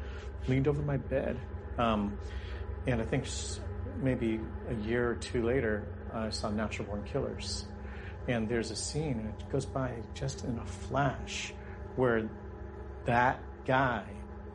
leaned 0.48 0.68
over 0.68 0.82
my 0.82 0.98
bed. 0.98 1.40
Um, 1.78 2.18
and 2.86 3.02
I 3.02 3.06
think 3.06 3.26
maybe 4.02 4.40
a 4.70 4.76
year 4.76 5.10
or 5.10 5.16
two 5.16 5.44
later, 5.44 5.88
I 6.14 6.30
saw 6.30 6.50
Natural 6.50 6.88
Born 6.88 7.04
Killers, 7.04 7.66
and 8.28 8.48
there's 8.48 8.72
a 8.72 8.76
scene, 8.76 9.20
and 9.20 9.30
it 9.30 9.50
goes 9.52 9.66
by 9.66 9.94
just 10.14 10.46
in 10.46 10.58
a 10.60 10.66
flash, 10.66 11.54
where 11.96 12.30
that 13.06 13.40
guy 13.66 14.04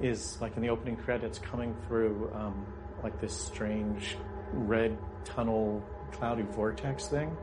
is 0.00 0.38
like 0.40 0.57
in 0.57 0.62
the 0.62 0.68
opening 0.68 0.96
credits 0.96 1.38
coming 1.38 1.74
through 1.86 2.30
um, 2.34 2.66
like 3.03 3.20
this 3.20 3.36
strange 3.36 4.16
red 4.53 4.96
tunnel 5.24 5.82
cloudy 6.12 6.42
vortex 6.42 7.07
thing. 7.09 7.36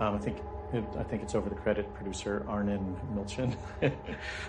Um, 0.00 0.14
I 0.14 0.18
think 0.18 0.38
it, 0.72 0.84
I 0.98 1.02
think 1.02 1.22
it's 1.22 1.34
over 1.34 1.48
the 1.48 1.54
credit 1.54 1.92
producer 1.94 2.44
Arnon 2.48 2.96
Milchan, 3.14 3.56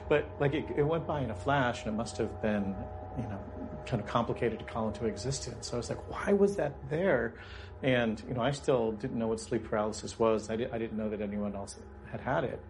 but 0.10 0.30
like 0.40 0.54
it, 0.54 0.66
it 0.76 0.84
went 0.84 1.08
by 1.08 1.22
in 1.22 1.32
a 1.32 1.36
flash, 1.36 1.86
and 1.86 1.94
it 1.94 1.98
must 1.98 2.18
have 2.18 2.42
been 2.42 2.76
you 3.18 3.24
know 3.24 3.40
kind 3.86 4.02
of 4.02 4.08
complicated 4.08 4.60
to 4.60 4.66
call 4.66 4.88
into 4.88 5.06
existence. 5.06 5.68
So 5.68 5.76
I 5.76 5.78
was 5.78 5.90
like, 5.90 6.10
why 6.10 6.34
was 6.34 6.56
that 6.58 6.74
there? 6.90 7.36
And 7.84 8.22
you 8.28 8.34
know, 8.34 8.42
I 8.42 8.52
still 8.52 8.92
didn't 8.94 9.18
know 9.18 9.28
what 9.28 9.40
sleep 9.40 9.70
paralysis 9.70 10.18
was. 10.20 10.50
I, 10.50 10.56
di- 10.56 10.72
I 10.72 10.78
didn't 10.78 10.98
know 10.98 11.10
that 11.10 11.22
anyone 11.22 11.56
else 11.56 11.78
had 12.12 12.22
had 12.22 12.44
it. 12.44 12.62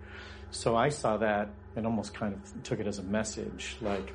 So 0.52 0.76
I 0.76 0.90
saw 0.90 1.18
that 1.18 1.50
and 1.76 1.86
almost 1.86 2.14
kind 2.14 2.34
of 2.34 2.64
took 2.64 2.80
it 2.80 2.88
as 2.88 3.00
a 3.00 3.04
message, 3.04 3.78
like 3.82 4.14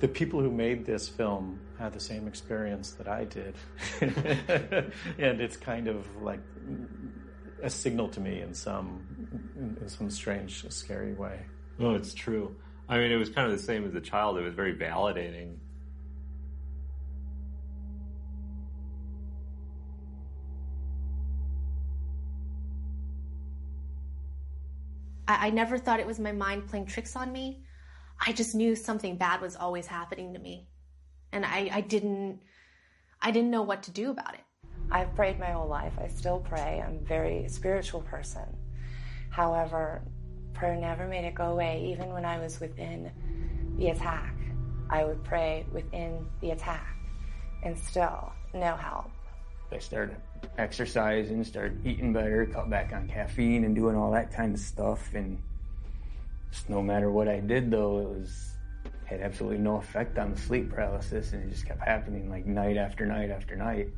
the 0.00 0.08
people 0.08 0.40
who 0.40 0.50
made 0.50 0.86
this 0.86 1.08
film 1.08 1.60
had 1.78 1.92
the 1.92 2.00
same 2.00 2.28
experience 2.28 2.92
that 2.92 3.08
I 3.08 3.24
did, 3.24 3.54
and 4.00 5.40
it's 5.40 5.56
kind 5.56 5.88
of 5.88 6.06
like 6.22 6.40
a 7.62 7.70
signal 7.70 8.08
to 8.08 8.20
me 8.20 8.40
in 8.40 8.54
some 8.54 9.04
in, 9.56 9.76
in 9.80 9.88
some 9.88 10.10
strange, 10.10 10.64
scary 10.70 11.14
way. 11.14 11.40
No, 11.78 11.94
it's 11.94 12.14
true. 12.14 12.54
I 12.88 12.98
mean, 12.98 13.10
it 13.12 13.16
was 13.16 13.28
kind 13.28 13.50
of 13.50 13.56
the 13.56 13.62
same 13.62 13.84
as 13.86 13.94
a 13.94 14.00
child. 14.00 14.38
It 14.38 14.42
was 14.42 14.54
very 14.54 14.74
validating. 14.74 15.56
I, 25.26 25.48
I 25.48 25.50
never 25.50 25.76
thought 25.76 26.00
it 26.00 26.06
was 26.06 26.18
my 26.18 26.32
mind 26.32 26.68
playing 26.68 26.86
tricks 26.86 27.14
on 27.14 27.30
me. 27.30 27.62
I 28.20 28.32
just 28.32 28.54
knew 28.54 28.74
something 28.74 29.16
bad 29.16 29.40
was 29.40 29.56
always 29.56 29.86
happening 29.86 30.34
to 30.34 30.38
me. 30.38 30.68
And 31.32 31.44
I, 31.44 31.70
I 31.72 31.80
didn't 31.80 32.40
I 33.20 33.30
didn't 33.30 33.50
know 33.50 33.62
what 33.62 33.82
to 33.84 33.90
do 33.90 34.10
about 34.10 34.34
it. 34.34 34.40
I've 34.90 35.14
prayed 35.14 35.38
my 35.38 35.50
whole 35.50 35.68
life. 35.68 35.92
I 36.00 36.08
still 36.08 36.40
pray. 36.40 36.82
I'm 36.84 36.96
a 36.96 37.06
very 37.06 37.48
spiritual 37.48 38.00
person. 38.02 38.44
However, 39.30 40.02
prayer 40.54 40.76
never 40.76 41.06
made 41.06 41.24
it 41.24 41.34
go 41.34 41.52
away, 41.52 41.90
even 41.92 42.12
when 42.12 42.24
I 42.24 42.38
was 42.38 42.60
within 42.60 43.10
the 43.76 43.88
attack. 43.88 44.34
I 44.90 45.04
would 45.04 45.22
pray 45.22 45.66
within 45.72 46.26
the 46.40 46.52
attack, 46.52 46.96
and 47.62 47.78
still, 47.78 48.32
no 48.54 48.74
help. 48.76 49.10
I 49.70 49.78
started 49.78 50.16
exercising, 50.56 51.44
started 51.44 51.84
eating 51.84 52.12
better, 52.12 52.46
cut 52.46 52.70
back 52.70 52.92
on 52.94 53.06
caffeine, 53.06 53.64
and 53.64 53.74
doing 53.74 53.94
all 53.96 54.10
that 54.12 54.32
kind 54.32 54.54
of 54.54 54.60
stuff. 54.60 55.10
And 55.14 55.38
just 56.50 56.68
no 56.68 56.82
matter 56.82 57.10
what 57.10 57.28
I 57.28 57.40
did, 57.40 57.70
though, 57.70 57.98
it 57.98 58.08
was 58.08 58.48
had 59.04 59.20
absolutely 59.22 59.58
no 59.58 59.76
effect 59.76 60.18
on 60.18 60.32
the 60.32 60.38
sleep 60.38 60.70
paralysis, 60.70 61.32
and 61.32 61.42
it 61.42 61.50
just 61.50 61.66
kept 61.66 61.80
happening 61.80 62.28
like 62.28 62.44
night 62.44 62.76
after 62.76 63.06
night 63.06 63.30
after 63.30 63.56
night. 63.56 63.88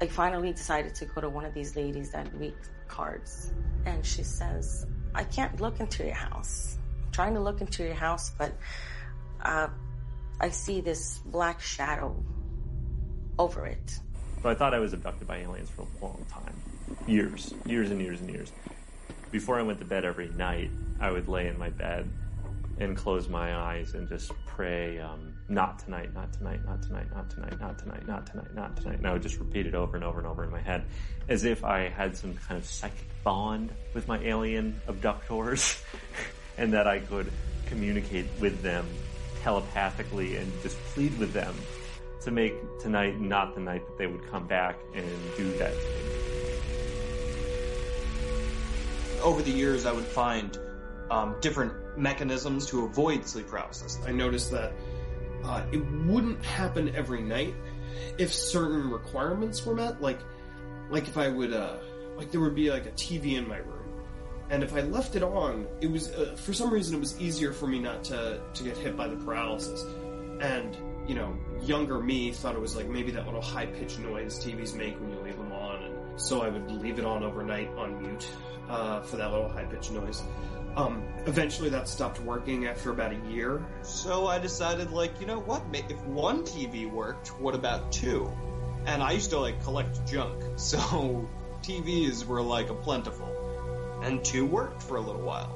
I 0.00 0.06
finally 0.06 0.52
decided 0.52 0.94
to 0.96 1.06
go 1.06 1.20
to 1.22 1.28
one 1.28 1.44
of 1.44 1.54
these 1.54 1.74
ladies 1.74 2.12
that 2.12 2.28
read 2.34 2.54
cards. 2.86 3.52
And 3.84 4.04
she 4.04 4.22
says, 4.22 4.86
I 5.14 5.24
can't 5.24 5.60
look 5.60 5.80
into 5.80 6.04
your 6.04 6.14
house. 6.14 6.76
I'm 7.04 7.12
trying 7.12 7.34
to 7.34 7.40
look 7.40 7.60
into 7.60 7.82
your 7.82 7.94
house, 7.94 8.30
but 8.38 8.52
uh, 9.42 9.68
I 10.40 10.50
see 10.50 10.80
this 10.82 11.18
black 11.24 11.60
shadow 11.60 12.14
over 13.38 13.66
it. 13.66 13.98
So 14.42 14.50
I 14.50 14.54
thought 14.54 14.74
I 14.74 14.78
was 14.78 14.92
abducted 14.92 15.26
by 15.26 15.38
aliens 15.38 15.70
for 15.70 15.82
a 15.82 16.04
long 16.04 16.24
time. 16.30 16.54
Years. 17.06 17.54
Years 17.64 17.90
and 17.90 18.00
years 18.00 18.20
and 18.20 18.30
years. 18.30 18.52
Before 19.36 19.58
I 19.58 19.62
went 19.62 19.80
to 19.80 19.84
bed 19.84 20.06
every 20.06 20.30
night, 20.30 20.70
I 20.98 21.10
would 21.10 21.28
lay 21.28 21.46
in 21.46 21.58
my 21.58 21.68
bed 21.68 22.08
and 22.78 22.96
close 22.96 23.28
my 23.28 23.54
eyes 23.54 23.92
and 23.92 24.08
just 24.08 24.32
pray, 24.46 24.98
um, 24.98 25.34
not 25.50 25.78
tonight, 25.78 26.14
not 26.14 26.32
tonight, 26.32 26.64
not 26.64 26.82
tonight, 26.82 27.04
not 27.14 27.28
tonight, 27.28 27.60
not 27.60 27.78
tonight, 27.78 28.06
not 28.06 28.26
tonight, 28.26 28.54
not 28.54 28.76
tonight. 28.78 28.96
And 28.96 29.06
I 29.06 29.12
would 29.12 29.20
just 29.20 29.38
repeat 29.38 29.66
it 29.66 29.74
over 29.74 29.94
and 29.94 30.02
over 30.02 30.18
and 30.18 30.26
over 30.26 30.42
in 30.42 30.50
my 30.50 30.62
head 30.62 30.86
as 31.28 31.44
if 31.44 31.64
I 31.64 31.90
had 31.90 32.16
some 32.16 32.32
kind 32.48 32.58
of 32.58 32.64
psychic 32.64 33.04
bond 33.24 33.72
with 33.92 34.08
my 34.08 34.18
alien 34.20 34.80
abductors 34.88 35.82
and 36.56 36.72
that 36.72 36.86
I 36.86 37.00
could 37.00 37.30
communicate 37.66 38.28
with 38.40 38.62
them 38.62 38.88
telepathically 39.42 40.38
and 40.38 40.50
just 40.62 40.78
plead 40.94 41.18
with 41.18 41.34
them 41.34 41.54
to 42.22 42.30
make 42.30 42.54
tonight 42.80 43.20
not 43.20 43.54
the 43.54 43.60
night 43.60 43.86
that 43.86 43.98
they 43.98 44.06
would 44.06 44.26
come 44.30 44.46
back 44.46 44.78
and 44.94 45.06
do 45.36 45.52
that 45.58 45.74
to 45.74 45.76
me. 45.76 46.55
Over 49.22 49.42
the 49.42 49.50
years, 49.50 49.86
I 49.86 49.92
would 49.92 50.04
find 50.04 50.58
um, 51.10 51.36
different 51.40 51.98
mechanisms 51.98 52.66
to 52.66 52.84
avoid 52.84 53.26
sleep 53.26 53.48
paralysis. 53.48 53.98
I 54.06 54.12
noticed 54.12 54.50
that 54.50 54.72
uh, 55.44 55.64
it 55.72 55.78
wouldn't 56.06 56.44
happen 56.44 56.94
every 56.94 57.22
night 57.22 57.54
if 58.18 58.32
certain 58.32 58.90
requirements 58.90 59.64
were 59.64 59.74
met. 59.74 60.00
Like, 60.00 60.18
like 60.90 61.08
if 61.08 61.16
I 61.16 61.28
would, 61.28 61.52
uh, 61.52 61.76
like 62.16 62.30
there 62.30 62.40
would 62.40 62.54
be 62.54 62.70
like 62.70 62.86
a 62.86 62.92
TV 62.92 63.36
in 63.36 63.46
my 63.48 63.58
room, 63.58 64.02
and 64.50 64.62
if 64.62 64.74
I 64.74 64.80
left 64.80 65.16
it 65.16 65.22
on, 65.22 65.66
it 65.80 65.90
was 65.90 66.12
uh, 66.12 66.36
for 66.36 66.52
some 66.52 66.72
reason 66.72 66.96
it 66.96 67.00
was 67.00 67.20
easier 67.20 67.52
for 67.52 67.66
me 67.66 67.78
not 67.78 68.04
to 68.04 68.40
to 68.54 68.62
get 68.62 68.76
hit 68.76 68.96
by 68.96 69.08
the 69.08 69.16
paralysis. 69.16 69.82
And 70.40 70.76
you 71.08 71.14
know, 71.14 71.36
younger 71.62 72.00
me 72.00 72.32
thought 72.32 72.54
it 72.54 72.60
was 72.60 72.76
like 72.76 72.88
maybe 72.88 73.10
that 73.12 73.24
little 73.26 73.40
high 73.40 73.66
pitched 73.66 73.98
noise 74.00 74.44
TVs 74.44 74.74
make 74.74 75.00
when 75.00 75.10
you 75.10 75.20
leave 75.20 75.36
them 75.36 75.52
on, 75.52 75.82
and 75.82 76.20
so 76.20 76.42
I 76.42 76.48
would 76.48 76.70
leave 76.70 76.98
it 76.98 77.04
on 77.04 77.22
overnight 77.22 77.68
on 77.76 78.00
mute 78.00 78.28
uh, 78.68 79.00
for 79.02 79.16
that 79.16 79.30
little 79.30 79.48
high 79.48 79.64
pitched 79.64 79.92
noise. 79.92 80.22
Um, 80.76 81.02
eventually, 81.24 81.70
that 81.70 81.88
stopped 81.88 82.20
working 82.20 82.66
after 82.66 82.90
about 82.90 83.12
a 83.12 83.30
year. 83.30 83.64
So 83.82 84.26
I 84.26 84.38
decided, 84.38 84.90
like, 84.90 85.18
you 85.20 85.26
know 85.26 85.40
what? 85.40 85.62
If 85.72 85.98
one 86.04 86.42
TV 86.42 86.90
worked, 86.90 87.28
what 87.40 87.54
about 87.54 87.90
two? 87.90 88.30
And 88.84 89.02
I 89.02 89.12
used 89.12 89.30
to 89.30 89.38
like 89.38 89.62
collect 89.64 90.06
junk, 90.06 90.42
so 90.56 91.28
TVs 91.62 92.26
were 92.26 92.42
like 92.42 92.68
a 92.70 92.74
plentiful, 92.74 94.00
and 94.02 94.24
two 94.24 94.44
worked 94.46 94.82
for 94.82 94.96
a 94.96 95.00
little 95.00 95.22
while, 95.22 95.50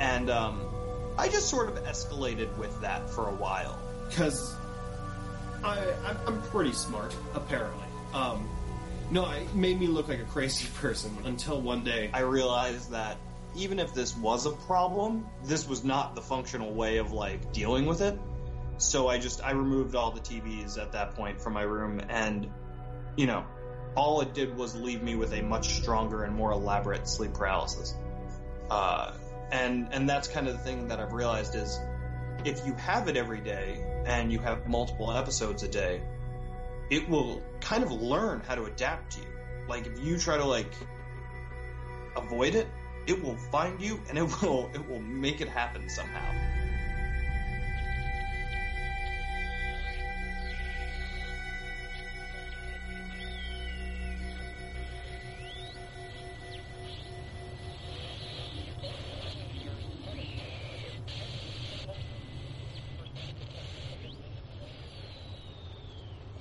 and 0.00 0.28
um, 0.28 0.60
I 1.16 1.28
just 1.28 1.48
sort 1.48 1.68
of 1.68 1.82
escalated 1.84 2.54
with 2.58 2.80
that 2.82 3.08
for 3.08 3.28
a 3.28 3.34
while. 3.34 3.78
because 4.08 4.54
I, 5.64 5.78
I'm, 6.04 6.16
I'm 6.26 6.42
pretty 6.42 6.72
smart, 6.72 7.14
apparently. 7.34 7.86
Um, 8.14 8.48
no, 9.10 9.30
it 9.30 9.54
made 9.54 9.78
me 9.78 9.86
look 9.86 10.08
like 10.08 10.20
a 10.20 10.24
crazy 10.24 10.68
person 10.80 11.16
until 11.24 11.60
one 11.60 11.84
day 11.84 12.10
I 12.12 12.20
realized 12.20 12.90
that 12.92 13.16
even 13.56 13.78
if 13.78 13.94
this 13.94 14.16
was 14.16 14.46
a 14.46 14.50
problem, 14.50 15.26
this 15.44 15.68
was 15.68 15.84
not 15.84 16.14
the 16.14 16.20
functional 16.20 16.72
way 16.72 16.98
of 16.98 17.12
like 17.12 17.52
dealing 17.52 17.86
with 17.86 18.00
it. 18.00 18.18
So 18.78 19.08
I 19.08 19.18
just 19.18 19.42
I 19.42 19.52
removed 19.52 19.94
all 19.94 20.12
the 20.12 20.20
TVs 20.20 20.80
at 20.80 20.92
that 20.92 21.14
point 21.14 21.40
from 21.40 21.54
my 21.54 21.62
room, 21.62 22.00
and 22.08 22.48
you 23.16 23.26
know, 23.26 23.44
all 23.96 24.20
it 24.20 24.34
did 24.34 24.56
was 24.56 24.76
leave 24.76 25.02
me 25.02 25.16
with 25.16 25.32
a 25.32 25.42
much 25.42 25.74
stronger 25.74 26.22
and 26.22 26.34
more 26.34 26.52
elaborate 26.52 27.08
sleep 27.08 27.34
paralysis. 27.34 27.94
Uh, 28.70 29.12
and 29.50 29.88
and 29.92 30.08
that's 30.08 30.28
kind 30.28 30.46
of 30.46 30.52
the 30.52 30.62
thing 30.62 30.88
that 30.88 31.00
I've 31.00 31.12
realized 31.12 31.56
is 31.56 31.80
if 32.44 32.64
you 32.66 32.74
have 32.74 33.08
it 33.08 33.16
every 33.16 33.40
day 33.40 33.84
and 34.06 34.30
you 34.30 34.38
have 34.38 34.68
multiple 34.68 35.10
episodes 35.10 35.62
a 35.64 35.68
day, 35.68 36.02
it 36.90 37.08
will 37.08 37.42
kind 37.60 37.82
of 37.82 37.92
learn 37.92 38.40
how 38.46 38.54
to 38.54 38.64
adapt 38.64 39.12
to 39.12 39.20
you. 39.20 39.26
Like 39.68 39.86
if 39.86 40.00
you 40.00 40.18
try 40.18 40.36
to 40.36 40.44
like 40.44 40.72
avoid 42.16 42.54
it, 42.54 42.68
it 43.06 43.22
will 43.22 43.36
find 43.36 43.80
you 43.80 44.00
and 44.08 44.18
it 44.18 44.42
will 44.42 44.70
it 44.74 44.88
will 44.88 45.00
make 45.00 45.40
it 45.40 45.48
happen 45.48 45.88
somehow. 45.88 46.57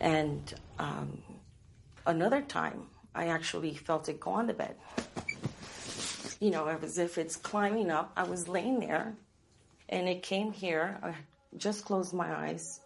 And 0.07 0.53
um, 0.79 1.21
another 2.05 2.41
time, 2.41 2.83
I 3.13 3.27
actually 3.27 3.73
felt 3.73 4.07
it 4.07 4.21
go 4.21 4.31
on 4.31 4.47
the 4.47 4.53
bed. 4.53 4.77
You 6.39 6.49
know, 6.49 6.65
as 6.65 6.97
if 6.97 7.17
it's 7.17 7.35
climbing 7.35 7.91
up. 7.91 8.13
I 8.15 8.23
was 8.23 8.47
laying 8.47 8.79
there, 8.79 9.13
and 9.89 10.07
it 10.07 10.23
came 10.23 10.53
here. 10.53 10.97
I 11.03 11.13
just 11.57 11.83
closed 11.83 12.13
my 12.13 12.33
eyes. 12.33 12.79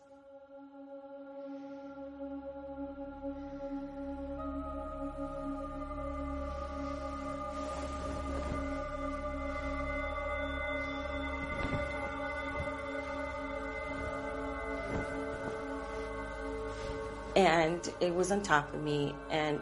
It 18.01 18.13
was 18.13 18.31
on 18.31 18.41
top 18.41 18.73
of 18.73 18.81
me 18.81 19.13
and 19.29 19.61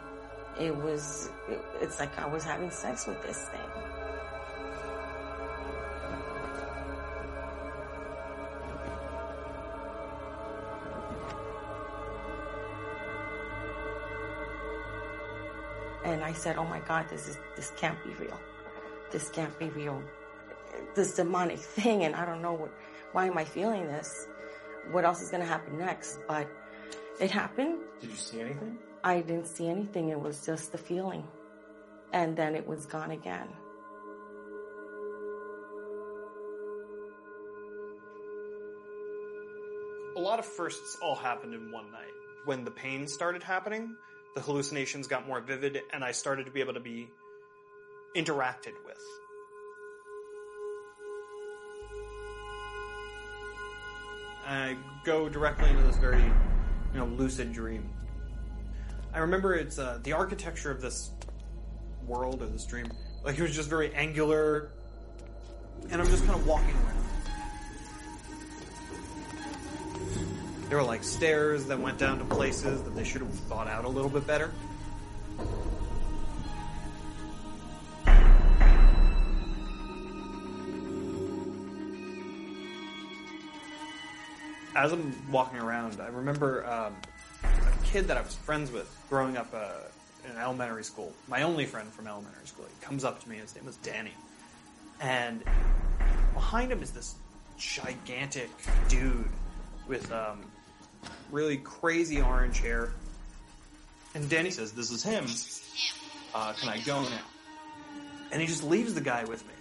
it 0.59 0.75
was, 0.75 1.29
it's 1.81 1.99
like 1.99 2.17
i 2.17 2.25
was 2.25 2.43
having 2.43 2.71
sex 2.71 3.05
with 3.05 3.21
this 3.21 3.37
thing. 3.37 3.59
And 16.05 16.23
i 16.23 16.33
said 16.33 16.57
oh 16.57 16.63
my 16.63 16.79
god 16.79 17.07
this 17.09 17.27
is 17.27 17.37
this 17.55 17.71
can't 17.77 18.01
be 18.03 18.11
real. 18.23 18.39
This 19.11 19.29
can't 19.29 19.57
be 19.59 19.69
real. 19.69 20.01
This 20.95 21.15
demonic 21.15 21.59
thing 21.77 22.03
and 22.03 22.15
i 22.15 22.25
don't 22.25 22.41
know 22.41 22.53
what 22.53 22.71
why 23.11 23.27
am 23.27 23.37
i 23.37 23.43
feeling 23.43 23.85
this? 23.87 24.27
What 24.91 25.05
else 25.05 25.21
is 25.21 25.29
going 25.29 25.43
to 25.43 25.47
happen 25.47 25.77
next? 25.77 26.19
But 26.27 26.47
it 27.19 27.31
happened. 27.31 27.79
Did 28.01 28.09
you 28.09 28.15
see 28.15 28.41
anything? 28.41 28.77
I 29.03 29.21
didn't 29.21 29.47
see 29.47 29.67
anything. 29.67 30.09
It 30.09 30.19
was 30.19 30.45
just 30.45 30.71
the 30.71 30.77
feeling. 30.77 31.27
And 32.13 32.35
then 32.35 32.55
it 32.55 32.67
was 32.67 32.85
gone 32.85 33.11
again. 33.11 33.47
A 40.15 40.19
lot 40.19 40.39
of 40.39 40.45
firsts 40.45 40.97
all 41.01 41.15
happened 41.15 41.53
in 41.53 41.71
one 41.71 41.91
night. 41.91 42.11
When 42.45 42.65
the 42.65 42.71
pain 42.71 43.07
started 43.07 43.43
happening, 43.43 43.95
the 44.35 44.41
hallucinations 44.41 45.07
got 45.07 45.27
more 45.27 45.39
vivid, 45.39 45.81
and 45.93 46.03
I 46.03 46.11
started 46.11 46.45
to 46.45 46.51
be 46.51 46.59
able 46.59 46.73
to 46.73 46.79
be 46.79 47.09
interacted 48.15 48.73
with. 48.85 48.97
I 54.45 54.75
go 55.05 55.29
directly 55.29 55.69
into 55.69 55.83
this 55.83 55.97
very 55.97 56.23
you 56.93 56.99
know, 56.99 57.05
lucid 57.05 57.53
dream. 57.53 57.89
I 59.13 59.19
remember 59.19 59.55
it's 59.55 59.79
uh, 59.79 59.99
the 60.03 60.13
architecture 60.13 60.71
of 60.71 60.81
this 60.81 61.11
world 62.05 62.41
or 62.41 62.47
this 62.47 62.65
dream. 62.65 62.87
Like 63.23 63.37
it 63.37 63.41
was 63.41 63.55
just 63.55 63.69
very 63.69 63.93
angular, 63.93 64.69
and 65.91 66.01
I'm 66.01 66.07
just 66.07 66.25
kind 66.25 66.39
of 66.39 66.47
walking 66.47 66.73
around. 66.75 66.95
There 70.69 70.77
were 70.77 70.83
like 70.83 71.03
stairs 71.03 71.65
that 71.65 71.79
went 71.79 71.97
down 71.97 72.19
to 72.19 72.25
places 72.25 72.83
that 72.83 72.95
they 72.95 73.03
should 73.03 73.21
have 73.21 73.31
thought 73.31 73.67
out 73.67 73.85
a 73.85 73.89
little 73.89 74.09
bit 74.09 74.27
better. 74.27 74.51
As 84.79 84.93
I'm 84.93 85.13
walking 85.29 85.59
around, 85.59 85.99
I 85.99 86.07
remember 86.07 86.65
um, 86.65 86.95
a 87.43 87.85
kid 87.85 88.07
that 88.07 88.15
I 88.15 88.21
was 88.21 88.33
friends 88.33 88.71
with 88.71 88.89
growing 89.09 89.35
up 89.35 89.53
uh, 89.53 89.71
in 90.29 90.37
elementary 90.37 90.85
school. 90.85 91.11
My 91.27 91.41
only 91.41 91.65
friend 91.65 91.89
from 91.89 92.07
elementary 92.07 92.47
school. 92.47 92.65
He 92.65 92.85
comes 92.85 93.03
up 93.03 93.21
to 93.23 93.29
me. 93.29 93.37
His 93.37 93.53
name 93.55 93.65
was 93.65 93.75
Danny, 93.77 94.13
and 95.01 95.43
behind 96.33 96.71
him 96.71 96.81
is 96.81 96.91
this 96.91 97.15
gigantic 97.57 98.49
dude 98.87 99.27
with 99.89 100.09
um, 100.13 100.39
really 101.29 101.57
crazy 101.57 102.21
orange 102.21 102.61
hair. 102.61 102.93
And 104.15 104.29
Danny 104.29 104.49
says, 104.49 104.71
"This 104.71 104.91
is 104.91 105.03
him. 105.03 105.25
Uh, 106.33 106.53
can 106.53 106.69
I 106.69 106.79
go 106.79 107.01
now?" 107.01 107.19
And 108.31 108.39
he 108.39 108.47
just 108.47 108.63
leaves 108.63 108.93
the 108.93 109.01
guy 109.01 109.25
with 109.25 109.45
me. 109.45 109.58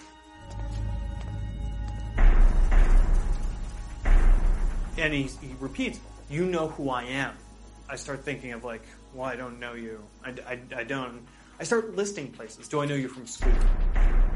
And 4.98 5.14
he, 5.14 5.22
he 5.22 5.54
repeats, 5.60 6.00
"You 6.28 6.46
know 6.46 6.68
who 6.68 6.90
I 6.90 7.04
am." 7.04 7.34
I 7.90 7.96
start 7.96 8.24
thinking 8.24 8.52
of 8.52 8.64
like, 8.64 8.82
well, 9.14 9.26
I 9.26 9.36
don't 9.36 9.58
know 9.58 9.72
you. 9.72 10.02
I, 10.24 10.34
I, 10.46 10.60
I 10.76 10.84
don't. 10.84 11.26
I 11.58 11.64
start 11.64 11.96
listing 11.96 12.30
places. 12.30 12.68
Do 12.68 12.80
I 12.80 12.86
know 12.86 12.94
you 12.94 13.08
from 13.08 13.26
school? 13.26 13.52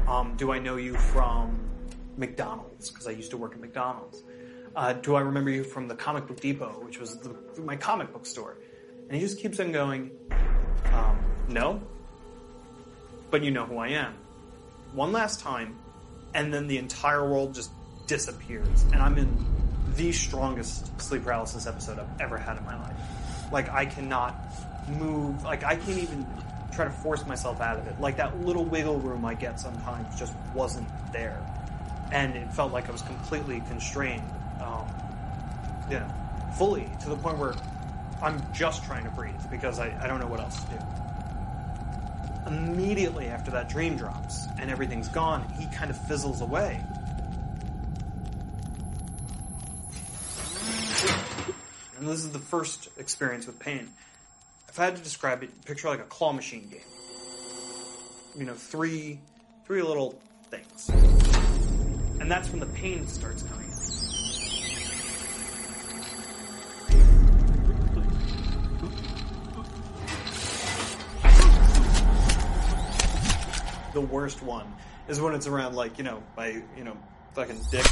Um, 0.07 0.35
do 0.35 0.51
I 0.51 0.59
know 0.59 0.75
you 0.75 0.95
from 0.95 1.57
McDonald's? 2.17 2.89
Because 2.89 3.07
I 3.07 3.11
used 3.11 3.31
to 3.31 3.37
work 3.37 3.53
at 3.53 3.59
McDonald's. 3.59 4.23
Uh, 4.75 4.93
do 4.93 5.15
I 5.15 5.21
remember 5.21 5.51
you 5.51 5.63
from 5.63 5.87
the 5.87 5.95
Comic 5.95 6.27
Book 6.27 6.39
Depot, 6.39 6.81
which 6.83 6.99
was 6.99 7.17
the, 7.19 7.61
my 7.61 7.75
comic 7.75 8.11
book 8.11 8.25
store? 8.25 8.57
And 9.07 9.13
he 9.13 9.19
just 9.19 9.39
keeps 9.39 9.59
on 9.59 9.71
going, 9.71 10.11
um, 10.91 11.19
no, 11.47 11.81
but 13.29 13.43
you 13.43 13.51
know 13.51 13.65
who 13.65 13.77
I 13.77 13.89
am. 13.89 14.15
One 14.93 15.11
last 15.11 15.39
time, 15.39 15.77
and 16.33 16.51
then 16.51 16.67
the 16.67 16.79
entire 16.79 17.29
world 17.29 17.53
just 17.53 17.71
disappears, 18.07 18.83
and 18.91 18.95
I'm 18.95 19.17
in 19.17 19.52
the 19.95 20.11
strongest 20.11 21.01
sleep 21.01 21.23
paralysis 21.23 21.67
episode 21.67 21.99
I've 21.99 22.21
ever 22.21 22.37
had 22.37 22.57
in 22.57 22.65
my 22.65 22.79
life. 22.79 22.95
Like 23.51 23.69
I 23.69 23.85
cannot 23.85 24.35
move. 24.87 25.43
Like 25.43 25.63
I 25.63 25.75
can't 25.75 25.99
even 25.99 26.25
try 26.71 26.85
to 26.85 26.91
force 26.91 27.25
myself 27.25 27.61
out 27.61 27.77
of 27.77 27.87
it. 27.87 27.99
Like 27.99 28.17
that 28.17 28.39
little 28.41 28.65
wiggle 28.65 28.99
room 28.99 29.25
I 29.25 29.35
get 29.35 29.59
sometimes 29.59 30.19
just 30.19 30.33
wasn't 30.53 30.87
there, 31.11 31.39
and 32.11 32.35
it 32.35 32.51
felt 32.53 32.71
like 32.71 32.89
I 32.89 32.91
was 32.91 33.01
completely 33.03 33.61
constrained. 33.67 34.23
Um, 34.61 34.87
yeah, 35.89 36.09
fully 36.53 36.89
to 37.01 37.09
the 37.09 37.17
point 37.17 37.37
where 37.37 37.53
I'm 38.21 38.41
just 38.53 38.83
trying 38.85 39.03
to 39.03 39.09
breathe 39.11 39.41
because 39.51 39.79
I, 39.79 39.95
I 40.01 40.07
don't 40.07 40.19
know 40.19 40.27
what 40.27 40.39
else 40.39 40.63
to 40.63 40.69
do. 40.71 40.79
Immediately 42.47 43.27
after 43.27 43.51
that 43.51 43.69
dream 43.69 43.97
drops 43.97 44.47
and 44.59 44.69
everything's 44.69 45.09
gone, 45.09 45.45
he 45.59 45.65
kind 45.67 45.89
of 45.91 45.97
fizzles 45.97 46.41
away. 46.41 46.81
And 51.97 52.07
this 52.07 52.19
is 52.19 52.31
the 52.31 52.39
first 52.39 52.89
experience 52.97 53.47
with 53.47 53.59
pain. 53.59 53.89
If 54.69 54.79
I 54.79 54.85
had 54.85 54.95
to 54.95 55.01
describe 55.03 55.43
it, 55.43 55.65
picture 55.65 55.87
like 55.87 55.99
a 55.99 56.03
claw 56.03 56.33
machine 56.33 56.67
game. 56.69 56.81
You 58.35 58.45
know, 58.45 58.55
three 58.55 59.19
three 59.65 59.81
little 59.81 60.19
things. 60.49 60.89
And 62.19 62.29
that's 62.31 62.49
when 62.49 62.59
the 62.59 62.65
pain 62.67 63.07
starts 63.07 63.43
coming 63.43 63.65
in. 63.65 63.73
The 73.93 74.01
worst 74.01 74.41
one 74.41 74.73
is 75.07 75.21
when 75.21 75.35
it's 75.35 75.45
around 75.45 75.75
like, 75.75 75.99
you 75.99 76.03
know, 76.03 76.23
my, 76.35 76.63
you 76.75 76.83
know, 76.83 76.97
fucking 77.33 77.59
dick. 77.69 77.85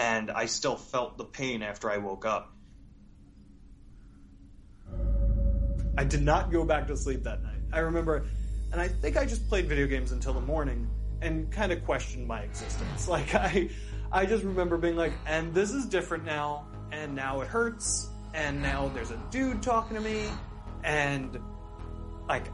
And 0.00 0.30
I 0.30 0.46
still 0.46 0.76
felt 0.76 1.18
the 1.18 1.26
pain 1.26 1.62
after 1.62 1.90
I 1.90 1.98
woke 1.98 2.24
up. 2.24 2.54
I 5.98 6.04
did 6.04 6.22
not 6.22 6.50
go 6.50 6.64
back 6.64 6.86
to 6.86 6.96
sleep 6.96 7.24
that 7.24 7.42
night. 7.42 7.60
I 7.70 7.80
remember, 7.80 8.24
and 8.72 8.80
I 8.80 8.88
think 8.88 9.18
I 9.18 9.26
just 9.26 9.46
played 9.46 9.66
video 9.66 9.86
games 9.86 10.12
until 10.12 10.32
the 10.32 10.40
morning 10.40 10.88
and 11.20 11.52
kind 11.52 11.70
of 11.70 11.84
questioned 11.84 12.26
my 12.26 12.40
existence. 12.40 13.08
Like 13.08 13.34
I, 13.34 13.68
I 14.10 14.24
just 14.24 14.42
remember 14.42 14.78
being 14.78 14.96
like, 14.96 15.12
and 15.26 15.52
this 15.52 15.70
is 15.70 15.84
different 15.84 16.24
now, 16.24 16.66
and 16.92 17.14
now 17.14 17.42
it 17.42 17.48
hurts, 17.48 18.08
and 18.32 18.62
now 18.62 18.88
there's 18.94 19.10
a 19.10 19.20
dude 19.30 19.62
talking 19.62 19.96
to 19.96 20.02
me, 20.02 20.24
and 20.82 21.38
like, 22.26 22.46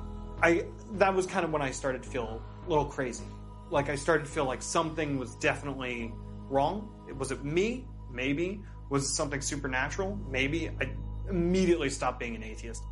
I 0.42 0.64
that 0.94 1.14
was 1.14 1.26
kind 1.26 1.44
of 1.44 1.53
when 1.53 1.62
I 1.62 1.70
started 1.70 2.03
to 2.03 2.09
feel 2.09 2.42
a 2.66 2.68
little 2.68 2.86
crazy. 2.86 3.24
Like 3.70 3.88
I 3.88 3.94
started 3.94 4.26
to 4.26 4.30
feel 4.32 4.47
like 4.47 4.62
something 4.62 5.16
was 5.16 5.36
definitely 5.36 6.12
wrong. 6.49 6.95
Was 7.15 7.31
it 7.31 7.45
me? 7.45 7.87
Maybe. 8.11 8.61
Was 8.91 9.05
it 9.05 9.15
something 9.15 9.41
supernatural? 9.41 10.19
Maybe. 10.31 10.69
I 10.69 10.91
immediately 11.29 11.91
stopped 11.91 12.21
being 12.21 12.37
an 12.37 12.43
atheist. 12.43 12.83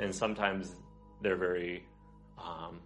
And 0.00 0.14
sometimes 0.14 0.76
they're 1.22 1.36
very 1.36 1.84
um, 2.38 2.80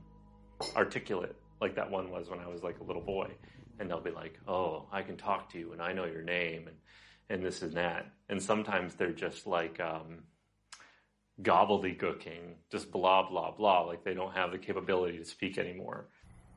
articulate, 0.75 1.37
like 1.61 1.75
that 1.77 1.91
one 1.91 2.11
was 2.11 2.31
when 2.31 2.41
I 2.41 2.47
was 2.47 2.63
like 2.63 2.81
a 2.81 2.85
little 2.85 3.03
boy. 3.03 3.31
And 3.79 3.91
they'll 3.91 4.01
be 4.01 4.11
like, 4.11 4.39
"Oh, 4.47 4.87
I 4.93 5.03
can 5.03 5.17
talk 5.17 5.51
to 5.53 5.59
you, 5.59 5.73
and 5.73 5.83
I 5.83 5.93
know 5.93 6.05
your 6.05 6.23
name," 6.23 6.69
and 6.69 6.77
and 7.33 7.45
this 7.45 7.63
and 7.63 7.73
that. 7.73 8.07
And 8.29 8.41
sometimes 8.41 8.95
they're 8.95 9.13
just 9.13 9.47
like 9.47 9.81
um, 9.81 10.25
gobbledygooking, 11.41 12.55
just 12.71 12.93
blah, 12.93 13.29
blah, 13.29 13.51
blah, 13.53 13.81
like 13.83 14.05
they 14.05 14.15
don't 14.15 14.35
have 14.35 14.53
the 14.53 14.59
capability 14.59 15.19
to 15.19 15.25
speak 15.25 15.59
anymore. 15.59 16.09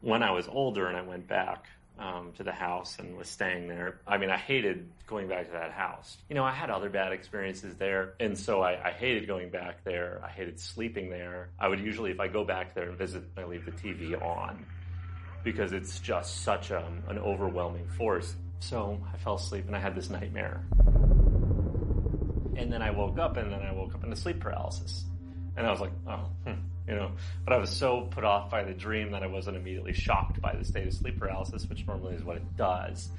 When 0.02 0.24
I 0.24 0.32
was 0.32 0.48
older 0.48 0.88
and 0.88 0.98
I 0.98 1.02
went 1.02 1.28
back 1.28 1.66
um, 1.98 2.34
to 2.38 2.43
the 2.43 2.52
house 2.52 2.98
and 3.00 3.18
was 3.18 3.28
staying 3.28 3.68
there, 3.68 4.00
I 4.06 4.18
mean, 4.18 4.30
I 4.30 4.38
hated 4.38 4.89
going 5.08 5.28
back 5.28 5.46
to 5.48 5.52
that 5.54 5.72
house. 5.72 6.18
You 6.30 6.36
know, 6.36 6.43
I 6.43 6.52
had 6.52 6.70
other 6.70 6.89
bad 6.89 7.12
experiences 7.12 7.76
there, 7.78 8.14
and 8.20 8.38
so 8.38 8.62
I, 8.62 8.89
I 8.89 8.91
hated 8.91 9.28
going 9.28 9.50
back 9.50 9.84
there. 9.84 10.22
I 10.24 10.30
hated 10.30 10.60
sleeping 10.60 11.10
there. 11.10 11.50
I 11.60 11.68
would 11.68 11.80
usually, 11.80 12.12
if 12.12 12.20
I 12.20 12.28
go 12.28 12.43
back 12.43 12.76
there 12.76 12.89
and 12.89 12.98
visit, 12.98 13.24
I 13.38 13.46
leave 13.46 13.66
the 13.66 13.72
TV 13.72 14.22
on 14.22 14.66
because 15.43 15.72
it's 15.72 16.00
just 16.00 16.41
such 16.43 16.72
a, 16.72 16.84
an 17.08 17.20
overwhelming 17.20 17.88
force. 17.88 18.36
So 18.60 19.00
I 19.14 19.18
fell 19.18 19.36
asleep 19.36 19.66
and 19.68 19.76
I 19.76 19.80
had 19.80 19.96
this 19.96 20.10
nightmare. 20.10 20.66
And 22.58 22.72
then 22.72 22.82
I 22.82 22.89
woke 22.89 23.20
up 23.20 23.38
and 23.38 23.52
then 23.52 23.62
I 23.62 23.72
woke 23.72 23.93
up 23.93 24.04
into 24.04 24.16
sleep 24.16 24.39
paralysis. 24.39 25.06
And 25.56 25.68
I 25.68 25.72
was 25.72 25.80
like, 25.80 25.91
oh, 26.08 26.28
hmm, 26.46 26.54
you 26.88 26.95
know. 26.95 27.11
But 27.43 27.53
I 27.53 27.57
was 27.57 27.69
so 27.69 28.01
put 28.01 28.23
off 28.23 28.49
by 28.49 28.63
the 28.63 28.73
dream 28.73 29.11
that 29.11 29.23
I 29.23 29.27
wasn't 29.27 29.57
immediately 29.57 29.93
shocked 29.93 30.41
by 30.41 30.55
the 30.55 30.65
state 30.65 30.88
of 30.88 30.93
sleep 30.93 31.19
paralysis, 31.19 31.67
which 31.67 31.86
normally 31.88 32.15
is 32.15 32.23
what 32.23 32.38
it 32.38 32.57
does. 32.57 33.09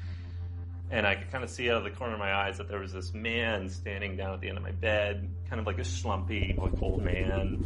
And 0.90 1.06
I 1.06 1.16
could 1.16 1.30
kind 1.32 1.42
of 1.42 1.50
see 1.50 1.68
out 1.70 1.78
of 1.78 1.84
the 1.84 1.90
corner 1.90 2.14
of 2.14 2.20
my 2.20 2.32
eyes 2.32 2.58
that 2.58 2.68
there 2.68 2.78
was 2.78 2.92
this 2.92 3.12
man 3.12 3.68
standing 3.68 4.16
down 4.16 4.34
at 4.34 4.40
the 4.40 4.48
end 4.48 4.56
of 4.56 4.62
my 4.62 4.70
bed, 4.70 5.28
kind 5.48 5.60
of 5.60 5.66
like 5.66 5.78
a 5.78 5.84
slumpy, 5.84 6.54
like 6.56 6.80
old 6.80 7.02
man. 7.02 7.56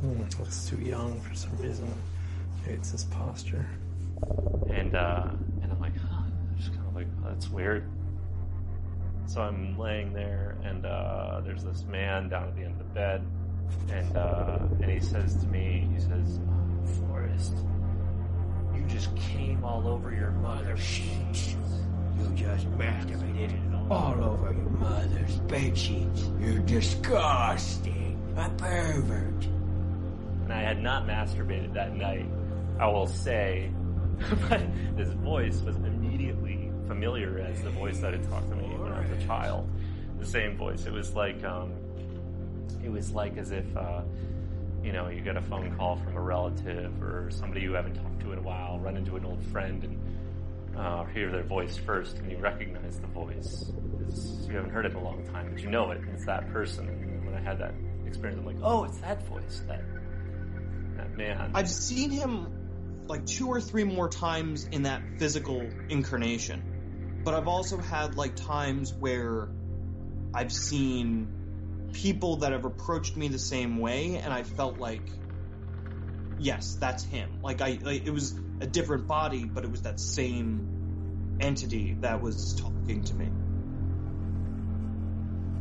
Hmm, 0.00 0.20
looks 0.38 0.68
too 0.68 0.76
young 0.76 1.18
for 1.20 1.34
some 1.34 1.56
reason. 1.56 1.90
Maybe 2.62 2.74
it's 2.74 2.90
his 2.90 3.04
posture. 3.04 3.66
And 4.68 4.94
uh, 4.94 5.30
and 5.62 5.72
I'm 5.72 5.80
like, 5.80 5.96
huh, 5.96 6.22
just 6.58 6.74
kind 6.74 6.86
of 6.86 6.94
like, 6.94 7.06
oh, 7.24 7.28
that's 7.30 7.48
weird. 7.48 7.88
So 9.26 9.42
I'm 9.42 9.76
laying 9.76 10.12
there, 10.12 10.56
and 10.64 10.86
uh, 10.86 11.40
there's 11.44 11.64
this 11.64 11.84
man 11.84 12.28
down 12.28 12.44
at 12.44 12.56
the 12.56 12.62
end 12.62 12.72
of 12.72 12.78
the 12.78 12.94
bed, 12.94 13.26
and 13.90 14.16
uh, 14.16 14.58
and 14.80 14.90
he 14.90 15.00
says 15.00 15.34
to 15.36 15.46
me, 15.48 15.88
he 15.92 16.00
says, 16.00 16.38
oh, 16.48 16.86
Forrest, 17.08 17.54
you 18.74 18.82
just 18.86 19.14
came 19.16 19.64
all 19.64 19.88
over 19.88 20.14
your 20.14 20.30
mother's 20.30 20.80
sheets. 20.80 21.56
You 22.18 22.28
just 22.36 22.70
masturbated 22.78 23.90
all 23.90 24.22
over 24.22 24.52
your 24.52 24.70
mother's 24.70 25.36
bed 25.40 25.76
sheets. 25.76 26.30
You're 26.40 26.60
disgusting. 26.60 28.04
A 28.36 28.50
pervert. 28.50 29.44
And 30.44 30.52
I 30.52 30.60
had 30.60 30.82
not 30.82 31.06
masturbated 31.06 31.72
that 31.74 31.96
night, 31.96 32.26
I 32.78 32.86
will 32.86 33.06
say, 33.06 33.70
but 34.48 34.60
his 34.96 35.10
voice 35.14 35.60
was 35.62 35.76
immediately 35.76 36.70
familiar 36.86 37.38
as 37.40 37.62
the 37.62 37.70
voice 37.70 37.98
that 38.00 38.12
had 38.12 38.22
talked 38.28 38.48
to 38.50 38.56
me 38.56 38.66
was 39.00 39.10
a 39.22 39.26
child. 39.26 39.68
The 40.18 40.26
same 40.26 40.56
voice. 40.56 40.86
It 40.86 40.92
was 40.92 41.14
like, 41.14 41.42
um, 41.44 41.72
it 42.84 42.90
was 42.90 43.10
like 43.10 43.36
as 43.36 43.50
if, 43.50 43.76
uh, 43.76 44.02
you 44.82 44.92
know, 44.92 45.08
you 45.08 45.20
get 45.20 45.36
a 45.36 45.42
phone 45.42 45.74
call 45.76 45.96
from 45.96 46.16
a 46.16 46.20
relative 46.20 47.02
or 47.02 47.30
somebody 47.30 47.62
you 47.62 47.72
haven't 47.72 47.94
talked 47.94 48.20
to 48.20 48.32
in 48.32 48.38
a 48.38 48.42
while, 48.42 48.78
run 48.78 48.96
into 48.96 49.16
an 49.16 49.24
old 49.24 49.42
friend 49.46 49.82
and 49.84 50.78
uh, 50.78 51.04
hear 51.06 51.30
their 51.30 51.42
voice 51.42 51.76
first, 51.76 52.18
and 52.18 52.30
you 52.30 52.38
recognize 52.38 53.00
the 53.00 53.06
voice. 53.08 53.72
You 54.46 54.56
haven't 54.56 54.70
heard 54.70 54.86
it 54.86 54.92
in 54.92 54.98
a 54.98 55.02
long 55.02 55.26
time, 55.28 55.50
but 55.52 55.62
you 55.62 55.70
know 55.70 55.90
it, 55.90 56.00
and 56.00 56.10
it's 56.10 56.26
that 56.26 56.52
person. 56.52 56.88
And 56.88 57.26
when 57.26 57.34
I 57.34 57.40
had 57.40 57.58
that 57.58 57.74
experience, 58.06 58.38
I'm 58.38 58.46
like, 58.46 58.62
oh, 58.62 58.84
it's 58.84 58.98
that 58.98 59.26
voice, 59.26 59.62
that 59.68 59.82
that 60.96 61.16
man. 61.16 61.50
I've 61.54 61.70
seen 61.70 62.10
him 62.10 63.04
like 63.08 63.24
two 63.26 63.48
or 63.48 63.60
three 63.60 63.84
more 63.84 64.08
times 64.08 64.64
in 64.70 64.82
that 64.82 65.02
physical 65.18 65.66
incarnation. 65.88 66.62
But 67.26 67.34
I've 67.34 67.48
also 67.48 67.78
had 67.78 68.14
like 68.14 68.36
times 68.36 68.94
where 68.94 69.48
I've 70.32 70.52
seen 70.52 71.90
people 71.92 72.36
that 72.36 72.52
have 72.52 72.64
approached 72.64 73.16
me 73.16 73.26
the 73.26 73.38
same 73.40 73.78
way 73.78 74.18
and 74.22 74.32
I 74.32 74.44
felt 74.44 74.78
like 74.78 75.02
yes, 76.38 76.76
that's 76.78 77.02
him. 77.02 77.40
Like 77.42 77.60
I 77.60 77.80
like, 77.82 78.06
it 78.06 78.12
was 78.12 78.38
a 78.60 78.66
different 78.68 79.08
body, 79.08 79.44
but 79.44 79.64
it 79.64 79.72
was 79.72 79.82
that 79.82 79.98
same 79.98 81.36
entity 81.40 81.96
that 82.02 82.22
was 82.22 82.54
talking 82.60 83.02
to 83.02 83.14
me. 83.16 83.28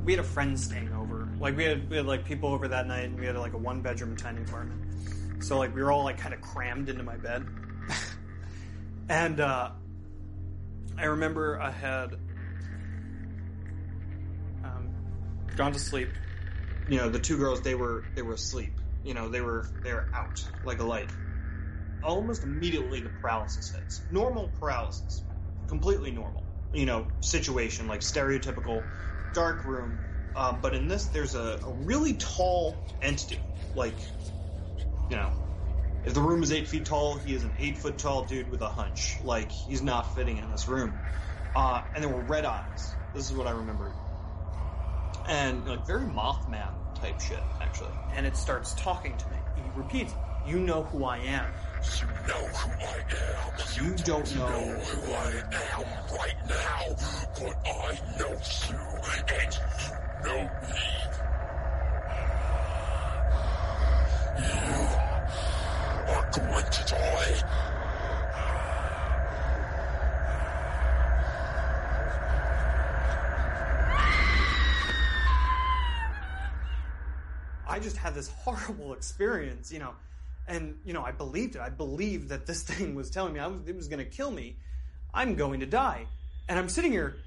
We 0.04 0.12
had 0.14 0.20
a 0.20 0.24
friend 0.24 0.60
staying 0.60 0.94
over. 0.94 1.28
Like 1.40 1.58
we 1.58 1.64
had 1.64 1.90
we 1.90 1.98
had 1.98 2.06
like 2.06 2.26
people 2.26 2.54
over 2.54 2.68
that 2.68 2.86
night 2.86 3.06
and 3.06 3.20
we 3.20 3.26
had 3.26 3.38
like 3.38 3.54
a 3.54 3.58
one 3.58 3.82
bedroom 3.82 4.16
tiny 4.16 4.44
apartment. 4.44 5.44
So 5.44 5.58
like 5.58 5.74
we 5.74 5.82
were 5.82 5.92
all 5.92 6.04
like 6.04 6.20
kind 6.20 6.36
of 6.36 6.42
crammed 6.42 6.90
into 6.90 7.02
my 7.02 7.18
bed. 7.18 7.44
and 9.10 9.40
uh, 9.40 9.72
I 10.98 11.06
remember 11.06 11.60
I 11.62 11.72
had 11.72 12.12
um, 14.64 14.90
gone 15.56 15.74
to 15.74 15.80
sleep. 15.80 16.18
You 16.88 16.98
know, 16.98 17.10
the 17.10 17.20
two 17.20 17.38
girls 17.38 17.62
they 17.62 17.76
were 17.76 18.06
they 18.16 18.22
were 18.22 18.34
asleep. 18.34 18.80
You 19.04 19.14
know, 19.14 19.30
they 19.30 19.42
were 19.42 19.68
they 19.84 19.94
were 19.94 20.08
out 20.14 20.40
like 20.64 20.80
a 20.80 20.84
light. 20.84 21.12
Almost 22.04 22.44
immediately 22.44 23.02
the 23.02 23.10
paralysis 23.10 23.72
hits. 23.74 24.04
Normal 24.10 24.50
paralysis. 24.60 25.24
Completely 25.68 26.12
normal. 26.12 26.44
You 26.74 26.86
know, 26.86 27.08
situation 27.22 27.88
like 27.88 28.02
stereotypical 28.02 28.88
dark 29.34 29.66
room. 29.66 30.00
Um, 30.36 30.60
but 30.62 30.76
in 30.76 30.88
this, 30.88 31.08
there's 31.08 31.34
a, 31.34 31.60
a 31.66 31.74
really 31.74 32.16
tall 32.16 32.78
entity, 33.02 33.40
like 33.74 33.98
you 35.10 35.16
know, 35.16 35.32
if 36.06 36.14
the 36.14 36.22
room 36.22 36.44
is 36.44 36.52
eight 36.52 36.68
feet 36.68 36.86
tall, 36.86 37.18
he 37.18 37.34
is 37.34 37.44
an 37.44 37.52
eight 37.60 37.78
foot 37.78 37.98
tall 37.98 38.26
dude 38.26 38.50
with 38.50 38.62
a 38.62 38.70
hunch. 38.70 39.18
Like, 39.24 39.52
he's 39.52 39.82
not 39.82 40.16
fitting 40.16 40.38
in 40.38 40.52
this 40.52 40.68
room. 40.68 40.94
Uh, 41.56 41.82
and 41.94 42.04
there 42.04 42.12
were 42.12 42.22
red 42.22 42.46
eyes. 42.46 42.96
This 43.14 43.30
is 43.30 43.36
what 43.36 43.48
I 43.48 43.52
remember. 43.52 43.92
And, 45.28 45.66
like, 45.66 45.88
very 45.88 46.06
Mothman 46.06 46.74
type 46.96 47.20
shit, 47.20 47.40
actually. 47.60 47.94
And 48.16 48.26
it 48.26 48.38
starts 48.38 48.74
talking 48.76 49.18
to 49.18 49.30
me. 49.30 49.38
He 49.56 49.64
repeats, 49.76 50.14
You 50.48 50.60
know 50.60 50.84
who 50.84 51.06
I 51.06 51.18
am. 51.18 51.46
You 52.00 52.08
know 52.28 52.48
who 52.48 52.72
I 52.86 52.98
am. 52.98 53.90
You 53.90 53.96
don't 54.04 54.36
know 54.36 54.46
who 54.46 55.14
I 55.14 55.32
am 55.54 55.86
right 56.16 56.36
now, 56.48 56.96
but 57.40 57.58
I 57.66 58.00
know 58.20 58.38
you, 58.70 58.78
and 59.34 59.58
you 59.82 59.96
know 60.24 60.52
me. 60.62 60.80
You 64.38 65.05
are 66.08 66.30
going 66.32 66.66
to 66.66 66.86
die. 66.86 67.66
I 77.68 77.80
just 77.80 77.98
had 77.98 78.16
this 78.16 78.30
horrible 78.30 78.94
experience, 78.94 79.72
you 79.72 79.80
know, 79.80 79.92
and 80.48 80.78
you 80.86 80.94
know 80.94 81.04
I 81.04 81.12
believed 81.12 81.56
it. 81.56 81.62
I 81.62 81.70
believed 81.70 82.30
that 82.30 82.46
this 82.46 82.64
thing 82.70 82.96
was 82.96 83.10
telling 83.10 83.34
me 83.34 83.40
I 83.40 83.48
was, 83.48 83.68
it 83.68 83.76
was 83.76 83.88
going 83.88 84.00
to 84.00 84.10
kill 84.10 84.32
me. 84.32 84.56
I'm 85.14 85.36
going 85.36 85.60
to 85.62 85.66
die, 85.66 86.06
and 86.48 86.60
I'm 86.60 86.70
sitting 86.70 86.92
here 86.92 87.18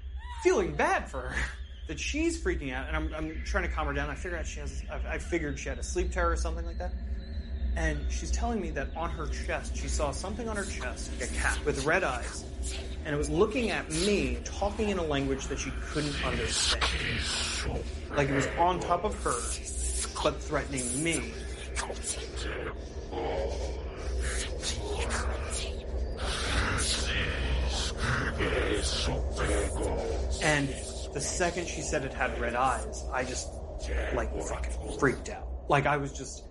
feeling 0.43 0.75
bad 0.75 1.09
for 1.09 1.21
her 1.21 1.35
that 1.87 1.99
she's 1.99 2.41
freaking 2.41 2.73
out, 2.73 2.87
and 2.87 2.95
I'm, 2.95 3.13
I'm 3.13 3.43
trying 3.45 3.63
to 3.63 3.69
calm 3.69 3.87
her 3.87 3.93
down. 3.93 4.09
I 4.09 4.15
figure 4.15 4.37
out 4.37 4.47
she 4.47 4.59
has. 4.59 4.83
I 5.07 5.17
figured 5.17 5.59
she 5.59 5.69
had 5.69 5.77
a 5.77 5.83
sleep 5.83 6.11
terror 6.11 6.31
or 6.31 6.35
something 6.35 6.65
like 6.65 6.77
that. 6.79 6.93
And 7.79 7.97
she's 8.09 8.29
telling 8.29 8.59
me 8.59 8.71
that 8.71 8.89
on 8.97 9.09
her 9.09 9.27
chest, 9.27 9.77
she 9.77 9.87
saw 9.87 10.11
something 10.11 10.49
on 10.49 10.57
her 10.57 10.65
chest, 10.65 11.11
like 11.17 11.29
a 11.29 11.33
cat 11.33 11.57
with 11.63 11.85
red 11.85 12.03
eyes, 12.03 12.43
and 13.05 13.15
it 13.15 13.17
was 13.17 13.29
looking 13.29 13.69
at 13.71 13.89
me, 13.89 14.37
talking 14.43 14.89
in 14.89 14.97
a 14.97 15.03
language 15.03 15.47
that 15.47 15.59
she 15.59 15.71
couldn't 15.81 16.13
understand. 16.25 16.83
Like 18.17 18.27
it 18.27 18.35
was 18.35 18.47
on 18.57 18.81
top 18.81 19.05
of 19.05 19.15
her, 19.23 19.31
but 20.21 20.41
threatening 20.41 21.01
me. 21.01 21.31
And 30.43 30.67
the 31.13 31.21
second 31.21 31.65
she 31.65 31.79
said 31.79 32.03
it 32.03 32.13
had 32.13 32.37
red 32.41 32.55
eyes, 32.55 33.05
I 33.13 33.23
just 33.23 33.47
like 34.13 34.37
fucking 34.43 34.97
freaked 34.99 35.29
out. 35.29 35.47
Like 35.69 35.85
I 35.85 35.95
was 35.95 36.11
just, 36.11 36.43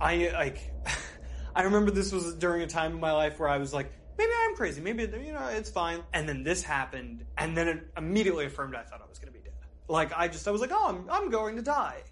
I 0.00 0.30
like, 0.32 0.72
I 1.54 1.62
remember 1.62 1.90
this 1.90 2.12
was 2.12 2.34
during 2.34 2.62
a 2.62 2.66
time 2.66 2.92
in 2.92 3.00
my 3.00 3.12
life 3.12 3.38
where 3.38 3.48
I 3.48 3.58
was 3.58 3.72
like, 3.72 3.92
maybe 4.16 4.30
I'm 4.44 4.56
crazy, 4.56 4.80
maybe 4.80 5.02
you 5.02 5.32
know 5.32 5.48
it's 5.48 5.70
fine. 5.70 6.02
And 6.12 6.28
then 6.28 6.42
this 6.42 6.62
happened, 6.62 7.24
and 7.36 7.56
then 7.56 7.68
it 7.68 7.86
immediately 7.96 8.46
affirmed 8.46 8.74
I 8.74 8.82
thought 8.82 9.00
I 9.02 9.08
was 9.08 9.18
going 9.18 9.32
to 9.32 9.38
be 9.38 9.44
dead. 9.44 9.54
Like 9.88 10.12
I 10.16 10.28
just, 10.28 10.46
I 10.46 10.50
was 10.50 10.60
like, 10.60 10.70
oh, 10.72 10.88
I'm, 10.88 11.10
I'm 11.10 11.30
going 11.30 11.56
to 11.56 11.62
die. 11.62 12.02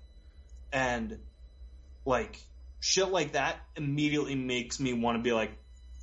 And 0.72 1.18
like 2.04 2.38
shit 2.80 3.08
like 3.08 3.32
that 3.32 3.56
immediately 3.76 4.34
makes 4.34 4.78
me 4.78 4.92
want 4.92 5.18
to 5.18 5.22
be 5.22 5.32
like, 5.32 5.50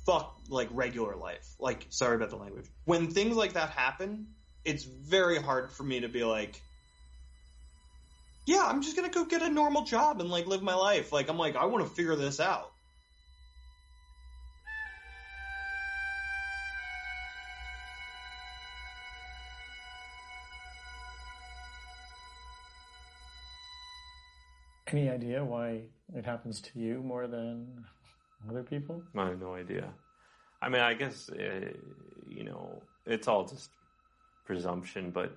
fuck 0.04 0.38
like 0.48 0.68
regular 0.72 1.16
life. 1.16 1.54
Like, 1.58 1.86
sorry 1.90 2.16
about 2.16 2.30
the 2.30 2.36
language. 2.36 2.66
When 2.84 3.08
things 3.08 3.36
like 3.36 3.54
that 3.54 3.70
happen, 3.70 4.28
it's 4.64 4.84
very 4.84 5.40
hard 5.40 5.72
for 5.72 5.82
me 5.82 6.00
to 6.00 6.08
be 6.08 6.24
like, 6.24 6.60
yeah, 8.46 8.64
I'm 8.66 8.82
just 8.82 8.96
gonna 8.96 9.08
go 9.08 9.24
get 9.24 9.42
a 9.42 9.48
normal 9.48 9.84
job 9.84 10.20
and 10.20 10.30
like 10.30 10.46
live 10.46 10.62
my 10.62 10.74
life. 10.74 11.12
Like 11.12 11.28
I'm 11.28 11.38
like, 11.38 11.56
I 11.56 11.64
want 11.64 11.84
to 11.86 11.90
figure 11.90 12.16
this 12.16 12.40
out. 12.40 12.72
Any 24.88 25.08
idea 25.08 25.44
why 25.44 25.80
it 26.14 26.24
happens 26.24 26.60
to 26.60 26.78
you 26.78 27.02
more 27.02 27.26
than 27.26 27.84
other 28.48 28.62
people? 28.62 29.02
I 29.16 29.30
have 29.30 29.40
no 29.40 29.54
idea. 29.54 29.88
I 30.62 30.68
mean, 30.68 30.82
I 30.82 30.94
guess 30.94 31.30
uh, 31.30 31.72
you 32.28 32.44
know, 32.44 32.82
it's 33.06 33.26
all 33.26 33.44
just 33.44 33.70
presumption, 34.44 35.10
but 35.10 35.32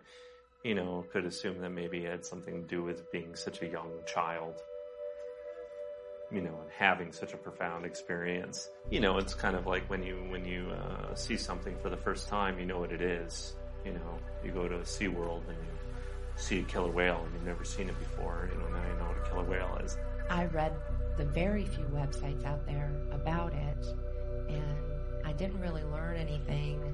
you 0.63 0.75
know, 0.75 1.05
could 1.11 1.25
assume 1.25 1.59
that 1.61 1.69
maybe 1.69 1.99
it 2.05 2.11
had 2.11 2.25
something 2.25 2.61
to 2.61 2.67
do 2.67 2.83
with 2.83 3.11
being 3.11 3.35
such 3.35 3.61
a 3.61 3.67
young 3.67 3.91
child. 4.05 4.61
You 6.29 6.41
know, 6.41 6.59
and 6.61 6.69
having 6.77 7.13
such 7.13 7.33
a 7.33 7.37
profound 7.37 7.85
experience. 7.85 8.69
You 8.89 8.99
know, 8.99 9.17
it's 9.17 9.33
kind 9.33 9.55
of 9.55 9.65
like 9.65 9.89
when 9.89 10.03
you 10.03 10.15
when 10.29 10.43
you 10.43 10.71
uh, 10.71 11.15
see 11.15 11.37
something 11.37 11.77
for 11.81 11.89
the 11.89 11.95
first 11.95 12.27
time, 12.27 12.59
you 12.59 12.65
know 12.65 12.79
what 12.79 12.91
it 12.91 13.01
is. 13.01 13.55
You 13.85 13.93
know, 13.93 14.19
you 14.43 14.51
go 14.51 14.67
to 14.67 14.75
a 14.75 14.81
SeaWorld 14.81 15.47
and 15.47 15.57
you 15.57 15.73
see 16.35 16.59
a 16.59 16.63
killer 16.63 16.91
whale 16.91 17.21
and 17.23 17.33
you've 17.33 17.45
never 17.45 17.63
seen 17.63 17.87
it 17.87 17.97
before. 17.99 18.49
You 18.51 18.59
know, 18.59 18.67
now 18.67 18.83
you 18.91 18.99
know 18.99 19.05
what 19.05 19.25
a 19.25 19.29
killer 19.29 19.43
whale 19.43 19.79
is. 19.85 19.97
I 20.29 20.45
read 20.45 20.73
the 21.17 21.23
very 21.23 21.63
few 21.63 21.85
websites 21.85 22.43
out 22.45 22.65
there 22.65 22.91
about 23.11 23.53
it, 23.53 23.85
and 24.49 24.77
I 25.25 25.31
didn't 25.31 25.61
really 25.61 25.83
learn 25.85 26.17
anything 26.17 26.93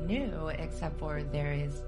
new 0.00 0.48
except 0.48 0.98
for 0.98 1.22
there 1.22 1.52
is 1.52 1.82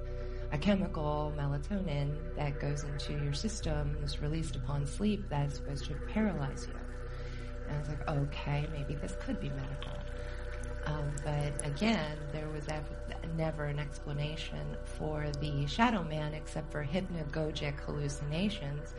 a 0.56 0.58
chemical, 0.58 1.34
melatonin, 1.36 2.16
that 2.34 2.58
goes 2.58 2.84
into 2.84 3.12
your 3.22 3.34
system 3.34 3.94
is 4.02 4.22
released 4.22 4.56
upon 4.56 4.86
sleep 4.86 5.28
that 5.28 5.46
is 5.48 5.54
supposed 5.54 5.84
to 5.84 5.92
paralyze 6.14 6.66
you. 6.66 6.74
And 7.68 7.76
I 7.76 7.78
was 7.78 7.88
like, 7.90 8.08
okay, 8.08 8.66
maybe 8.72 8.94
this 8.94 9.14
could 9.20 9.38
be 9.38 9.50
medical. 9.50 9.92
Um, 10.86 11.12
but 11.22 11.66
again, 11.66 12.16
there 12.32 12.48
was 12.48 12.68
ev- 12.68 12.88
never 13.36 13.64
an 13.64 13.78
explanation 13.78 14.76
for 14.84 15.26
the 15.40 15.66
shadow 15.66 16.02
man 16.04 16.32
except 16.32 16.72
for 16.72 16.82
hypnagogic 16.82 17.78
hallucinations, 17.80 18.94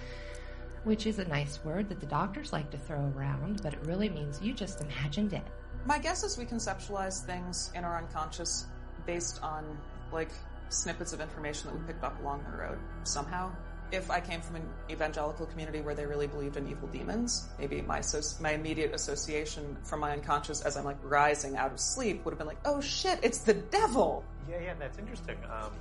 which 0.84 1.08
is 1.08 1.18
a 1.18 1.26
nice 1.26 1.60
word 1.64 1.90
that 1.90 2.00
the 2.00 2.06
doctors 2.06 2.54
like 2.54 2.70
to 2.70 2.78
throw 2.78 3.12
around, 3.16 3.64
but 3.64 3.74
it 3.74 3.80
really 3.84 4.10
means 4.10 4.40
you 4.44 4.54
just 4.54 4.82
imagined 4.82 5.34
it. 5.34 5.48
My 5.86 5.98
guess 5.98 6.24
is 6.24 6.38
we 6.38 6.46
conceptualize 6.46 7.26
things 7.26 7.72
in 7.74 7.84
our 7.84 7.98
unconscious 7.98 8.68
based 9.08 9.42
on 9.42 9.78
like 10.12 10.30
snippets 10.70 11.14
of 11.14 11.22
information 11.22 11.70
that 11.70 11.80
we 11.80 11.86
picked 11.86 12.04
up 12.04 12.20
along 12.22 12.44
the 12.50 12.58
road 12.58 12.78
somehow. 13.04 13.52
If 13.90 14.12
I 14.12 14.20
came 14.20 14.42
from 14.42 14.58
an 14.58 14.70
evangelical 14.90 15.46
community 15.46 15.80
where 15.80 15.96
they 15.96 16.06
really 16.06 16.28
believed 16.28 16.58
in 16.58 16.68
evil 16.68 16.90
demons, 16.90 17.48
maybe 17.58 17.82
my 17.82 18.02
my 18.42 18.52
immediate 18.52 18.94
association 18.94 19.78
from 19.84 20.02
my 20.02 20.12
unconscious 20.12 20.62
as 20.62 20.76
I'm 20.76 20.84
like 20.84 20.98
rising 21.04 21.56
out 21.56 21.72
of 21.72 21.80
sleep 21.80 22.26
would 22.26 22.32
have 22.32 22.38
been 22.38 22.48
like, 22.48 22.60
"Oh 22.66 22.82
shit, 22.82 23.20
it's 23.24 23.40
the 23.40 23.54
devil." 23.54 24.26
Yeah, 24.50 24.60
yeah, 24.60 24.74
that's 24.78 24.98
interesting. 24.98 25.38
Um, 25.46 25.72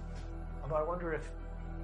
although 0.62 0.76
I 0.76 0.82
wonder 0.82 1.12
if 1.14 1.28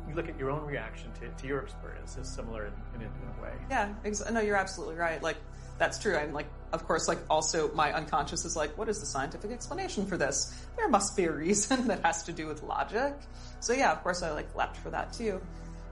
you 0.09 0.15
look 0.15 0.29
at 0.29 0.39
your 0.39 0.51
own 0.51 0.65
reaction 0.65 1.11
to, 1.21 1.29
to 1.29 1.47
your 1.47 1.61
experience 1.61 2.17
is 2.17 2.29
similar 2.29 2.67
in, 2.67 2.73
in, 2.95 3.03
in 3.03 3.09
a 3.39 3.43
way. 3.43 3.53
Yeah, 3.71 3.93
ex- 4.05 4.23
no, 4.31 4.41
you're 4.41 4.57
absolutely 4.57 4.97
right. 4.97 5.23
Like 5.23 5.37
that's 5.83 5.99
true. 5.99 6.15
And 6.15 6.33
like, 6.33 6.47
of 6.73 6.87
course, 6.87 7.09
like 7.09 7.19
also 7.29 7.75
my 7.75 7.93
unconscious 7.93 8.45
is 8.45 8.55
like, 8.55 8.79
what 8.79 8.89
is 8.89 9.01
the 9.01 9.07
scientific 9.07 9.51
explanation 9.51 10.07
for 10.07 10.17
this? 10.17 10.55
There 10.77 10.89
must 10.89 11.17
be 11.17 11.25
a 11.25 11.33
reason 11.33 11.89
that 11.89 12.05
has 12.05 12.23
to 12.23 12.33
do 12.33 12.47
with 12.47 12.63
logic. 12.63 13.15
So 13.59 13.73
yeah, 13.73 13.91
of 13.91 14.01
course 14.05 14.23
I 14.23 14.31
like 14.31 14.55
leapt 14.55 14.77
for 14.77 14.91
that 14.91 15.13
too. 15.13 15.43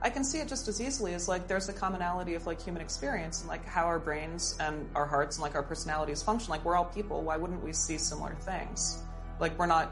I 0.01 0.09
can 0.09 0.23
see 0.23 0.39
it 0.39 0.47
just 0.47 0.69
as 0.69 0.79
easily 0.79 1.13
as 1.13 1.27
like 1.27 1.45
there's 1.49 1.67
a 1.67 1.73
commonality 1.73 2.35
of 2.35 2.47
like 2.47 2.61
human 2.61 2.81
experience 2.81 3.41
and 3.41 3.49
like 3.49 3.65
how 3.65 3.83
our 3.83 3.99
brains 3.99 4.55
and 4.61 4.89
our 4.95 5.05
hearts 5.05 5.35
and 5.35 5.43
like 5.43 5.55
our 5.55 5.61
personalities 5.61 6.23
function. 6.23 6.51
Like 6.51 6.63
we're 6.63 6.77
all 6.77 6.85
people. 6.85 7.21
Why 7.21 7.35
wouldn't 7.35 7.61
we 7.61 7.73
see 7.73 7.97
similar 7.97 8.33
things? 8.35 9.03
Like 9.41 9.59
we're 9.59 9.65
not 9.65 9.91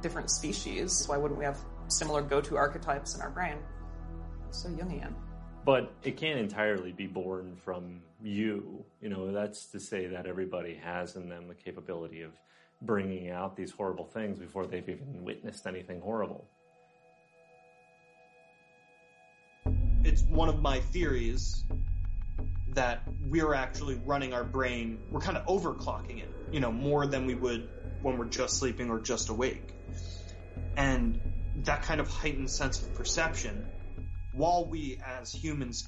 different 0.00 0.30
species. 0.30 1.08
Why 1.08 1.16
wouldn't 1.16 1.38
we 1.38 1.44
have 1.44 1.58
similar 1.88 2.22
go-to 2.22 2.56
archetypes 2.56 3.16
in 3.16 3.20
our 3.20 3.30
brain? 3.30 3.56
So 4.52 4.68
Jungian. 4.68 5.12
But 5.64 5.92
it 6.04 6.16
can't 6.16 6.38
entirely 6.38 6.92
be 6.92 7.08
born 7.08 7.56
from 7.64 8.00
you. 8.22 8.84
You 9.00 9.08
know, 9.08 9.32
that's 9.32 9.66
to 9.66 9.80
say 9.80 10.06
that 10.08 10.26
everybody 10.26 10.74
has 10.82 11.16
in 11.16 11.28
them 11.28 11.48
the 11.48 11.54
capability 11.54 12.22
of 12.22 12.32
bringing 12.82 13.30
out 13.30 13.56
these 13.56 13.70
horrible 13.70 14.06
things 14.06 14.38
before 14.38 14.66
they've 14.66 14.88
even 14.88 15.22
witnessed 15.22 15.66
anything 15.66 16.00
horrible. 16.00 16.46
It's 20.02 20.22
one 20.22 20.48
of 20.48 20.62
my 20.62 20.80
theories 20.80 21.64
that 22.68 23.02
we're 23.26 23.52
actually 23.52 24.00
running 24.06 24.32
our 24.32 24.44
brain, 24.44 24.98
we're 25.10 25.20
kind 25.20 25.36
of 25.36 25.44
overclocking 25.46 26.22
it, 26.22 26.28
you 26.52 26.60
know, 26.60 26.72
more 26.72 27.06
than 27.06 27.26
we 27.26 27.34
would 27.34 27.68
when 28.00 28.16
we're 28.16 28.26
just 28.26 28.58
sleeping 28.58 28.90
or 28.90 29.00
just 29.00 29.28
awake. 29.28 29.74
And 30.76 31.20
that 31.64 31.82
kind 31.82 32.00
of 32.00 32.08
heightened 32.08 32.50
sense 32.50 32.80
of 32.80 32.94
perception, 32.94 33.66
while 34.32 34.64
we 34.64 34.98
as 35.04 35.32
humans 35.32 35.86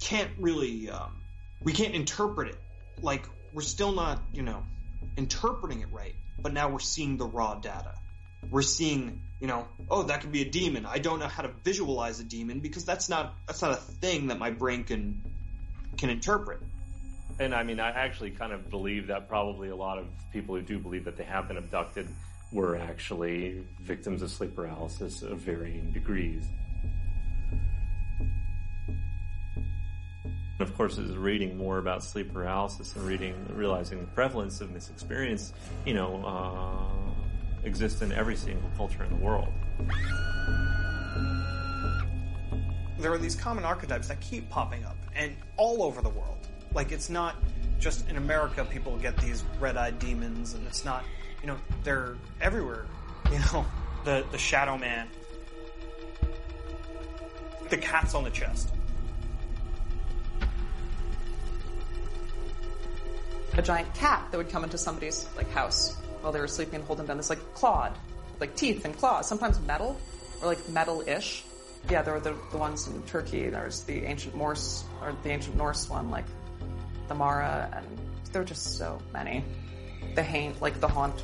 can't 0.00 0.30
really, 0.38 0.90
um, 0.90 1.20
we 1.62 1.72
can't 1.72 1.94
interpret 1.94 2.48
it, 2.48 2.58
like, 3.02 3.24
we're 3.52 3.62
still 3.62 3.92
not, 3.92 4.22
you 4.32 4.42
know, 4.42 4.62
interpreting 5.16 5.80
it 5.80 5.88
right, 5.92 6.14
but 6.40 6.52
now 6.52 6.68
we're 6.68 6.78
seeing 6.78 7.16
the 7.16 7.26
raw 7.26 7.54
data. 7.54 7.94
We're 8.50 8.62
seeing, 8.62 9.22
you 9.40 9.48
know, 9.48 9.66
oh, 9.90 10.04
that 10.04 10.20
could 10.20 10.32
be 10.32 10.42
a 10.42 10.48
demon. 10.48 10.86
I 10.86 10.98
don't 10.98 11.18
know 11.18 11.26
how 11.26 11.42
to 11.42 11.50
visualize 11.64 12.20
a 12.20 12.24
demon 12.24 12.60
because 12.60 12.84
that's 12.84 13.08
not 13.08 13.34
that's 13.46 13.62
not 13.62 13.72
a 13.72 13.76
thing 13.76 14.28
that 14.28 14.38
my 14.38 14.50
brain 14.50 14.84
can 14.84 15.20
can 15.96 16.10
interpret. 16.10 16.60
And 17.40 17.54
I 17.54 17.62
mean, 17.62 17.80
I 17.80 17.90
actually 17.90 18.30
kind 18.30 18.52
of 18.52 18.70
believe 18.70 19.08
that 19.08 19.28
probably 19.28 19.68
a 19.68 19.76
lot 19.76 19.98
of 19.98 20.06
people 20.32 20.54
who 20.54 20.62
do 20.62 20.78
believe 20.78 21.04
that 21.04 21.16
they 21.16 21.24
have 21.24 21.48
been 21.48 21.56
abducted 21.56 22.08
were 22.52 22.76
actually 22.76 23.64
victims 23.80 24.22
of 24.22 24.30
sleep 24.30 24.54
paralysis 24.54 25.22
of 25.22 25.38
varying 25.38 25.90
degrees. 25.92 26.44
Of 30.60 30.76
course, 30.76 30.98
as 30.98 31.16
reading 31.16 31.56
more 31.56 31.78
about 31.78 32.02
sleep 32.02 32.32
paralysis 32.32 32.96
and 32.96 33.06
reading, 33.06 33.34
realizing 33.50 34.00
the 34.00 34.06
prevalence 34.08 34.60
of 34.60 34.74
this 34.74 34.90
experience, 34.90 35.52
you 35.86 35.94
know, 35.94 36.24
uh, 36.26 37.64
exists 37.64 38.02
in 38.02 38.10
every 38.10 38.34
single 38.34 38.68
culture 38.76 39.04
in 39.04 39.10
the 39.10 39.24
world. 39.24 39.52
There 42.98 43.12
are 43.12 43.18
these 43.18 43.36
common 43.36 43.64
archetypes 43.64 44.08
that 44.08 44.20
keep 44.20 44.50
popping 44.50 44.84
up, 44.84 44.96
and 45.14 45.36
all 45.56 45.84
over 45.84 46.02
the 46.02 46.08
world. 46.08 46.38
Like 46.74 46.90
it's 46.90 47.08
not 47.08 47.36
just 47.78 48.08
in 48.08 48.16
America 48.16 48.64
people 48.64 48.96
get 48.98 49.16
these 49.18 49.44
red-eyed 49.60 50.00
demons, 50.00 50.54
and 50.54 50.66
it's 50.66 50.84
not, 50.84 51.04
you 51.40 51.46
know, 51.46 51.56
they're 51.84 52.16
everywhere. 52.40 52.86
You 53.30 53.38
know, 53.52 53.66
the 54.04 54.24
the 54.32 54.38
shadow 54.38 54.78
man, 54.78 55.06
the 57.68 57.76
cats 57.76 58.14
on 58.14 58.24
the 58.24 58.30
chest. 58.30 58.70
A 63.58 63.62
giant 63.62 63.92
cat 63.92 64.24
that 64.30 64.38
would 64.38 64.48
come 64.48 64.62
into 64.62 64.78
somebody's 64.78 65.26
like 65.36 65.50
house 65.50 65.96
while 66.20 66.32
they 66.32 66.38
were 66.38 66.46
sleeping 66.46 66.76
and 66.76 66.84
hold 66.84 67.00
them 67.00 67.06
down. 67.06 67.16
This 67.16 67.28
like 67.28 67.54
clawed, 67.54 67.92
like 68.38 68.54
teeth 68.54 68.84
and 68.84 68.96
claws, 68.96 69.26
sometimes 69.28 69.60
metal 69.60 70.00
or 70.40 70.46
like 70.46 70.68
metal-ish. 70.68 71.44
Yeah, 71.90 72.02
there 72.02 72.14
were 72.14 72.20
the, 72.20 72.36
the 72.52 72.56
ones 72.56 72.86
in 72.86 73.02
Turkey. 73.02 73.48
There's 73.48 73.82
the 73.82 74.04
ancient 74.04 74.36
Morse 74.36 74.84
or 75.02 75.12
the 75.24 75.30
ancient 75.30 75.56
Norse 75.56 75.90
one, 75.90 76.10
like 76.10 76.24
the 77.08 77.14
Mara, 77.14 77.68
and 77.74 77.86
there 78.32 78.42
were 78.42 78.48
just 78.48 78.78
so 78.78 79.00
many. 79.12 79.44
The 80.14 80.22
haunt, 80.22 80.62
like 80.62 80.80
the 80.80 80.88
haunt. 80.88 81.20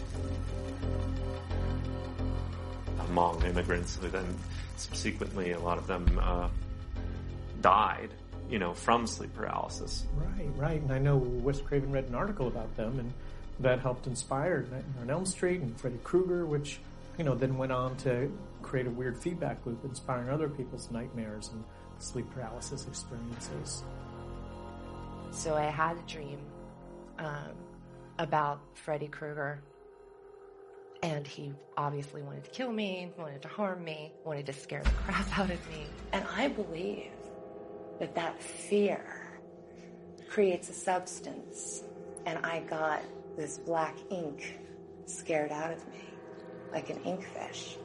Hmong 2.98 3.44
immigrants 3.44 3.96
who 3.96 4.08
then 4.08 4.26
subsequently 4.76 5.52
a 5.52 5.60
lot 5.60 5.78
of 5.78 5.86
them 5.86 6.18
uh, 6.20 6.48
died 7.60 8.10
you 8.54 8.60
know, 8.60 8.72
from 8.72 9.04
sleep 9.04 9.34
paralysis. 9.34 10.06
Right, 10.14 10.48
right. 10.56 10.80
And 10.80 10.92
I 10.92 11.00
know 11.00 11.16
Wes 11.16 11.60
Craven 11.60 11.90
read 11.90 12.04
an 12.04 12.14
article 12.14 12.46
about 12.46 12.76
them, 12.76 13.00
and 13.00 13.12
that 13.58 13.80
helped 13.80 14.06
inspire 14.06 14.64
on 15.00 15.10
Elm 15.10 15.26
Street 15.26 15.60
and 15.60 15.76
Freddy 15.76 15.98
Krueger, 16.04 16.46
which, 16.46 16.78
you 17.18 17.24
know, 17.24 17.34
then 17.34 17.58
went 17.58 17.72
on 17.72 17.96
to 17.96 18.30
create 18.62 18.86
a 18.86 18.90
weird 18.90 19.18
feedback 19.18 19.66
loop, 19.66 19.84
inspiring 19.84 20.28
other 20.28 20.48
people's 20.48 20.88
nightmares 20.92 21.50
and 21.52 21.64
sleep 21.98 22.30
paralysis 22.30 22.86
experiences. 22.86 23.82
So 25.32 25.56
I 25.56 25.64
had 25.64 25.96
a 25.96 26.02
dream 26.02 26.38
um, 27.18 27.56
about 28.20 28.60
Freddy 28.74 29.08
Krueger, 29.08 29.64
and 31.02 31.26
he 31.26 31.52
obviously 31.76 32.22
wanted 32.22 32.44
to 32.44 32.50
kill 32.50 32.70
me, 32.70 33.10
wanted 33.18 33.42
to 33.42 33.48
harm 33.48 33.82
me, 33.82 34.12
wanted 34.24 34.46
to 34.46 34.52
scare 34.52 34.84
the 34.84 34.90
crap 35.06 35.40
out 35.40 35.50
of 35.50 35.68
me. 35.70 35.86
And 36.12 36.24
I 36.36 36.46
believe 36.46 37.10
that 37.98 38.14
that 38.14 38.42
fear 38.42 39.02
creates 40.28 40.68
a 40.68 40.72
substance. 40.74 41.84
And 42.26 42.38
I 42.44 42.60
got 42.60 43.02
this 43.36 43.58
black 43.58 43.96
ink 44.10 44.58
scared 45.06 45.52
out 45.52 45.72
of 45.72 45.86
me, 45.88 46.02
like 46.72 46.90
an 46.90 46.98
inkfish. 47.00 47.76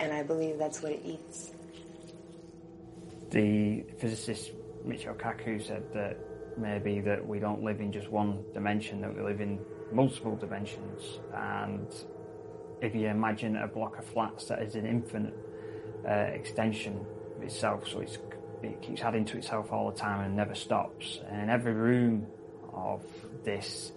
And 0.00 0.12
I 0.12 0.22
believe 0.22 0.58
that's 0.58 0.82
what 0.82 0.92
it 0.92 1.02
eats. 1.04 1.52
The 3.30 3.84
physicist 3.98 4.52
Michio 4.86 5.16
Kaku 5.16 5.64
said 5.64 5.82
that 5.94 6.18
maybe 6.58 7.00
that 7.00 7.26
we 7.26 7.38
don't 7.38 7.62
live 7.62 7.80
in 7.80 7.90
just 7.90 8.10
one 8.10 8.44
dimension, 8.52 9.00
that 9.00 9.14
we 9.14 9.22
live 9.22 9.40
in 9.40 9.58
multiple 9.92 10.36
dimensions. 10.36 11.20
And 11.34 11.88
if 12.80 12.94
you 12.94 13.08
imagine 13.08 13.56
a 13.56 13.66
block 13.66 13.98
of 13.98 14.04
flats 14.04 14.46
that 14.46 14.62
is 14.62 14.74
an 14.74 14.86
infinite 14.86 15.34
uh, 16.06 16.10
extension 16.10 17.04
itself, 17.40 17.88
so 17.88 18.00
it's 18.00 18.18
it 18.64 18.82
keeps 18.82 19.02
adding 19.02 19.24
to 19.26 19.38
itself 19.38 19.72
all 19.72 19.90
the 19.90 19.96
time 19.96 20.24
and 20.24 20.36
never 20.36 20.54
stops. 20.54 21.20
And 21.30 21.50
every 21.50 21.72
room 21.72 22.26
of 22.72 23.02
this 23.44 23.92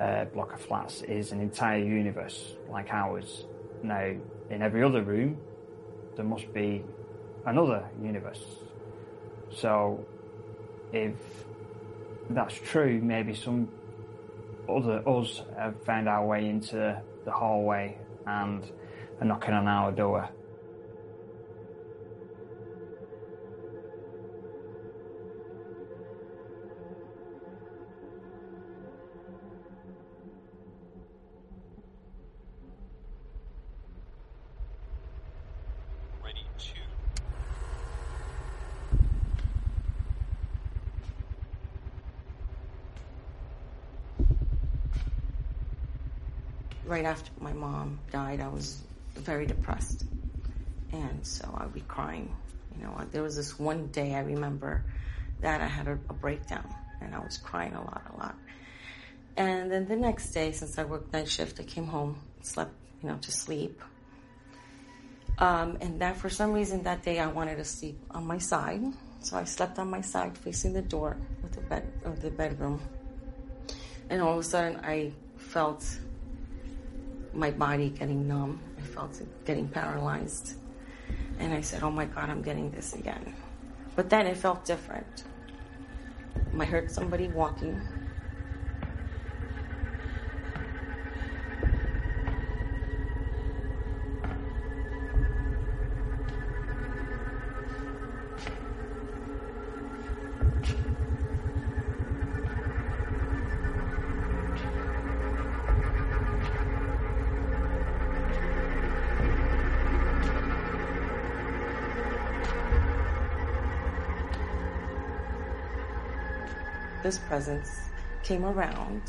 uh, 0.00 0.26
block 0.26 0.52
of 0.52 0.60
flats 0.60 1.02
is 1.02 1.32
an 1.32 1.40
entire 1.40 1.78
universe 1.78 2.54
like 2.70 2.90
ours. 2.90 3.44
Now, 3.82 4.12
in 4.50 4.62
every 4.62 4.82
other 4.82 5.02
room, 5.02 5.38
there 6.16 6.24
must 6.24 6.52
be 6.52 6.84
another 7.46 7.88
universe. 8.02 8.44
So, 9.50 10.06
if 10.92 11.14
that's 12.30 12.54
true, 12.54 13.00
maybe 13.02 13.34
some 13.34 13.68
other 14.68 15.02
us 15.08 15.42
have 15.56 15.82
found 15.84 16.08
our 16.08 16.26
way 16.26 16.48
into 16.48 17.00
the 17.24 17.30
hallway 17.30 17.96
and 18.26 18.70
are 19.20 19.26
knocking 19.26 19.54
on 19.54 19.66
our 19.66 19.92
door. 19.92 20.28
Right 46.88 47.04
after 47.04 47.30
my 47.40 47.52
mom 47.52 47.98
died, 48.10 48.40
I 48.40 48.48
was 48.48 48.82
very 49.14 49.46
depressed. 49.46 50.04
And 50.92 51.24
so 51.26 51.44
I'd 51.56 51.74
be 51.74 51.82
crying. 51.82 52.34
You 52.76 52.84
know, 52.84 53.00
there 53.12 53.22
was 53.22 53.36
this 53.36 53.58
one 53.58 53.88
day 53.88 54.14
I 54.14 54.20
remember 54.20 54.84
that 55.40 55.60
I 55.60 55.66
had 55.66 55.86
a, 55.86 55.98
a 56.08 56.14
breakdown 56.14 56.64
and 57.00 57.14
I 57.14 57.18
was 57.18 57.36
crying 57.36 57.74
a 57.74 57.80
lot, 57.80 58.02
a 58.14 58.18
lot. 58.18 58.36
And 59.36 59.70
then 59.70 59.86
the 59.86 59.96
next 59.96 60.30
day, 60.30 60.50
since 60.52 60.78
I 60.78 60.84
worked 60.84 61.12
night 61.12 61.28
shift, 61.28 61.60
I 61.60 61.62
came 61.62 61.86
home, 61.86 62.20
slept, 62.42 62.72
you 63.02 63.08
know, 63.08 63.18
to 63.18 63.30
sleep. 63.30 63.80
Um, 65.38 65.78
and 65.80 66.00
that 66.00 66.16
for 66.16 66.28
some 66.28 66.52
reason 66.52 66.82
that 66.82 67.04
day 67.04 67.20
I 67.20 67.28
wanted 67.28 67.56
to 67.56 67.64
sleep 67.64 68.00
on 68.10 68.26
my 68.26 68.38
side. 68.38 68.82
So 69.20 69.36
I 69.36 69.44
slept 69.44 69.78
on 69.78 69.90
my 69.90 70.00
side 70.00 70.36
facing 70.36 70.72
the 70.72 70.82
door 70.82 71.16
of 71.44 71.54
the 71.54 71.60
bed 71.60 71.86
of 72.04 72.20
the 72.22 72.30
bedroom. 72.30 72.80
And 74.10 74.22
all 74.22 74.32
of 74.32 74.38
a 74.38 74.42
sudden 74.42 74.80
I 74.82 75.12
felt 75.36 75.84
my 77.38 77.50
body 77.50 77.90
getting 77.90 78.26
numb. 78.26 78.60
I 78.76 78.82
felt 78.82 79.20
it 79.20 79.28
getting 79.44 79.68
paralyzed. 79.68 80.54
And 81.38 81.54
I 81.54 81.60
said, 81.60 81.82
Oh 81.82 81.90
my 81.90 82.04
God, 82.04 82.28
I'm 82.28 82.42
getting 82.42 82.70
this 82.70 82.94
again. 82.94 83.34
But 83.94 84.10
then 84.10 84.26
it 84.26 84.36
felt 84.36 84.64
different. 84.64 85.24
I 86.58 86.64
heard 86.64 86.90
somebody 86.90 87.28
walking. 87.28 87.80
This 117.08 117.16
presence 117.20 117.70
came 118.22 118.44
around 118.44 119.00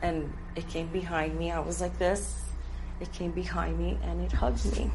and 0.00 0.32
it 0.56 0.66
came 0.66 0.86
behind 0.86 1.38
me. 1.38 1.52
I 1.52 1.60
was 1.60 1.78
like 1.78 1.98
this. 1.98 2.40
It 3.00 3.12
came 3.12 3.32
behind 3.32 3.78
me 3.78 3.98
and 4.02 4.22
it 4.22 4.32
hugged 4.32 4.64
me. 4.72 4.90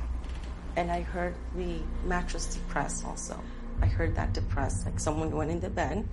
And 0.75 0.91
I 0.91 1.01
heard 1.01 1.35
the 1.55 1.77
mattress 2.05 2.55
depress 2.55 3.05
also. 3.05 3.39
I 3.83 3.85
heard 3.85 4.15
that 4.15 4.33
depress, 4.33 4.83
like 4.83 4.99
someone 4.99 5.29
went 5.29 5.51
in 5.51 5.59
the 5.59 5.69
bed. 5.69 6.09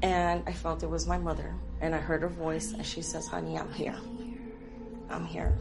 And 0.00 0.42
I 0.46 0.54
felt 0.54 0.82
it 0.82 0.88
was 0.88 1.06
my 1.06 1.18
mother. 1.18 1.54
And 1.82 1.94
I 1.94 1.98
heard 1.98 2.22
her 2.22 2.28
voice 2.28 2.72
and 2.72 2.86
she 2.86 3.02
says, 3.02 3.26
Honey, 3.26 3.58
I'm 3.58 3.70
here. 3.74 3.98
I'm 5.10 5.26
here. 5.26 5.52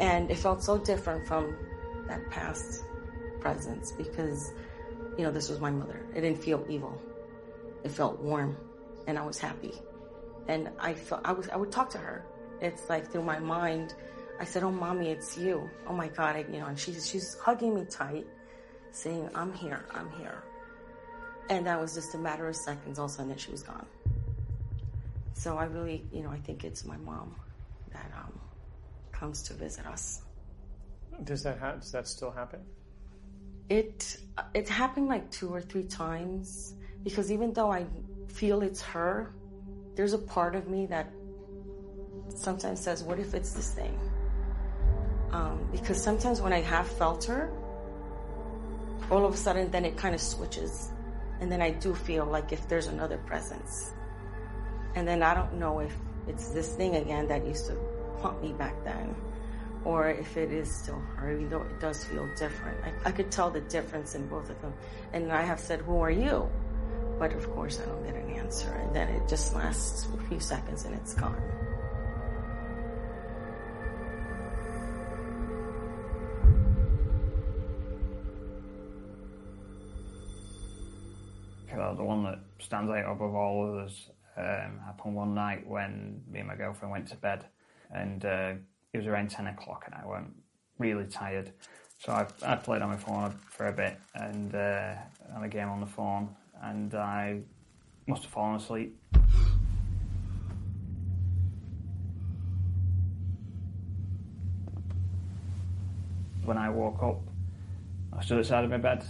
And 0.00 0.32
it 0.32 0.36
felt 0.36 0.64
so 0.64 0.78
different 0.78 1.28
from 1.28 1.56
that 2.08 2.28
past 2.32 2.82
presence 3.38 3.92
because, 3.92 4.52
you 5.16 5.22
know, 5.22 5.30
this 5.30 5.48
was 5.48 5.60
my 5.60 5.70
mother. 5.70 6.04
It 6.12 6.22
didn't 6.22 6.42
feel 6.42 6.66
evil. 6.68 7.00
It 7.84 7.92
felt 7.92 8.18
warm 8.18 8.56
and 9.06 9.18
I 9.18 9.24
was 9.24 9.38
happy. 9.38 9.74
And 10.48 10.70
I 10.78 10.94
felt 10.94 11.22
I 11.24 11.32
was 11.32 11.48
I 11.48 11.56
would 11.56 11.72
talk 11.72 11.90
to 11.90 11.98
her. 11.98 12.24
It's 12.60 12.88
like 12.88 13.10
through 13.10 13.22
my 13.24 13.38
mind, 13.38 13.94
I 14.38 14.44
said, 14.44 14.62
"Oh, 14.62 14.70
mommy, 14.70 15.10
it's 15.10 15.36
you. 15.36 15.68
Oh 15.86 15.92
my 15.92 16.08
God, 16.08 16.36
I, 16.36 16.44
you 16.50 16.58
know." 16.58 16.66
And 16.66 16.78
she's 16.78 17.08
she's 17.08 17.36
hugging 17.44 17.74
me 17.74 17.84
tight, 17.84 18.26
saying, 18.90 19.28
"I'm 19.34 19.52
here. 19.52 19.84
I'm 19.92 20.10
here." 20.12 20.42
And 21.48 21.66
that 21.66 21.80
was 21.80 21.94
just 21.94 22.14
a 22.14 22.18
matter 22.18 22.48
of 22.48 22.56
seconds. 22.56 22.98
All 22.98 23.06
of 23.06 23.10
a 23.10 23.14
sudden, 23.14 23.36
she 23.36 23.50
was 23.50 23.62
gone. 23.62 23.86
So 25.34 25.56
I 25.56 25.64
really, 25.64 26.04
you 26.12 26.22
know, 26.22 26.30
I 26.30 26.38
think 26.38 26.64
it's 26.64 26.84
my 26.84 26.98
mom 26.98 27.34
that 27.92 28.10
um, 28.16 28.38
comes 29.10 29.42
to 29.44 29.54
visit 29.54 29.86
us. 29.86 30.22
Does 31.24 31.42
that 31.42 31.58
ha- 31.58 31.76
does 31.76 31.92
that 31.92 32.06
still 32.06 32.30
happen? 32.30 32.60
It 33.68 34.18
it 34.54 34.68
happened 34.68 35.08
like 35.08 35.30
two 35.30 35.48
or 35.48 35.60
three 35.60 35.84
times 35.84 36.74
because 37.04 37.30
even 37.30 37.52
though 37.52 37.70
I 37.70 37.86
feel 38.30 38.62
it's 38.62 38.82
her, 38.82 39.32
there's 39.96 40.12
a 40.12 40.18
part 40.18 40.54
of 40.54 40.68
me 40.68 40.86
that 40.86 41.12
sometimes 42.28 42.80
says, 42.80 43.02
"What 43.02 43.18
if 43.18 43.34
it's 43.34 43.52
this 43.52 43.72
thing?" 43.72 43.98
Um, 45.32 45.68
because 45.72 46.02
sometimes 46.02 46.40
when 46.40 46.52
I 46.52 46.60
have 46.60 46.86
felt 46.86 47.24
her, 47.24 47.50
all 49.10 49.24
of 49.26 49.34
a 49.34 49.36
sudden 49.36 49.70
then 49.70 49.84
it 49.84 49.96
kind 49.96 50.14
of 50.14 50.20
switches, 50.20 50.90
and 51.40 51.50
then 51.50 51.60
I 51.60 51.70
do 51.70 51.94
feel 51.94 52.24
like 52.24 52.52
if 52.52 52.68
there's 52.68 52.86
another 52.86 53.18
presence, 53.18 53.92
and 54.94 55.06
then 55.06 55.22
I 55.22 55.34
don't 55.34 55.54
know 55.54 55.80
if 55.80 55.94
it's 56.26 56.48
this 56.50 56.74
thing 56.74 56.96
again 56.96 57.26
that 57.28 57.46
used 57.46 57.66
to 57.66 57.76
haunt 58.20 58.42
me 58.42 58.52
back 58.52 58.74
then, 58.84 59.14
or 59.84 60.08
if 60.10 60.36
it 60.36 60.52
is 60.52 60.68
still 60.70 61.00
her, 61.16 61.32
even 61.32 61.48
though 61.48 61.62
it 61.62 61.80
does 61.80 62.04
feel 62.04 62.28
different. 62.36 62.78
I, 62.84 63.08
I 63.08 63.12
could 63.12 63.30
tell 63.30 63.50
the 63.50 63.62
difference 63.62 64.14
in 64.14 64.26
both 64.28 64.50
of 64.50 64.60
them, 64.62 64.74
and 65.12 65.32
I 65.32 65.42
have 65.42 65.60
said, 65.60 65.80
"Who 65.80 66.00
are 66.00 66.10
you?" 66.10 66.48
But 67.20 67.34
of 67.34 67.48
course, 67.52 67.78
I 67.78 67.84
don't 67.84 68.02
get 68.02 68.16
an 68.16 68.30
answer, 68.30 68.70
and 68.72 68.96
then 68.96 69.08
it 69.08 69.28
just 69.28 69.54
lasts 69.54 70.08
a 70.12 70.28
few 70.28 70.40
seconds 70.40 70.86
and 70.86 70.94
it's 70.94 71.14
gone. 71.14 71.40
The 81.96 82.04
one 82.04 82.22
that 82.24 82.38
stands 82.60 82.90
out 82.90 83.04
above 83.12 83.34
all 83.34 83.68
others 83.68 84.10
um, 84.36 84.78
happened 84.86 85.14
one 85.14 85.34
night 85.34 85.66
when 85.66 86.22
me 86.30 86.38
and 86.38 86.48
my 86.48 86.54
girlfriend 86.54 86.92
went 86.92 87.08
to 87.08 87.16
bed, 87.16 87.44
and 87.90 88.24
uh, 88.24 88.52
it 88.92 88.98
was 88.98 89.06
around 89.06 89.30
ten 89.30 89.48
o'clock, 89.48 89.84
and 89.86 89.94
I 89.94 90.06
went 90.06 90.28
really 90.78 91.04
tired. 91.04 91.52
So 91.98 92.12
I, 92.12 92.26
I 92.46 92.56
played 92.56 92.80
on 92.80 92.88
my 92.88 92.96
phone 92.96 93.34
for 93.50 93.66
a 93.66 93.72
bit 93.72 93.98
and 94.14 94.54
uh, 94.54 94.94
had 95.34 95.42
a 95.42 95.48
game 95.48 95.68
on 95.68 95.80
the 95.80 95.86
phone, 95.86 96.34
and 96.62 96.94
I 96.94 97.40
must 98.06 98.22
have 98.22 98.32
fallen 98.32 98.56
asleep. 98.56 98.96
When 106.44 106.58
I 106.58 106.68
woke 106.70 107.02
up, 107.02 107.20
I 108.12 108.22
stood 108.22 108.38
outside 108.38 108.64
of 108.64 108.70
my 108.70 108.78
bed 108.78 109.04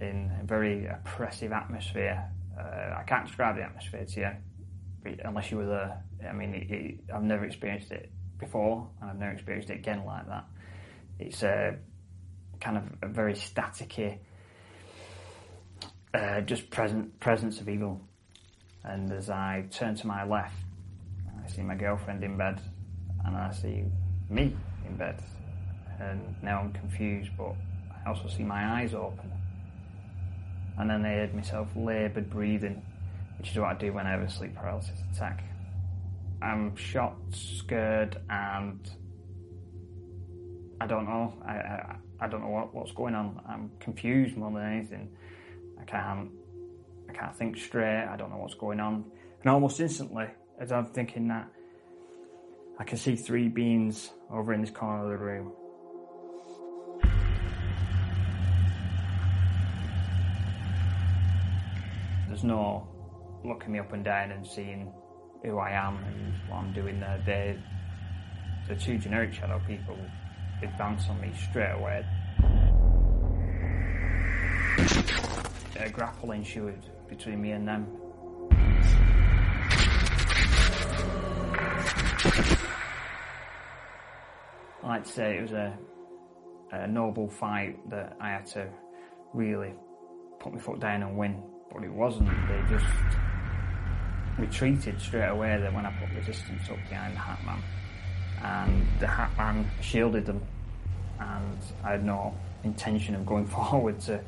in 0.00 0.32
a 0.40 0.44
very 0.44 0.86
oppressive 0.86 1.52
atmosphere. 1.52 2.24
Uh, 2.58 2.96
I 2.98 3.04
can't 3.06 3.26
describe 3.26 3.56
the 3.56 3.62
atmosphere 3.62 4.04
to 4.04 4.20
you 4.20 5.16
unless 5.24 5.50
you 5.50 5.58
were 5.58 5.66
there. 5.66 6.02
I 6.28 6.32
mean, 6.32 6.54
it, 6.54 6.70
it, 6.70 7.00
I've 7.14 7.22
never 7.22 7.44
experienced 7.44 7.92
it 7.92 8.10
before, 8.38 8.88
and 9.00 9.10
I've 9.10 9.18
never 9.18 9.32
experienced 9.32 9.70
it 9.70 9.78
again 9.78 10.04
like 10.04 10.26
that. 10.26 10.44
It's 11.18 11.42
a 11.42 11.76
kind 12.60 12.76
of 12.76 12.84
a 13.02 13.06
very 13.06 13.34
staticky, 13.34 14.18
uh, 16.14 16.40
just 16.40 16.70
present 16.70 17.18
presence 17.20 17.60
of 17.60 17.68
evil. 17.68 18.00
And 18.84 19.12
as 19.12 19.30
I 19.30 19.66
turn 19.70 19.94
to 19.96 20.06
my 20.06 20.24
left, 20.24 20.56
I 21.44 21.48
see 21.48 21.62
my 21.62 21.74
girlfriend 21.74 22.24
in 22.24 22.36
bed, 22.36 22.60
and 23.24 23.36
I 23.36 23.52
see 23.52 23.84
me 24.28 24.56
in 24.86 24.96
bed. 24.96 25.22
And 25.98 26.34
now 26.42 26.60
I'm 26.60 26.72
confused, 26.72 27.30
but 27.36 27.54
I 28.04 28.08
also 28.08 28.28
see 28.28 28.42
my 28.42 28.80
eyes 28.80 28.94
open. 28.94 29.30
And 30.78 30.88
then 30.88 31.04
I 31.04 31.10
heard 31.10 31.34
myself 31.34 31.68
laboured 31.76 32.30
breathing, 32.30 32.82
which 33.38 33.50
is 33.50 33.58
what 33.58 33.68
I 33.68 33.74
do 33.74 33.92
when 33.92 34.06
I 34.06 34.12
have 34.12 34.22
a 34.22 34.30
sleep 34.30 34.54
paralysis 34.54 34.98
attack. 35.12 35.44
I'm 36.40 36.74
shocked, 36.74 37.36
scared, 37.36 38.18
and 38.30 38.90
I 40.80 40.86
don't 40.86 41.04
know. 41.04 41.34
I, 41.46 41.52
I, 41.52 41.96
I 42.20 42.28
don't 42.28 42.40
know 42.40 42.48
what, 42.48 42.74
what's 42.74 42.92
going 42.92 43.14
on. 43.14 43.40
I'm 43.46 43.70
confused 43.78 44.38
more 44.38 44.50
than 44.50 44.72
anything. 44.72 45.10
I 45.90 45.96
can't, 45.96 46.30
I 47.08 47.12
can't 47.12 47.36
think 47.36 47.56
straight. 47.56 48.06
I 48.06 48.16
don't 48.16 48.30
know 48.30 48.36
what's 48.36 48.54
going 48.54 48.78
on. 48.78 49.04
And 49.42 49.50
almost 49.50 49.80
instantly, 49.80 50.26
as 50.60 50.70
I'm 50.70 50.86
thinking 50.86 51.26
that, 51.28 51.48
I 52.78 52.84
can 52.84 52.96
see 52.96 53.16
three 53.16 53.48
beings 53.48 54.10
over 54.30 54.52
in 54.52 54.60
this 54.60 54.70
corner 54.70 55.04
of 55.04 55.10
the 55.10 55.16
room. 55.16 55.52
There's 62.28 62.44
no 62.44 62.86
looking 63.44 63.72
me 63.72 63.80
up 63.80 63.92
and 63.92 64.04
down 64.04 64.30
and 64.30 64.46
seeing 64.46 64.92
who 65.42 65.58
I 65.58 65.72
am 65.72 65.96
and 66.04 66.34
what 66.48 66.58
I'm 66.58 66.72
doing 66.72 67.00
there. 67.00 67.20
They, 67.26 67.58
the 68.68 68.76
two 68.80 68.98
generic 68.98 69.34
shadow 69.34 69.60
people 69.66 69.98
advance 70.62 71.08
on 71.08 71.20
me 71.20 71.32
straight 71.36 71.72
away. 71.72 72.04
A 75.80 75.88
grapple 75.88 76.32
ensued 76.32 76.84
between 77.08 77.40
me 77.40 77.52
and 77.52 77.66
them. 77.66 77.86
I'd 84.84 85.06
say 85.06 85.38
it 85.38 85.42
was 85.42 85.52
a, 85.52 85.78
a 86.72 86.86
noble 86.86 87.28
fight 87.28 87.88
that 87.88 88.14
I 88.20 88.28
had 88.28 88.44
to 88.48 88.68
really 89.32 89.72
put 90.38 90.52
my 90.52 90.58
foot 90.58 90.80
down 90.80 91.02
and 91.02 91.16
win, 91.16 91.42
but 91.72 91.82
it 91.82 91.92
wasn't. 91.92 92.28
They 92.28 92.62
just 92.68 92.84
retreated 94.38 95.00
straight 95.00 95.28
away 95.28 95.58
then 95.60 95.72
when 95.72 95.86
I 95.86 95.92
put 95.92 96.14
resistance 96.14 96.68
up 96.68 96.76
behind 96.90 97.14
the 97.14 97.20
Hat 97.20 97.38
Man. 97.46 97.62
And 98.42 98.86
the 99.00 99.06
Hat 99.06 99.30
Man 99.38 99.70
shielded 99.80 100.26
them, 100.26 100.42
and 101.18 101.58
I 101.82 101.92
had 101.92 102.04
no 102.04 102.34
intention 102.64 103.14
of 103.14 103.24
going 103.24 103.46
forward 103.70 103.98
to, 104.00 104.20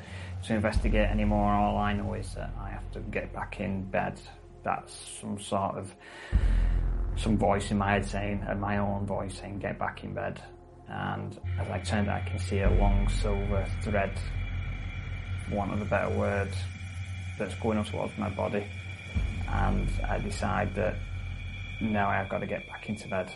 to 0.45 0.55
investigate 0.55 1.09
anymore. 1.09 1.53
All 1.53 1.79
I 1.79 1.93
know 1.93 2.15
is 2.15 2.35
that 2.35 2.53
I 2.61 2.71
have 2.71 2.91
to 2.93 3.01
get 3.01 3.33
back 3.33 3.61
in 3.61 3.85
bed. 3.85 4.21
That's 4.65 4.95
some 5.21 5.39
sort 5.41 5.77
of 5.77 5.95
some 7.17 7.37
voice 7.37 7.71
in 7.71 7.79
my 7.79 7.93
head 7.93 8.05
saying, 8.05 8.45
and 8.49 8.61
my 8.61 8.79
own 8.79 9.07
voice 9.07 9.39
saying, 9.39 9.59
get 9.59 9.79
back 9.79 10.03
in 10.03 10.15
bed. 10.15 10.41
And 10.89 11.39
as 11.59 11.69
I 11.69 11.79
turn, 11.79 12.09
I 12.09 12.21
can 12.21 12.39
see 12.39 12.61
a 12.61 12.71
long 12.71 13.09
silver 13.09 13.67
thread, 13.83 14.13
want 15.51 15.73
of 15.73 15.83
a 15.83 15.85
better 15.85 16.11
word, 16.17 16.51
that's 17.39 17.55
going 17.57 17.79
up 17.79 17.87
towards 17.87 18.17
my 18.19 18.31
body. 18.31 18.67
And 19.49 19.89
I 20.09 20.19
decide 20.19 20.75
that 20.75 20.97
now 21.81 22.09
I've 22.09 22.29
got 22.29 22.39
to 22.39 22.47
get 22.47 22.67
back 22.69 22.89
into 22.89 23.09
bed. 23.09 23.33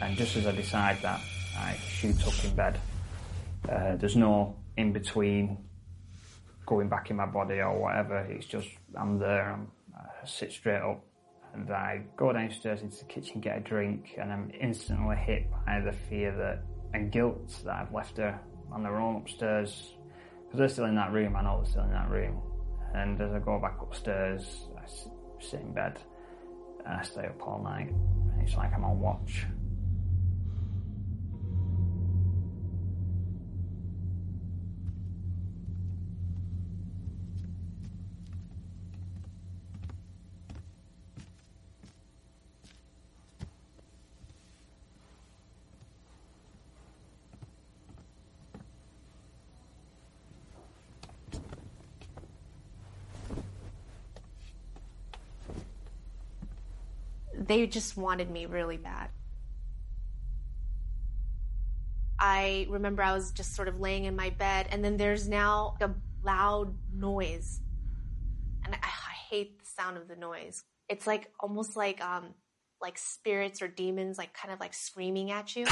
And 0.00 0.16
just 0.16 0.36
as 0.36 0.46
I 0.46 0.52
decide 0.52 1.00
that, 1.02 1.20
I 1.56 1.76
shoot 1.88 2.26
up 2.26 2.44
in 2.44 2.54
bed. 2.54 2.80
Uh, 3.68 3.96
there's 3.96 4.16
no 4.16 4.56
in 4.76 4.92
between 4.92 5.58
going 6.66 6.88
back 6.88 7.10
in 7.10 7.16
my 7.16 7.26
body 7.26 7.60
or 7.60 7.78
whatever. 7.78 8.18
It's 8.18 8.46
just 8.46 8.68
I'm 8.98 9.18
there. 9.18 9.52
I'm, 9.52 9.68
I 9.94 10.26
sit 10.26 10.52
straight 10.52 10.82
up 10.82 11.04
and 11.54 11.70
I 11.70 12.02
go 12.16 12.32
downstairs 12.32 12.82
into 12.82 12.98
the 12.98 13.04
kitchen, 13.04 13.40
get 13.40 13.58
a 13.58 13.60
drink, 13.60 14.14
and 14.18 14.32
I'm 14.32 14.50
instantly 14.60 15.16
hit 15.16 15.50
by 15.50 15.80
the 15.80 15.92
fear 15.92 16.34
that 16.36 16.62
and 16.94 17.10
guilt 17.10 17.62
that 17.64 17.74
I've 17.74 17.92
left 17.92 18.18
her 18.18 18.38
on 18.70 18.82
their 18.82 18.96
own 18.96 19.16
upstairs 19.16 19.94
because 20.44 20.58
they're 20.58 20.68
still 20.68 20.84
in 20.86 20.94
that 20.96 21.12
room. 21.12 21.36
I 21.36 21.42
know 21.42 21.62
they're 21.62 21.70
still 21.70 21.84
in 21.84 21.90
that 21.90 22.10
room. 22.10 22.40
And 22.94 23.20
as 23.20 23.32
I 23.32 23.38
go 23.38 23.58
back 23.58 23.80
upstairs, 23.80 24.68
I 24.76 24.86
sit 25.40 25.60
in 25.60 25.72
bed 25.72 25.98
and 26.84 26.94
I 26.94 27.02
stay 27.02 27.26
up 27.26 27.46
all 27.46 27.62
night. 27.62 27.88
And 27.88 28.42
it's 28.42 28.56
like 28.56 28.72
I'm 28.74 28.84
on 28.84 29.00
watch. 29.00 29.46
They 57.52 57.66
just 57.66 57.98
wanted 57.98 58.30
me 58.30 58.46
really 58.46 58.78
bad. 58.78 59.10
I 62.18 62.66
remember 62.70 63.02
I 63.02 63.12
was 63.12 63.30
just 63.32 63.54
sort 63.54 63.68
of 63.68 63.78
laying 63.78 64.04
in 64.04 64.16
my 64.16 64.30
bed, 64.30 64.68
and 64.70 64.82
then 64.82 64.96
there's 64.96 65.28
now 65.28 65.74
a 65.82 65.90
loud 66.24 66.74
noise. 66.94 67.60
And 68.64 68.74
I, 68.74 68.78
I 68.78 69.14
hate 69.28 69.58
the 69.58 69.66
sound 69.66 69.98
of 69.98 70.08
the 70.08 70.16
noise. 70.16 70.64
It's 70.88 71.06
like 71.06 71.30
almost 71.38 71.76
like 71.76 72.02
um, 72.02 72.32
like 72.80 72.96
spirits 72.96 73.60
or 73.60 73.68
demons, 73.68 74.16
like 74.16 74.32
kind 74.32 74.54
of 74.54 74.58
like 74.58 74.72
screaming 74.72 75.30
at 75.30 75.54
you. 75.54 75.66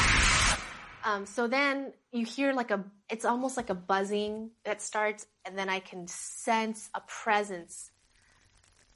Um, 1.02 1.24
so 1.24 1.46
then 1.46 1.94
you 2.12 2.26
hear 2.26 2.52
like 2.52 2.70
a, 2.72 2.84
it's 3.08 3.24
almost 3.24 3.56
like 3.56 3.70
a 3.70 3.74
buzzing 3.74 4.50
that 4.64 4.82
starts, 4.82 5.26
and 5.46 5.56
then 5.56 5.70
I 5.70 5.80
can 5.80 6.06
sense 6.08 6.90
a 6.94 7.00
presence 7.00 7.89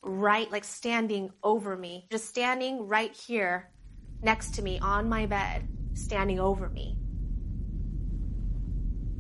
right, 0.05 0.51
like 0.53 0.65
standing 0.65 1.31
over 1.43 1.77
me, 1.77 2.07
just 2.11 2.29
standing 2.29 2.87
right 2.87 3.15
here 3.15 3.71
next 4.23 4.55
to 4.55 4.63
me 4.63 4.79
on 4.79 5.09
my 5.09 5.27
bed, 5.27 5.67
standing 5.95 6.39
over 6.39 6.69
me. 6.69 6.99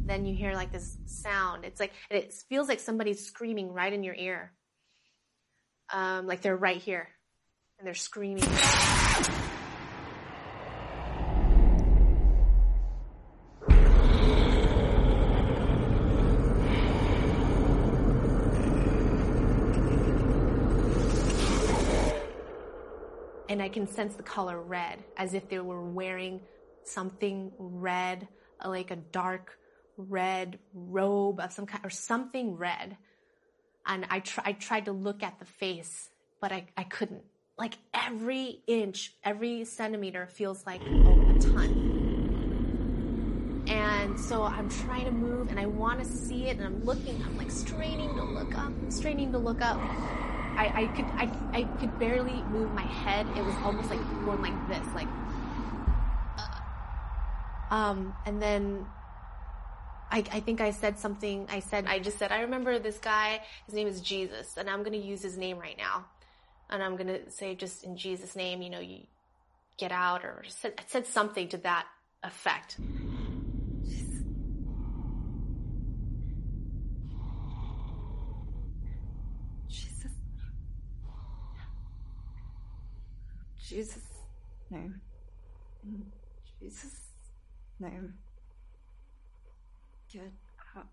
Then 0.06 0.27
you 0.27 0.35
hear 0.35 0.55
like 0.55 0.73
this 0.73 0.98
sound. 1.06 1.65
It's 1.65 1.81
like, 1.81 1.93
it 2.11 2.35
feels 2.48 2.69
like 2.69 2.81
somebody's 2.81 3.27
screaming 3.27 3.73
right 3.73 3.93
in 3.93 4.02
your 4.02 4.15
ear. 4.15 4.52
Um, 5.93 6.27
like 6.27 6.43
they're 6.43 6.56
right 6.56 6.81
here 6.81 7.09
and 7.78 7.86
they're 7.86 7.94
screaming. 7.94 8.44
Can 23.74 23.86
sense 23.86 24.14
the 24.14 24.22
color 24.22 24.59
red, 24.62 25.05
as 25.18 25.34
if 25.34 25.48
they 25.51 25.59
were 25.59 25.82
wearing 25.82 26.40
something 26.84 27.52
red, 27.59 28.26
like 28.64 28.90
a 28.90 28.96
dark 28.96 29.59
red 29.98 30.59
robe 30.72 31.40
of 31.40 31.52
some 31.52 31.66
kind, 31.66 31.84
or 31.84 31.90
something 31.90 32.56
red. 32.56 32.96
And 33.84 34.06
I, 34.09 34.20
tr- 34.20 34.40
I 34.44 34.52
tried 34.52 34.86
to 34.86 34.92
look 34.92 35.22
at 35.22 35.38
the 35.40 35.44
face, 35.44 36.09
but 36.40 36.52
I, 36.52 36.68
I 36.76 36.84
couldn't. 36.84 37.24
Like 37.59 37.74
every 37.92 38.62
inch, 38.66 39.12
every 39.22 39.64
centimeter 39.64 40.26
feels 40.26 40.64
like 40.64 40.80
a 40.80 41.38
ton. 41.40 41.90
And 43.66 44.18
so 44.18 44.42
I'm 44.42 44.68
trying 44.68 45.06
to 45.06 45.10
move, 45.10 45.51
and 45.51 45.59
I 45.59 45.66
want 45.66 45.98
to 46.01 46.06
see 46.06 46.46
it, 46.46 46.59
and 46.59 46.64
I'm 46.64 46.84
looking, 46.84 47.20
I'm 47.24 47.36
like 47.36 47.51
straining 47.51 48.14
to 48.14 48.22
look 48.22 48.56
up, 48.56 48.72
straining 48.88 49.32
to 49.32 49.38
look 49.38 49.60
up. 49.60 49.80
I, 50.56 50.82
I 50.82 50.86
could 50.89 51.12
I, 51.16 51.32
I 51.52 51.64
could 51.64 51.98
barely 51.98 52.44
move 52.44 52.72
my 52.72 52.86
head. 52.86 53.32
It 53.36 53.44
was 53.44 53.59
almost 53.62 53.90
like 53.90 54.05
going 54.24 54.43
like 54.43 54.66
this, 54.68 54.86
like. 54.94 55.10
uh, 56.39 56.60
Um, 57.70 58.16
and 58.26 58.43
then 58.43 58.89
I, 60.10 60.18
I 60.32 60.40
think 60.40 60.60
I 60.62 60.72
said 60.72 60.98
something. 60.98 61.48
I 61.51 61.60
said 61.60 61.86
I 61.86 61.98
just 62.01 62.18
said 62.18 62.32
I 62.32 62.43
remember 62.43 62.78
this 62.78 62.98
guy. 62.98 63.43
His 63.66 63.74
name 63.74 63.89
is 63.89 64.01
Jesus, 64.02 64.56
and 64.56 64.70
I'm 64.70 64.81
going 64.85 64.93
to 65.01 65.06
use 65.06 65.22
his 65.22 65.39
name 65.39 65.59
right 65.59 65.78
now, 65.78 66.06
and 66.70 66.82
I'm 66.82 66.97
going 66.97 67.09
to 67.09 67.31
say 67.31 67.56
just 67.56 67.85
in 67.85 67.97
Jesus' 67.97 68.36
name, 68.36 68.62
you 68.62 68.70
know, 68.70 68.81
you 68.81 69.01
get 69.78 69.93
out, 69.93 70.24
or 70.24 70.44
said, 70.48 70.74
I 70.78 70.85
said 70.89 71.06
something 71.06 71.48
to 71.51 71.59
that 71.59 71.86
effect. 72.24 72.78
Jesus. 79.70 80.12
Jesus' 83.74 84.09
name. 84.70 85.01
In 85.84 86.05
Jesus' 86.60 87.01
name. 87.80 88.14
Get 90.12 90.32
out. 90.76 90.86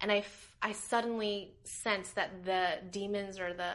and 0.00 0.12
I, 0.12 0.18
f- 0.18 0.54
I 0.62 0.72
suddenly 0.72 1.54
sensed 1.64 2.14
that 2.16 2.44
the 2.44 2.78
demons 2.90 3.38
or 3.38 3.52
the 3.52 3.72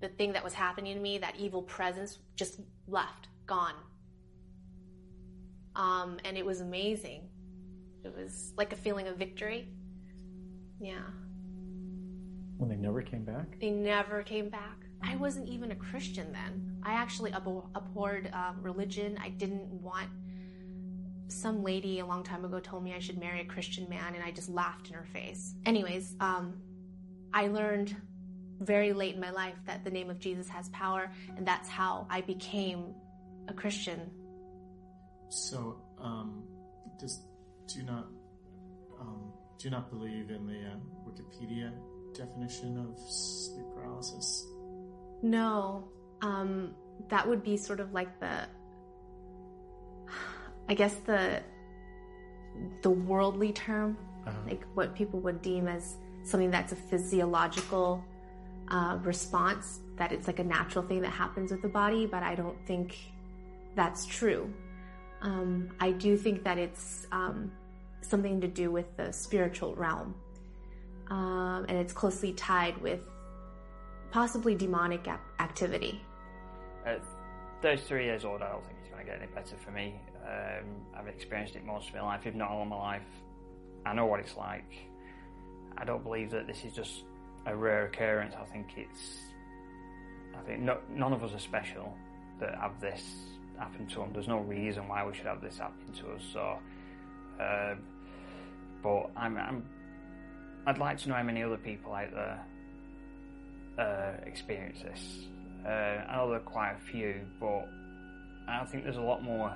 the 0.00 0.08
thing 0.08 0.32
that 0.32 0.44
was 0.44 0.54
happening 0.54 0.94
to 0.94 1.00
me, 1.00 1.18
that 1.18 1.34
evil 1.36 1.62
presence, 1.62 2.18
just 2.36 2.60
left, 2.86 3.26
gone. 3.46 3.74
Um, 5.74 6.18
and 6.24 6.36
it 6.36 6.46
was 6.46 6.60
amazing. 6.60 7.28
It 8.04 8.14
was 8.16 8.52
like 8.56 8.72
a 8.72 8.76
feeling 8.76 9.08
of 9.08 9.16
victory. 9.16 9.66
Yeah, 10.80 11.00
When 12.58 12.68
they 12.68 12.76
never 12.76 13.02
came 13.02 13.24
back? 13.24 13.58
they 13.60 13.70
never 13.70 14.22
came 14.22 14.48
back. 14.48 14.84
I 15.02 15.16
wasn't 15.16 15.48
even 15.48 15.70
a 15.70 15.76
Christian 15.76 16.32
then. 16.32 16.76
I 16.82 16.92
actually 16.92 17.32
abhor- 17.32 17.68
abhorred 17.74 18.30
um, 18.34 18.58
religion. 18.62 19.16
I 19.22 19.28
didn't 19.30 19.66
want 19.80 20.08
some 21.28 21.62
lady 21.62 22.00
a 22.00 22.06
long 22.06 22.24
time 22.24 22.44
ago 22.44 22.58
told 22.58 22.82
me 22.82 22.94
I 22.94 22.98
should 22.98 23.18
marry 23.18 23.40
a 23.40 23.44
Christian 23.44 23.88
man, 23.88 24.14
and 24.14 24.24
I 24.24 24.30
just 24.32 24.48
laughed 24.48 24.88
in 24.88 24.94
her 24.94 25.06
face. 25.12 25.54
Anyways, 25.66 26.16
um, 26.20 26.54
I 27.32 27.46
learned 27.48 27.94
very 28.60 28.92
late 28.92 29.14
in 29.14 29.20
my 29.20 29.30
life 29.30 29.54
that 29.66 29.84
the 29.84 29.90
name 29.90 30.10
of 30.10 30.18
Jesus 30.18 30.48
has 30.48 30.68
power, 30.70 31.10
and 31.36 31.46
that's 31.46 31.68
how 31.68 32.06
I 32.10 32.22
became 32.22 32.94
a 33.46 33.52
Christian. 33.52 34.10
So, 35.28 35.80
um, 36.00 36.42
does 36.98 37.20
do 37.68 37.82
not 37.82 38.06
um, 38.98 39.32
do 39.58 39.70
not 39.70 39.90
believe 39.90 40.30
in 40.30 40.46
the 40.46 40.58
uh, 40.58 40.76
Wikipedia 41.06 41.70
definition 42.18 42.76
of 42.78 42.98
sleep 42.98 43.66
paralysis? 43.74 44.46
No, 45.22 45.84
um, 46.20 46.74
that 47.08 47.26
would 47.28 47.42
be 47.42 47.56
sort 47.56 47.80
of 47.80 47.92
like 47.94 48.18
the, 48.20 48.46
I 50.68 50.74
guess 50.74 50.94
the, 51.06 51.42
the 52.82 52.90
worldly 52.90 53.52
term, 53.52 53.96
Uh-huh. 54.26 54.36
like 54.46 54.62
what 54.74 54.94
people 54.94 55.20
would 55.20 55.40
deem 55.40 55.68
as 55.68 55.96
something 56.24 56.50
that's 56.50 56.72
a 56.72 56.76
physiological 56.76 58.04
uh, 58.70 58.98
response, 59.02 59.80
that 59.96 60.12
it's 60.12 60.26
like 60.26 60.38
a 60.40 60.44
natural 60.44 60.84
thing 60.84 61.00
that 61.00 61.10
happens 61.12 61.50
with 61.50 61.62
the 61.62 61.68
body, 61.68 62.04
but 62.06 62.22
I 62.22 62.34
don't 62.34 62.58
think 62.66 62.96
that's 63.74 64.04
true. 64.06 64.52
Um, 65.22 65.70
I 65.80 65.92
do 65.92 66.16
think 66.16 66.44
that 66.44 66.58
it's 66.58 67.06
um, 67.10 67.50
something 68.02 68.40
to 68.42 68.48
do 68.48 68.70
with 68.70 68.94
the 68.96 69.10
spiritual 69.12 69.74
realm, 69.74 70.14
um, 71.10 71.66
and 71.68 71.78
it's 71.78 71.92
closely 71.92 72.32
tied 72.32 72.78
with 72.78 73.00
possibly 74.10 74.54
demonic 74.54 75.06
activity. 75.38 76.00
At 76.86 77.02
33 77.62 78.04
years 78.04 78.24
old, 78.24 78.42
I 78.42 78.50
don't 78.50 78.64
think 78.64 78.78
it's 78.80 78.90
going 78.90 79.04
to 79.04 79.10
get 79.10 79.20
any 79.20 79.30
better 79.32 79.56
for 79.64 79.70
me. 79.70 80.00
Um, 80.26 80.64
I've 80.96 81.08
experienced 81.08 81.56
it 81.56 81.64
most 81.64 81.88
of 81.88 81.94
my 81.94 82.02
life, 82.02 82.26
if 82.26 82.34
not 82.34 82.50
all 82.50 82.62
of 82.62 82.68
my 82.68 82.76
life. 82.76 83.02
I 83.84 83.94
know 83.94 84.06
what 84.06 84.20
it's 84.20 84.36
like. 84.36 84.70
I 85.76 85.84
don't 85.84 86.02
believe 86.02 86.30
that 86.32 86.46
this 86.46 86.64
is 86.64 86.74
just 86.74 87.04
a 87.46 87.56
rare 87.56 87.86
occurrence. 87.86 88.34
I 88.38 88.44
think 88.44 88.66
it's. 88.76 89.18
I 90.36 90.40
think 90.42 90.60
no, 90.60 90.78
none 90.90 91.12
of 91.12 91.22
us 91.24 91.34
are 91.34 91.38
special 91.38 91.96
that 92.40 92.54
have 92.60 92.80
this 92.80 93.02
happen 93.58 93.86
to 93.88 93.96
them. 93.96 94.10
There's 94.12 94.28
no 94.28 94.40
reason 94.40 94.86
why 94.88 95.04
we 95.06 95.14
should 95.14 95.26
have 95.26 95.40
this 95.40 95.58
happen 95.58 95.92
to 95.92 96.12
us. 96.12 96.22
So, 96.32 96.58
um, 97.40 97.82
but 98.82 99.10
I'm, 99.16 99.36
I'm. 99.36 99.68
I'd 100.66 100.78
like 100.78 100.98
to 100.98 101.08
know 101.08 101.14
how 101.14 101.22
many 101.22 101.42
other 101.42 101.56
people 101.56 101.94
out 101.94 102.12
there 102.12 102.44
uh, 103.78 104.26
experience 104.26 104.82
this. 104.82 105.26
Uh, 105.64 105.68
I 105.68 106.16
know 106.16 106.28
there 106.28 106.38
are 106.38 106.40
quite 106.40 106.72
a 106.72 106.90
few, 106.90 107.20
but 107.40 107.68
I 108.48 108.64
think 108.64 108.84
there's 108.84 108.96
a 108.96 109.02
lot 109.02 109.22
more. 109.22 109.52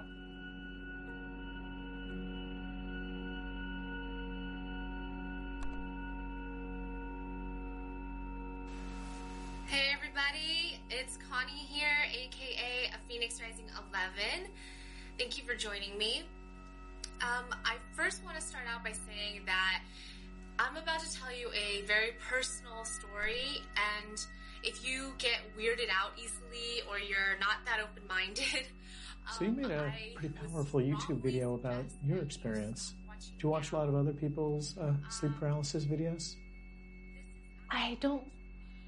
Hey 9.67 9.91
everybody, 9.95 10.79
it's 10.91 11.17
Connie 11.31 11.53
here, 11.53 11.89
aka 12.13 12.91
a 12.95 13.09
Phoenix 13.09 13.41
Rising 13.41 13.65
11. 13.91 14.51
Thank 15.19 15.39
you 15.39 15.45
for 15.45 15.55
joining 15.55 15.97
me. 15.97 16.25
Um, 17.23 17.45
I 17.65 17.77
first 17.95 18.25
want 18.25 18.37
to 18.37 18.43
start 18.43 18.65
out 18.69 18.85
by 18.85 18.93
saying 18.93 19.43
that 19.47 19.83
I'm 20.63 20.77
about 20.77 21.01
to 21.01 21.13
tell 21.13 21.35
you 21.35 21.49
a 21.53 21.83
very 21.87 22.13
personal 22.29 22.85
story, 22.85 23.63
and 23.77 24.25
if 24.63 24.87
you 24.87 25.13
get 25.19 25.41
weirded 25.59 25.91
out 25.91 26.13
easily 26.17 26.83
or 26.89 26.99
you're 26.99 27.37
not 27.41 27.57
that 27.67 27.81
open 27.83 28.07
minded, 28.09 28.67
So 29.39 29.45
you 29.45 29.53
made 29.53 29.71
a 29.71 29.93
pretty 30.17 30.35
powerful 30.35 30.81
YouTube 30.81 31.23
video 31.23 31.55
about 31.55 31.85
your 32.05 32.19
experience. 32.19 32.95
Do 33.39 33.47
you 33.47 33.49
watch 33.51 33.71
a 33.71 33.77
lot 33.77 33.89
of 33.89 33.95
other 33.95 34.13
people's 34.13 34.77
uh, 34.77 34.95
sleep 35.11 35.33
paralysis 35.39 35.85
videos? 35.85 36.35
I 37.71 37.97
don't 38.01 38.25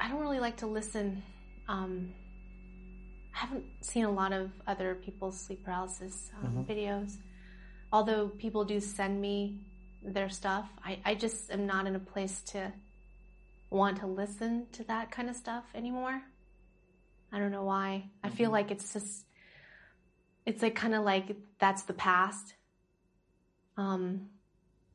I 0.01 0.09
don't 0.09 0.21
really 0.21 0.41
like 0.41 0.57
to 0.59 0.67
listen. 0.67 1.23
Um, 1.69 2.13
I 3.33 3.39
haven't 3.39 3.65
seen 3.81 4.05
a 4.05 4.11
lot 4.11 4.33
of 4.33 4.51
other 4.67 4.97
people's 4.97 5.39
sleep 5.41 5.65
paralysis 5.65 6.31
um, 6.43 6.51
Mhm. 6.51 6.67
videos. 6.67 7.17
Although 7.93 8.29
people 8.29 8.65
do 8.65 8.81
send 8.81 9.21
me 9.21 9.61
their 10.05 10.29
stuff, 10.29 10.69
I, 10.85 10.99
I 11.05 11.15
just 11.15 11.51
am 11.51 11.67
not 11.67 11.87
in 11.87 11.97
a 11.97 12.01
place 12.01 12.43
to 12.53 12.73
want 13.71 14.01
to 14.01 14.07
listen 14.07 14.67
to 14.73 14.85
that 14.85 15.11
kind 15.11 15.29
of 15.29 15.37
stuff 15.37 15.65
anymore. 15.75 16.21
I 17.33 17.39
don't 17.39 17.51
know 17.51 17.65
why. 17.65 18.11
I 18.23 18.29
feel 18.29 18.51
like 18.51 18.71
it's 18.71 18.93
just, 18.93 19.25
it's 20.47 20.63
like 20.63 20.75
kind 20.77 20.95
of 20.95 21.05
like 21.05 21.37
that's 21.59 21.83
the 21.83 21.93
past. 21.95 22.55
Um, 23.77 24.29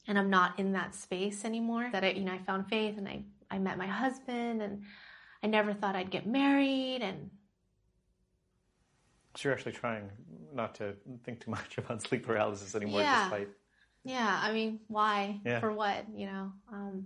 and 0.07 0.17
I'm 0.17 0.29
not 0.29 0.57
in 0.59 0.71
that 0.73 0.95
space 0.95 1.43
anymore. 1.43 1.89
That 1.91 2.03
I, 2.03 2.11
you 2.11 2.23
know, 2.23 2.31
I 2.33 2.37
found 2.39 2.69
faith 2.69 2.97
and 2.97 3.07
I, 3.07 3.23
I 3.51 3.59
met 3.59 3.77
my 3.77 3.87
husband 3.87 4.61
and 4.61 4.83
I 5.43 5.47
never 5.47 5.73
thought 5.73 5.95
I'd 5.95 6.11
get 6.11 6.25
married 6.25 7.01
and 7.01 7.29
So 9.35 9.49
you're 9.49 9.53
actually 9.53 9.73
trying 9.73 10.09
not 10.53 10.75
to 10.75 10.95
think 11.23 11.43
too 11.43 11.51
much 11.51 11.77
about 11.77 12.01
sleep 12.01 12.25
paralysis 12.25 12.73
anymore, 12.75 13.01
Yeah. 13.01 13.23
despite. 13.23 13.49
Yeah, 14.03 14.39
I 14.41 14.51
mean, 14.53 14.79
why? 14.87 15.39
Yeah. 15.45 15.59
For 15.59 15.71
what? 15.71 16.05
You 16.13 16.27
know, 16.27 16.51
um, 16.71 17.05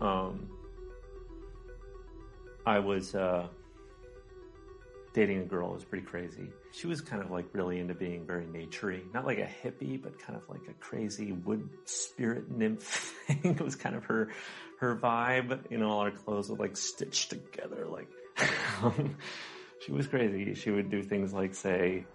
Um, 0.00 0.48
I 2.64 2.78
was 2.78 3.14
uh, 3.14 3.48
dating 5.12 5.38
a 5.38 5.44
girl. 5.44 5.72
Was 5.72 5.84
pretty 5.84 6.04
crazy. 6.06 6.48
She 6.72 6.86
was 6.86 7.00
kind 7.00 7.22
of 7.22 7.30
like 7.30 7.46
really 7.52 7.78
into 7.78 7.94
being 7.94 8.26
very 8.26 8.44
naturey, 8.44 9.02
not 9.12 9.26
like 9.26 9.38
a 9.38 9.48
hippie, 9.62 10.00
but 10.00 10.18
kind 10.18 10.36
of 10.36 10.48
like 10.48 10.68
a 10.68 10.74
crazy 10.74 11.32
wood 11.32 11.68
spirit 11.84 12.50
nymph 12.50 12.82
thing. 13.26 13.56
it 13.56 13.60
was 13.60 13.76
kind 13.76 13.96
of 13.96 14.04
her 14.04 14.28
her 14.78 14.96
vibe. 14.96 15.70
You 15.70 15.78
know, 15.78 15.90
all 15.90 16.04
her 16.04 16.10
clothes 16.10 16.50
were 16.50 16.56
like 16.56 16.76
stitched 16.76 17.30
together. 17.30 17.86
Like 17.86 18.08
um, 18.82 19.16
she 19.84 19.92
was 19.92 20.06
crazy. 20.06 20.54
She 20.54 20.70
would 20.70 20.90
do 20.90 21.02
things 21.02 21.32
like 21.32 21.54
say. 21.54 22.06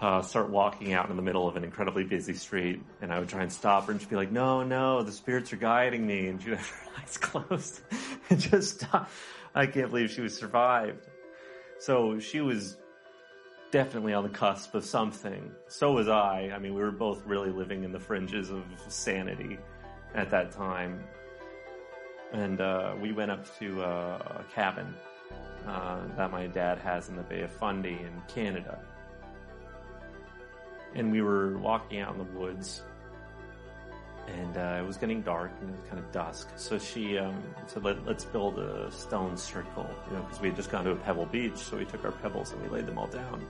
Uh, 0.00 0.22
start 0.22 0.48
walking 0.48 0.92
out 0.92 1.10
in 1.10 1.16
the 1.16 1.22
middle 1.22 1.48
of 1.48 1.56
an 1.56 1.64
incredibly 1.64 2.04
busy 2.04 2.32
street, 2.32 2.80
and 3.02 3.12
I 3.12 3.18
would 3.18 3.28
try 3.28 3.42
and 3.42 3.52
stop 3.52 3.86
her, 3.86 3.90
and 3.90 4.00
she'd 4.00 4.08
be 4.08 4.14
like, 4.14 4.30
"No, 4.30 4.62
no, 4.62 5.02
the 5.02 5.10
spirits 5.10 5.52
are 5.52 5.56
guiding 5.56 6.06
me," 6.06 6.28
and 6.28 6.40
she'd 6.40 6.50
have 6.50 6.68
her 6.68 6.90
eyes 7.02 7.18
closed 7.18 7.80
and 8.30 8.38
just 8.38 8.76
stop. 8.76 9.10
I 9.56 9.66
can't 9.66 9.90
believe 9.90 10.12
she 10.12 10.20
was 10.20 10.36
survived. 10.36 11.07
So 11.78 12.18
she 12.18 12.40
was 12.40 12.76
definitely 13.70 14.14
on 14.14 14.22
the 14.22 14.30
cusp 14.30 14.74
of 14.74 14.84
something. 14.84 15.50
So 15.68 15.92
was 15.92 16.08
I. 16.08 16.50
I 16.54 16.58
mean, 16.58 16.74
we 16.74 16.80
were 16.80 16.90
both 16.90 17.24
really 17.26 17.50
living 17.50 17.84
in 17.84 17.92
the 17.92 18.00
fringes 18.00 18.50
of 18.50 18.64
sanity 18.88 19.58
at 20.14 20.30
that 20.30 20.52
time. 20.52 21.04
And 22.32 22.60
uh, 22.60 22.94
we 23.00 23.12
went 23.12 23.30
up 23.30 23.58
to 23.58 23.82
uh, 23.82 24.40
a 24.40 24.44
cabin 24.54 24.94
uh, 25.66 26.00
that 26.16 26.30
my 26.30 26.46
dad 26.46 26.78
has 26.78 27.08
in 27.08 27.16
the 27.16 27.22
Bay 27.22 27.42
of 27.42 27.50
Fundy 27.50 27.98
in 28.00 28.22
Canada. 28.26 28.78
And 30.94 31.12
we 31.12 31.22
were 31.22 31.58
walking 31.58 32.00
out 32.00 32.12
in 32.12 32.18
the 32.18 32.38
woods, 32.38 32.82
and 34.36 34.56
uh, 34.56 34.82
it 34.82 34.86
was 34.86 34.96
getting 34.96 35.22
dark 35.22 35.50
and 35.60 35.70
it 35.70 35.72
was 35.72 35.88
kind 35.88 35.98
of 35.98 36.10
dusk. 36.12 36.48
So 36.56 36.78
she 36.78 37.18
um, 37.18 37.42
said, 37.66 37.84
Let, 37.84 38.04
"Let's 38.06 38.24
build 38.24 38.58
a 38.58 38.90
stone 38.90 39.36
circle," 39.36 39.88
you 40.08 40.16
know, 40.16 40.22
because 40.22 40.40
we 40.40 40.48
had 40.48 40.56
just 40.56 40.70
gone 40.70 40.84
to 40.84 40.92
a 40.92 40.96
pebble 40.96 41.26
beach. 41.26 41.56
So 41.56 41.76
we 41.76 41.84
took 41.84 42.04
our 42.04 42.12
pebbles 42.12 42.52
and 42.52 42.62
we 42.62 42.68
laid 42.68 42.86
them 42.86 42.98
all 42.98 43.06
down, 43.06 43.44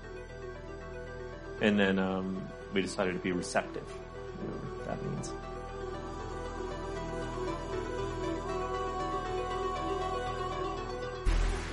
and 1.60 1.78
then 1.78 1.98
um, 1.98 2.42
we 2.72 2.82
decided 2.82 3.14
to 3.14 3.20
be 3.20 3.32
receptive. 3.32 3.90
You 4.42 4.48
know, 4.48 4.54
what 4.54 4.86
that 4.86 5.02
means. 5.04 5.32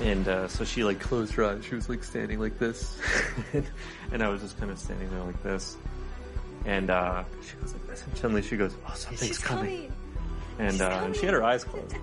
And 0.01 0.27
uh, 0.27 0.47
so 0.47 0.65
she 0.65 0.83
like 0.83 0.99
closed 0.99 1.33
her 1.33 1.45
eyes. 1.45 1.63
She 1.65 1.75
was 1.75 1.89
like 1.89 2.03
standing 2.03 2.39
like 2.39 2.59
this, 2.59 2.99
and 4.11 4.21
I 4.21 4.29
was 4.29 4.41
just 4.41 4.59
kind 4.59 4.71
of 4.71 4.77
standing 4.77 5.09
there 5.09 5.23
like 5.23 5.41
this. 5.41 5.77
And 6.65 6.89
uh, 6.89 7.23
she 7.47 7.55
goes 7.57 7.73
like 7.73 7.87
this, 7.87 8.03
and 8.05 8.17
suddenly 8.17 8.41
she 8.41 8.57
goes, 8.57 8.75
"Oh, 8.87 8.93
something's 8.95 9.37
coming." 9.37 9.65
coming. 9.65 9.93
And 10.57 10.81
uh, 10.81 11.01
and 11.05 11.15
she 11.15 11.25
had 11.25 11.33
her 11.33 11.43
eyes 11.43 11.63
closed, 11.63 11.95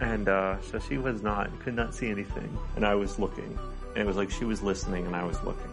and 0.00 0.28
uh, 0.28 0.60
so 0.62 0.78
she 0.78 0.98
was 0.98 1.22
not 1.22 1.50
could 1.60 1.74
not 1.74 1.94
see 1.94 2.08
anything, 2.08 2.56
and 2.76 2.84
I 2.84 2.94
was 2.94 3.18
looking. 3.18 3.58
And 3.94 4.02
it 4.02 4.06
was 4.06 4.16
like 4.16 4.30
she 4.30 4.44
was 4.44 4.62
listening, 4.62 5.06
and 5.06 5.16
I 5.16 5.24
was 5.24 5.42
looking. 5.42 5.70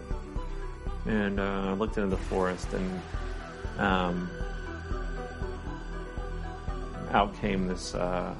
And 1.05 1.39
uh, 1.39 1.69
I 1.69 1.73
looked 1.73 1.97
into 1.97 2.09
the 2.09 2.21
forest, 2.21 2.67
and 2.73 3.01
um, 3.79 4.29
out 7.11 7.35
came 7.39 7.67
this 7.67 7.93
uh, 7.93 8.33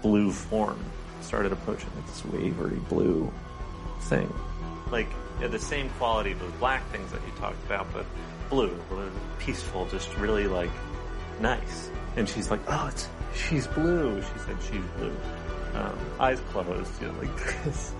blue 0.00 0.30
form, 0.30 0.78
started 1.20 1.52
approaching 1.52 1.88
like 1.96 2.06
this 2.06 2.24
wavery 2.26 2.78
blue 2.88 3.32
thing. 4.02 4.32
Like 4.90 5.08
yeah, 5.42 5.48
the 5.48 5.58
same 5.58 5.90
quality 5.98 6.30
of 6.30 6.38
those 6.38 6.52
black 6.52 6.88
things 6.92 7.10
that 7.10 7.20
you 7.26 7.32
talked 7.36 7.62
about, 7.66 7.92
but 7.92 8.06
blue, 8.48 8.78
peaceful, 9.40 9.86
just 9.86 10.14
really 10.16 10.46
like 10.46 10.70
nice. 11.40 11.90
And 12.14 12.28
she's 12.28 12.48
like, 12.48 12.60
"Oh, 12.68 12.86
it's 12.86 13.08
she's 13.34 13.66
blue." 13.66 14.22
She 14.22 14.38
said 14.46 14.56
she's 14.62 14.84
blue, 14.96 15.16
um, 15.74 15.98
eyes 16.20 16.40
closed, 16.52 17.02
you 17.02 17.08
know, 17.08 17.18
like 17.18 17.64
this. 17.64 17.92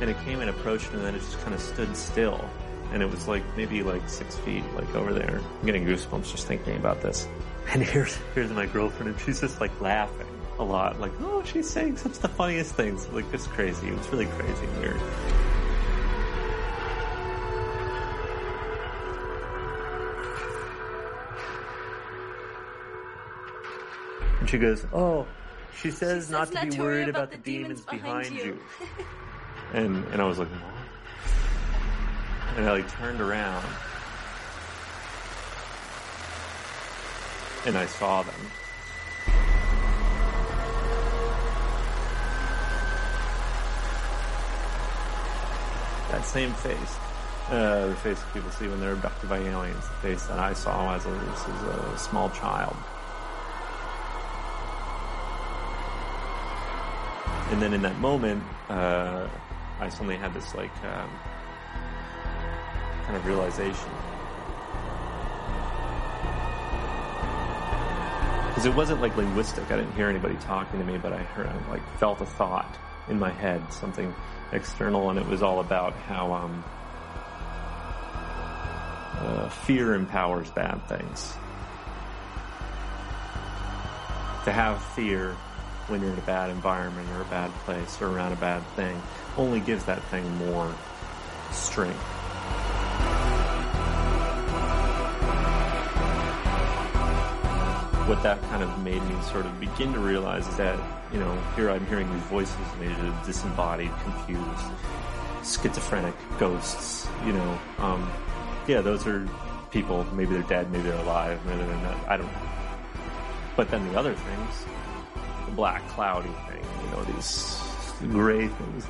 And 0.00 0.08
it 0.08 0.16
came 0.24 0.40
and 0.40 0.48
approached, 0.48 0.90
and 0.92 1.04
then 1.04 1.14
it 1.14 1.18
just 1.18 1.38
kind 1.42 1.52
of 1.52 1.60
stood 1.60 1.94
still. 1.94 2.42
And 2.92 3.02
it 3.02 3.10
was 3.10 3.28
like 3.28 3.42
maybe 3.54 3.82
like 3.82 4.08
six 4.08 4.36
feet, 4.38 4.64
like 4.74 4.94
over 4.94 5.12
there. 5.12 5.40
I'm 5.60 5.66
getting 5.66 5.84
goosebumps 5.84 6.30
just 6.30 6.46
thinking 6.46 6.76
about 6.76 7.02
this. 7.02 7.28
And 7.68 7.82
here's 7.82 8.18
here's 8.34 8.50
my 8.50 8.64
girlfriend, 8.64 9.12
and 9.12 9.20
she's 9.20 9.40
just 9.40 9.60
like 9.60 9.78
laughing 9.78 10.26
a 10.58 10.64
lot, 10.64 10.98
like, 11.00 11.12
"Oh, 11.20 11.42
she's 11.44 11.68
saying 11.68 11.98
such 11.98 12.18
the 12.18 12.28
funniest 12.28 12.74
things." 12.76 13.06
Like 13.10 13.26
it's 13.32 13.46
crazy. 13.46 13.88
It's 13.88 14.08
really 14.08 14.26
crazy 14.26 14.64
and 14.64 14.80
weird. 14.80 15.00
She 24.52 24.58
goes, 24.58 24.86
"Oh, 24.92 25.26
she 25.80 25.90
says, 25.90 26.28
not 26.30 26.52
to 26.52 26.60
be 26.60 26.78
worried 26.78 27.08
about, 27.08 27.30
the 27.30 27.38
demons, 27.38 27.80
behind, 27.80 28.36
you." 28.36 28.60
and 29.72 30.04
and 30.12 30.20
I 30.20 30.26
was 30.26 30.38
like, 30.38 30.48
"What?" 30.48 30.74
And 32.58 32.66
I 32.68 32.72
like 32.72 32.90
turned 32.90 33.22
around, 33.22 33.64
and 37.64 37.78
I 37.78 37.86
saw 37.86 38.22
them. 38.22 38.34
That 46.10 46.26
same 46.26 46.52
face, 46.52 46.96
uh, 47.48 47.86
the 47.86 47.96
face 47.96 48.20
that 48.20 48.34
people 48.34 48.50
see 48.50 48.68
when 48.68 48.80
they're 48.80 48.92
abducted 48.92 49.30
by 49.30 49.38
aliens, 49.38 49.88
the 49.88 50.08
face 50.08 50.26
that 50.26 50.38
I 50.38 50.52
saw 50.52 50.94
as 50.94 51.06
a, 51.06 51.08
as 51.08 51.94
a 51.94 51.98
small 51.98 52.28
child. 52.28 52.76
And 57.52 57.60
then 57.60 57.74
in 57.74 57.82
that 57.82 57.98
moment, 57.98 58.42
uh, 58.70 59.28
I 59.78 59.90
suddenly 59.90 60.16
had 60.16 60.32
this 60.32 60.54
like 60.54 60.74
um, 60.84 61.10
kind 63.04 63.14
of 63.14 63.26
realization 63.26 63.90
because 68.48 68.64
it 68.64 68.74
wasn't 68.74 69.02
like 69.02 69.14
linguistic. 69.18 69.70
I 69.70 69.76
didn't 69.76 69.92
hear 69.92 70.08
anybody 70.08 70.36
talking 70.36 70.80
to 70.80 70.86
me, 70.86 70.96
but 70.96 71.12
I 71.12 71.18
heard, 71.18 71.46
I 71.46 71.70
like 71.70 71.98
felt 71.98 72.22
a 72.22 72.26
thought 72.26 72.74
in 73.08 73.18
my 73.18 73.30
head, 73.30 73.70
something 73.70 74.14
external, 74.52 75.10
and 75.10 75.18
it 75.18 75.26
was 75.26 75.42
all 75.42 75.60
about 75.60 75.92
how 75.92 76.32
um, 76.32 76.64
uh, 79.18 79.48
fear 79.50 79.94
empowers 79.94 80.50
bad 80.50 80.80
things. 80.88 81.34
To 84.44 84.52
have 84.52 84.82
fear 84.94 85.36
when 85.88 86.00
you're 86.00 86.12
in 86.12 86.18
a 86.18 86.22
bad 86.22 86.50
environment 86.50 87.08
or 87.10 87.22
a 87.22 87.26
bad 87.26 87.50
place 87.64 88.00
or 88.00 88.08
around 88.08 88.32
a 88.32 88.36
bad 88.36 88.62
thing 88.76 89.00
only 89.36 89.60
gives 89.60 89.84
that 89.84 90.02
thing 90.04 90.28
more 90.36 90.72
strength. 91.50 91.96
What 98.08 98.22
that 98.22 98.42
kind 98.42 98.62
of 98.62 98.82
made 98.82 99.02
me 99.02 99.22
sort 99.22 99.46
of 99.46 99.58
begin 99.60 99.92
to 99.92 99.98
realize 99.98 100.46
is 100.46 100.56
that, 100.56 100.78
you 101.12 101.18
know, 101.18 101.38
here 101.56 101.70
I'm 101.70 101.86
hearing 101.86 102.12
these 102.12 102.22
voices 102.24 102.56
made 102.78 102.90
of 102.90 103.24
disembodied, 103.24 103.90
confused, 104.02 104.66
schizophrenic 105.44 106.14
ghosts, 106.38 107.06
you 107.24 107.32
know. 107.32 107.58
Um, 107.78 108.10
yeah, 108.66 108.80
those 108.80 109.06
are 109.06 109.26
people. 109.70 110.04
Maybe 110.12 110.34
they're 110.34 110.42
dead, 110.42 110.70
maybe 110.70 110.84
they're 110.84 110.98
alive, 110.98 111.44
maybe 111.46 111.64
they're 111.64 111.76
not. 111.76 112.08
I 112.08 112.16
don't 112.16 112.26
know. 112.26 112.48
But 113.56 113.70
then 113.70 113.90
the 113.92 113.98
other 113.98 114.14
things, 114.14 114.64
black 115.54 115.86
cloudy 115.88 116.30
thing, 116.48 116.64
you 116.84 116.90
know, 116.90 117.04
these 117.04 117.60
gray 118.10 118.48
things. 118.48 118.86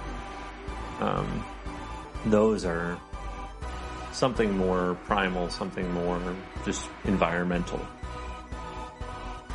Um, 1.00 1.44
those 2.26 2.64
are 2.64 2.98
something 4.12 4.56
more 4.56 4.94
primal, 5.04 5.50
something 5.50 5.90
more 5.92 6.20
just 6.64 6.88
environmental. 7.04 7.80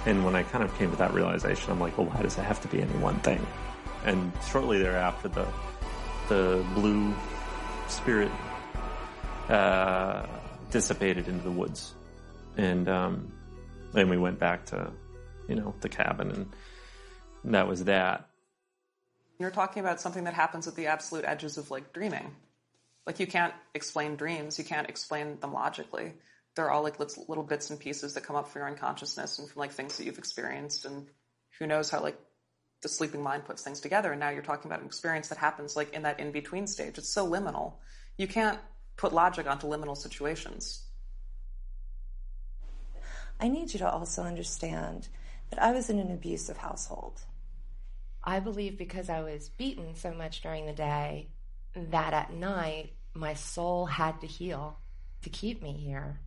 And 0.05 0.23
when 0.23 0.35
I 0.35 0.43
kind 0.43 0.63
of 0.63 0.75
came 0.77 0.91
to 0.91 0.97
that 0.97 1.13
realization, 1.13 1.71
I'm 1.71 1.79
like, 1.79 1.97
well, 1.97 2.07
why 2.07 2.21
does 2.21 2.37
it 2.37 2.43
have 2.43 2.61
to 2.61 2.67
be 2.67 2.81
any 2.81 2.93
one 2.93 3.19
thing? 3.19 3.45
And 4.05 4.31
shortly 4.49 4.79
thereafter, 4.79 5.27
the 5.27 5.47
the 6.29 6.65
blue 6.73 7.13
spirit 7.87 8.31
uh, 9.49 10.25
dissipated 10.71 11.27
into 11.27 11.43
the 11.43 11.51
woods, 11.51 11.93
and 12.57 12.87
um, 12.89 13.31
then 13.93 14.09
we 14.09 14.17
went 14.17 14.39
back 14.39 14.65
to, 14.67 14.91
you 15.47 15.55
know, 15.55 15.73
the 15.81 15.89
cabin 15.89 16.31
and 16.31 16.53
that 17.45 17.67
was 17.67 17.85
that. 17.85 18.27
You're 19.39 19.51
talking 19.51 19.81
about 19.81 20.01
something 20.01 20.23
that 20.23 20.33
happens 20.33 20.67
at 20.67 20.75
the 20.75 20.87
absolute 20.87 21.25
edges 21.25 21.57
of 21.57 21.69
like 21.69 21.93
dreaming. 21.93 22.35
Like 23.05 23.19
you 23.19 23.27
can't 23.27 23.53
explain 23.73 24.15
dreams, 24.15 24.57
you 24.57 24.65
can't 24.65 24.89
explain 24.89 25.39
them 25.39 25.53
logically. 25.53 26.13
They're 26.55 26.71
all 26.71 26.83
like 26.83 26.99
little 26.99 27.43
bits 27.43 27.69
and 27.69 27.79
pieces 27.79 28.15
that 28.15 28.23
come 28.23 28.35
up 28.35 28.49
from 28.49 28.61
your 28.61 28.69
unconsciousness 28.69 29.39
and 29.39 29.47
from 29.47 29.59
like 29.59 29.71
things 29.71 29.97
that 29.97 30.05
you've 30.05 30.17
experienced 30.17 30.85
and 30.85 31.07
who 31.59 31.67
knows 31.67 31.89
how 31.89 32.01
like 32.01 32.19
the 32.81 32.89
sleeping 32.89 33.21
mind 33.21 33.45
puts 33.45 33.63
things 33.63 33.79
together 33.79 34.11
and 34.11 34.19
now 34.19 34.29
you're 34.29 34.41
talking 34.41 34.69
about 34.69 34.81
an 34.81 34.85
experience 34.85 35.29
that 35.29 35.37
happens 35.37 35.75
like 35.75 35.93
in 35.93 36.03
that 36.03 36.19
in 36.19 36.31
between 36.31 36.67
stage. 36.67 36.97
It's 36.97 37.09
so 37.09 37.27
liminal. 37.27 37.73
You 38.17 38.27
can't 38.27 38.59
put 38.97 39.13
logic 39.13 39.47
onto 39.47 39.67
liminal 39.67 39.95
situations. 39.95 40.83
I 43.39 43.47
need 43.47 43.71
you 43.71 43.79
to 43.79 43.89
also 43.89 44.23
understand 44.23 45.07
that 45.49 45.61
I 45.61 45.71
was 45.71 45.89
in 45.89 45.99
an 45.99 46.11
abusive 46.11 46.57
household. 46.57 47.21
I 48.23 48.39
believe 48.39 48.77
because 48.77 49.09
I 49.09 49.21
was 49.21 49.49
beaten 49.49 49.95
so 49.95 50.13
much 50.13 50.41
during 50.41 50.65
the 50.65 50.73
day 50.73 51.29
that 51.75 52.13
at 52.13 52.33
night 52.33 52.93
my 53.13 53.33
soul 53.33 53.85
had 53.85 54.19
to 54.21 54.27
heal 54.27 54.77
to 55.21 55.29
keep 55.29 55.61
me 55.61 55.73
here. 55.73 56.19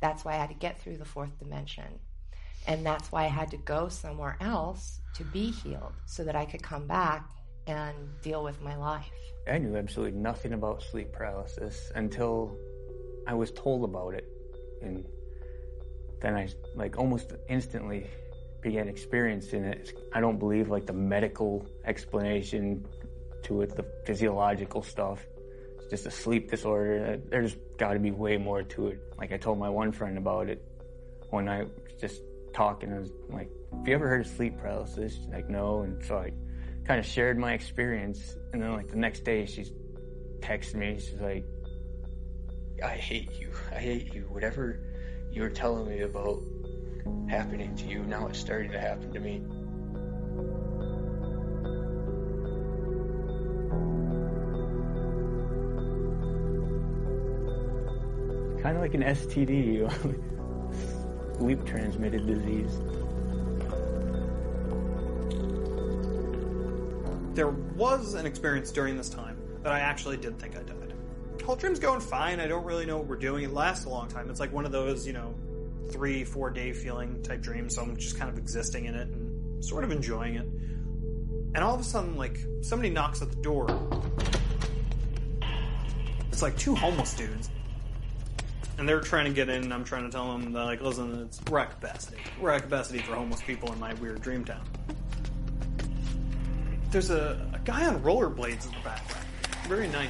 That's 0.00 0.24
why 0.24 0.34
I 0.34 0.36
had 0.36 0.50
to 0.50 0.54
get 0.54 0.80
through 0.80 0.98
the 0.98 1.04
fourth 1.04 1.38
dimension. 1.38 1.98
And 2.66 2.84
that's 2.84 3.10
why 3.10 3.24
I 3.24 3.28
had 3.28 3.50
to 3.52 3.56
go 3.56 3.88
somewhere 3.88 4.36
else 4.40 5.00
to 5.14 5.24
be 5.24 5.50
healed 5.50 5.94
so 6.06 6.24
that 6.24 6.36
I 6.36 6.44
could 6.44 6.62
come 6.62 6.86
back 6.86 7.28
and 7.66 7.94
deal 8.22 8.42
with 8.42 8.60
my 8.60 8.76
life. 8.76 9.10
I 9.50 9.58
knew 9.58 9.76
absolutely 9.76 10.18
nothing 10.18 10.52
about 10.52 10.82
sleep 10.82 11.12
paralysis 11.12 11.90
until 11.94 12.56
I 13.26 13.34
was 13.34 13.50
told 13.52 13.84
about 13.84 14.14
it. 14.14 14.28
And 14.82 15.04
then 16.20 16.36
I, 16.36 16.48
like, 16.74 16.98
almost 16.98 17.32
instantly 17.48 18.06
began 18.62 18.88
experiencing 18.88 19.64
it. 19.64 19.92
I 20.12 20.20
don't 20.20 20.38
believe 20.38 20.68
like 20.68 20.86
the 20.86 20.92
medical 20.92 21.66
explanation 21.84 22.84
to 23.44 23.62
it, 23.62 23.74
the 23.76 23.84
physiological 24.04 24.82
stuff. 24.82 25.24
It's 25.78 25.90
just 25.90 26.06
a 26.06 26.10
sleep 26.10 26.50
disorder. 26.50 27.20
There's 27.28 27.56
got 27.78 27.94
to 27.94 27.98
be 27.98 28.10
way 28.10 28.36
more 28.36 28.62
to 28.62 28.88
it. 28.88 29.00
Like 29.18 29.32
I 29.32 29.36
told 29.36 29.58
my 29.58 29.68
one 29.68 29.92
friend 29.92 30.18
about 30.18 30.48
it 30.48 30.62
one 31.30 31.46
night, 31.46 31.68
just 31.98 32.22
talking. 32.52 32.92
I 32.92 32.98
was 32.98 33.12
like, 33.30 33.50
"Have 33.72 33.88
you 33.88 33.94
ever 33.94 34.08
heard 34.08 34.26
of 34.26 34.26
sleep 34.26 34.58
paralysis?" 34.58 35.14
She's 35.14 35.28
like, 35.28 35.48
"No." 35.48 35.82
And 35.82 36.04
so 36.04 36.18
I 36.18 36.32
kind 36.84 37.00
of 37.00 37.06
shared 37.06 37.38
my 37.38 37.52
experience, 37.52 38.36
and 38.52 38.62
then 38.62 38.72
like 38.72 38.88
the 38.88 38.96
next 38.96 39.20
day, 39.24 39.46
she's 39.46 39.70
texted 40.40 40.74
me. 40.74 40.98
She's 40.98 41.20
like, 41.20 41.44
"I 42.82 42.96
hate 42.96 43.32
you. 43.38 43.50
I 43.70 43.76
hate 43.76 44.14
you. 44.14 44.22
Whatever 44.30 44.80
you 45.30 45.42
were 45.42 45.50
telling 45.50 45.88
me 45.88 46.00
about 46.00 46.42
happening 47.28 47.74
to 47.76 47.86
you. 47.86 48.00
Now 48.00 48.26
it's 48.26 48.38
starting 48.38 48.70
to 48.72 48.80
happen 48.80 49.12
to 49.12 49.20
me. 49.20 49.42
Kind 58.62 58.76
of 58.76 58.82
like 58.82 58.94
an 58.94 59.02
STD, 59.02 59.88
sleep 61.38 61.64
transmitted 61.64 62.26
disease. 62.26 62.78
There 67.34 67.48
was 67.48 68.14
an 68.14 68.26
experience 68.26 68.70
during 68.70 68.96
this 68.96 69.08
time 69.08 69.38
that 69.62 69.72
I 69.72 69.80
actually 69.80 70.16
did 70.16 70.38
think 70.38 70.56
I 70.56 70.62
died. 70.62 70.80
Whole 71.44 71.56
dream's 71.56 71.78
going 71.78 72.00
fine. 72.00 72.38
I 72.38 72.46
don't 72.46 72.64
really 72.64 72.86
know 72.86 72.98
what 72.98 73.06
we're 73.06 73.16
doing. 73.16 73.44
It 73.44 73.52
lasts 73.52 73.86
a 73.86 73.88
long 73.88 74.08
time. 74.08 74.30
It's 74.30 74.40
like 74.40 74.52
one 74.52 74.66
of 74.66 74.72
those, 74.72 75.06
you 75.06 75.12
know, 75.12 75.34
three, 75.90 76.24
four 76.24 76.50
day 76.50 76.72
feeling 76.72 77.22
type 77.22 77.40
dream. 77.40 77.68
So 77.68 77.82
I'm 77.82 77.96
just 77.96 78.18
kind 78.18 78.30
of 78.30 78.38
existing 78.38 78.86
in 78.86 78.94
it 78.94 79.08
and 79.08 79.64
sort 79.64 79.84
of 79.84 79.90
enjoying 79.90 80.36
it. 80.36 80.46
And 81.52 81.58
all 81.58 81.74
of 81.74 81.80
a 81.80 81.84
sudden, 81.84 82.16
like, 82.16 82.38
somebody 82.62 82.90
knocks 82.90 83.22
at 83.22 83.30
the 83.30 83.42
door. 83.42 83.66
It's 86.30 86.42
like 86.42 86.56
two 86.56 86.74
homeless 86.74 87.14
dudes. 87.14 87.50
And 88.78 88.88
they're 88.88 89.00
trying 89.00 89.26
to 89.26 89.32
get 89.32 89.48
in, 89.50 89.64
and 89.64 89.74
I'm 89.74 89.84
trying 89.84 90.04
to 90.04 90.10
tell 90.10 90.32
them, 90.32 90.52
that, 90.52 90.64
like, 90.64 90.80
listen, 90.80 91.22
it's 91.22 91.38
at 91.40 91.70
capacity. 91.70 92.16
We're 92.40 92.50
at 92.50 92.62
capacity 92.62 93.00
for 93.00 93.14
homeless 93.14 93.42
people 93.42 93.72
in 93.72 93.78
my 93.78 93.92
weird 93.94 94.22
dream 94.22 94.44
town. 94.44 94.64
there's 96.90 97.10
a, 97.10 97.50
a 97.52 97.58
guy 97.58 97.86
on 97.86 98.00
rollerblades 98.00 98.66
in 98.66 98.72
the 98.72 98.80
background. 98.84 99.26
Very 99.68 99.88
nice. 99.88 100.08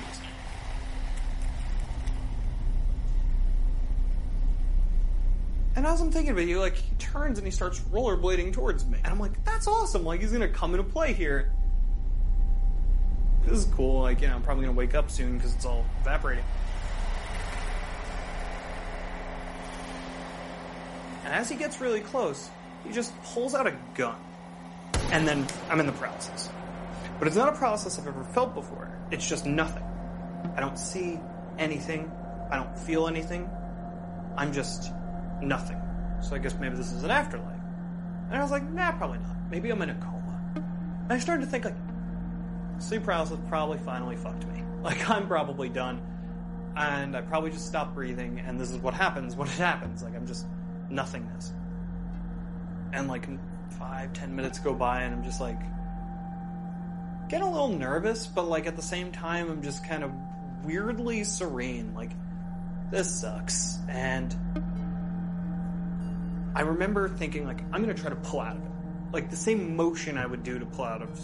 And 5.81 5.87
as 5.87 5.99
I'm 6.03 6.13
thinking 6.13 6.33
about 6.33 6.43
it, 6.43 6.49
he 6.49 6.57
like 6.57 6.75
he 6.75 6.95
turns 6.99 7.39
and 7.39 7.47
he 7.47 7.51
starts 7.51 7.81
rollerblading 7.81 8.53
towards 8.53 8.85
me, 8.85 8.99
and 9.03 9.07
I'm 9.07 9.19
like, 9.19 9.43
"That's 9.47 9.67
awesome! 9.67 10.05
Like 10.05 10.21
he's 10.21 10.31
gonna 10.31 10.47
come 10.47 10.75
into 10.75 10.85
play 10.85 11.15
here. 11.15 11.55
This 13.47 13.61
is 13.61 13.65
cool. 13.65 14.03
Like 14.03 14.21
you 14.21 14.29
know, 14.29 14.35
I'm 14.35 14.43
probably 14.43 14.67
gonna 14.67 14.77
wake 14.77 14.95
up 14.95 15.11
soon 15.11 15.39
because 15.39 15.55
it's 15.55 15.65
all 15.65 15.87
evaporating." 16.03 16.45
And 21.25 21.33
as 21.33 21.49
he 21.49 21.57
gets 21.57 21.81
really 21.81 22.01
close, 22.01 22.51
he 22.85 22.93
just 22.93 23.19
pulls 23.23 23.55
out 23.55 23.67
a 23.67 23.75
gun, 23.95 24.17
and 25.13 25.27
then 25.27 25.47
I'm 25.71 25.81
in 25.81 25.87
the 25.87 25.93
paralysis. 25.93 26.51
But 27.19 27.27
it's 27.27 27.39
not 27.39 27.49
a 27.49 27.57
paralysis 27.57 27.99
I've 27.99 28.07
ever 28.07 28.23
felt 28.23 28.55
before. 28.55 28.93
It's 29.11 29.27
just 29.27 29.47
nothing. 29.47 29.85
I 30.55 30.61
don't 30.61 30.79
see 30.79 31.19
anything. 31.59 32.13
I 32.51 32.57
don't 32.57 32.79
feel 32.79 33.09
anything. 33.09 33.49
I'm 34.37 34.53
just 34.53 34.93
nothing. 35.43 35.81
So 36.21 36.35
I 36.35 36.39
guess 36.39 36.55
maybe 36.59 36.77
this 36.77 36.93
is 36.93 37.03
an 37.03 37.11
afterlife. 37.11 37.61
And 38.31 38.39
I 38.39 38.43
was 38.43 38.51
like, 38.51 38.69
nah, 38.71 38.93
probably 38.93 39.19
not. 39.19 39.37
Maybe 39.51 39.71
I'm 39.71 39.83
in 39.83 39.91
a 39.91 39.95
coma. 39.95 40.41
And 40.55 41.13
I 41.13 41.19
started 41.19 41.45
to 41.45 41.51
think 41.51 41.65
like, 41.65 41.77
sleep 42.79 43.05
paralysis 43.05 43.39
probably 43.49 43.79
finally 43.79 44.17
fucked 44.17 44.47
me. 44.47 44.65
Like 44.81 45.11
I'm 45.11 45.27
probably 45.27 45.69
done. 45.69 46.01
And 46.75 47.15
I 47.15 47.21
probably 47.21 47.51
just 47.51 47.67
stopped 47.67 47.95
breathing 47.95 48.41
and 48.41 48.59
this 48.59 48.71
is 48.71 48.79
what 48.79 48.95
happens 48.95 49.37
when 49.37 49.47
it 49.47 49.59
happens. 49.59 50.03
Like 50.03 50.17
I'm 50.17 50.27
just 50.27 50.47
nothingness. 50.89 51.53
And 52.95 53.07
like 53.07 53.29
five, 53.73 54.15
ten 54.15 54.35
minutes 54.35 54.59
go 54.59 54.73
by 54.73 55.03
and 55.03 55.15
I'm 55.15 55.23
just 55.23 55.39
like 55.39 55.61
getting 57.29 57.47
a 57.47 57.51
little 57.51 57.69
nervous, 57.69 58.27
but 58.27 58.49
like 58.49 58.67
at 58.67 58.75
the 58.75 58.81
same 58.83 59.13
time 59.13 59.51
I'm 59.51 59.63
just 59.63 59.87
kind 59.87 60.03
of 60.03 60.13
weirdly 60.65 61.25
serene. 61.25 61.95
Like, 61.95 62.11
this 62.91 63.21
sucks. 63.21 63.79
And 63.89 64.35
I 66.55 66.63
remember 66.63 67.09
thinking, 67.09 67.47
like, 67.47 67.63
I'm 67.73 67.81
gonna 67.81 67.95
try 67.95 68.11
to 68.11 68.17
pull 68.17 68.41
out 68.41 68.57
of 68.57 68.63
it. 68.63 68.71
Like 69.13 69.31
the 69.31 69.37
same 69.37 69.77
motion 69.77 70.19
I 70.19 70.27
would 70.27 70.43
do 70.43 70.59
to 70.59 70.67
pull 70.67 70.85
out 70.85 71.03
of 71.03 71.21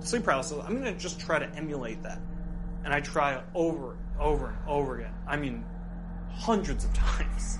sleep 0.00 0.24
paralysis, 0.24 0.58
I'm 0.64 0.74
gonna 0.74 0.94
just 0.94 1.20
try 1.20 1.38
to 1.38 1.48
emulate 1.56 2.02
that. 2.02 2.20
And 2.84 2.92
I 2.92 3.00
try 3.00 3.42
over 3.54 3.92
and 3.92 4.20
over 4.20 4.48
and 4.48 4.68
over 4.68 4.98
again. 4.98 5.14
I 5.26 5.36
mean, 5.36 5.64
hundreds 6.30 6.84
of 6.84 6.92
times. 6.92 7.58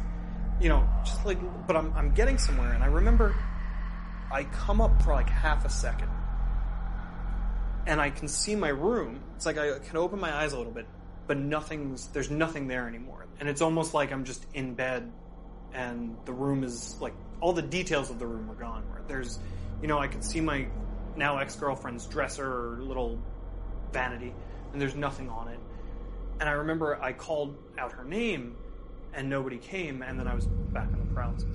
You 0.61 0.69
know, 0.69 0.89
just 1.05 1.25
like, 1.25 1.39
but 1.67 1.77
I'm, 1.77 1.93
I'm 1.95 2.13
getting 2.13 2.39
somewhere. 2.39 2.73
And 2.73 2.85
I 2.85 2.87
remember 2.87 3.35
I 4.31 4.45
come 4.45 4.81
up 4.81 5.03
for 5.03 5.13
like 5.13 5.29
half 5.29 5.65
a 5.65 5.71
second 5.71 6.09
and 7.87 8.01
I 8.01 8.11
can 8.11 8.29
see 8.29 8.55
my 8.55 8.69
room. 8.69 9.21
It's 9.37 9.47
like 9.47 9.59
I 9.59 9.79
can 9.79 9.97
open 9.97 10.21
my 10.21 10.33
eyes 10.33 10.53
a 10.53 10.59
little 10.59 10.73
bit, 10.73 10.87
but 11.27 11.39
nothing's, 11.39 12.09
there's 12.09 12.31
nothing 12.31 12.69
there 12.69 12.87
anymore. 12.87 13.27
And 13.41 13.49
it's 13.49 13.61
almost 13.61 13.95
like 13.95 14.13
I'm 14.13 14.25
just 14.25 14.47
in 14.55 14.75
bed 14.75 15.11
and 15.75 16.17
the 16.25 16.33
room 16.33 16.65
is 16.65 16.97
like, 17.01 17.15
all 17.41 17.53
the 17.53 17.63
details 17.63 18.11
of 18.11 18.19
the 18.19 18.27
room 18.27 18.51
are 18.51 18.55
gone. 18.55 18.85
Where 18.91 19.03
there's, 19.07 19.39
you 19.83 19.89
know, 19.89 19.99
I 19.99 20.07
can 20.07 20.23
see 20.23 20.41
my 20.41 20.67
now 21.17 21.39
ex-girlfriend's 21.39 22.07
dresser 22.07 22.47
or 22.47 22.83
little 22.83 23.19
vanity 23.93 24.33
and 24.73 24.81
there's 24.81 24.95
nothing 24.95 25.29
on 25.29 25.49
it. 25.49 25.59
And 26.41 26.49
I 26.49 26.53
remember 26.53 27.01
I 27.01 27.13
called 27.13 27.57
out 27.79 27.93
her 27.93 28.05
name 28.05 28.57
and 29.13 29.29
nobody 29.29 29.59
came 29.59 30.03
and 30.03 30.19
then 30.19 30.27
I 30.27 30.35
was 30.35 30.47
back 30.47 30.89
in 30.93 30.99
the 30.99 31.15
paralysis. 31.15 31.49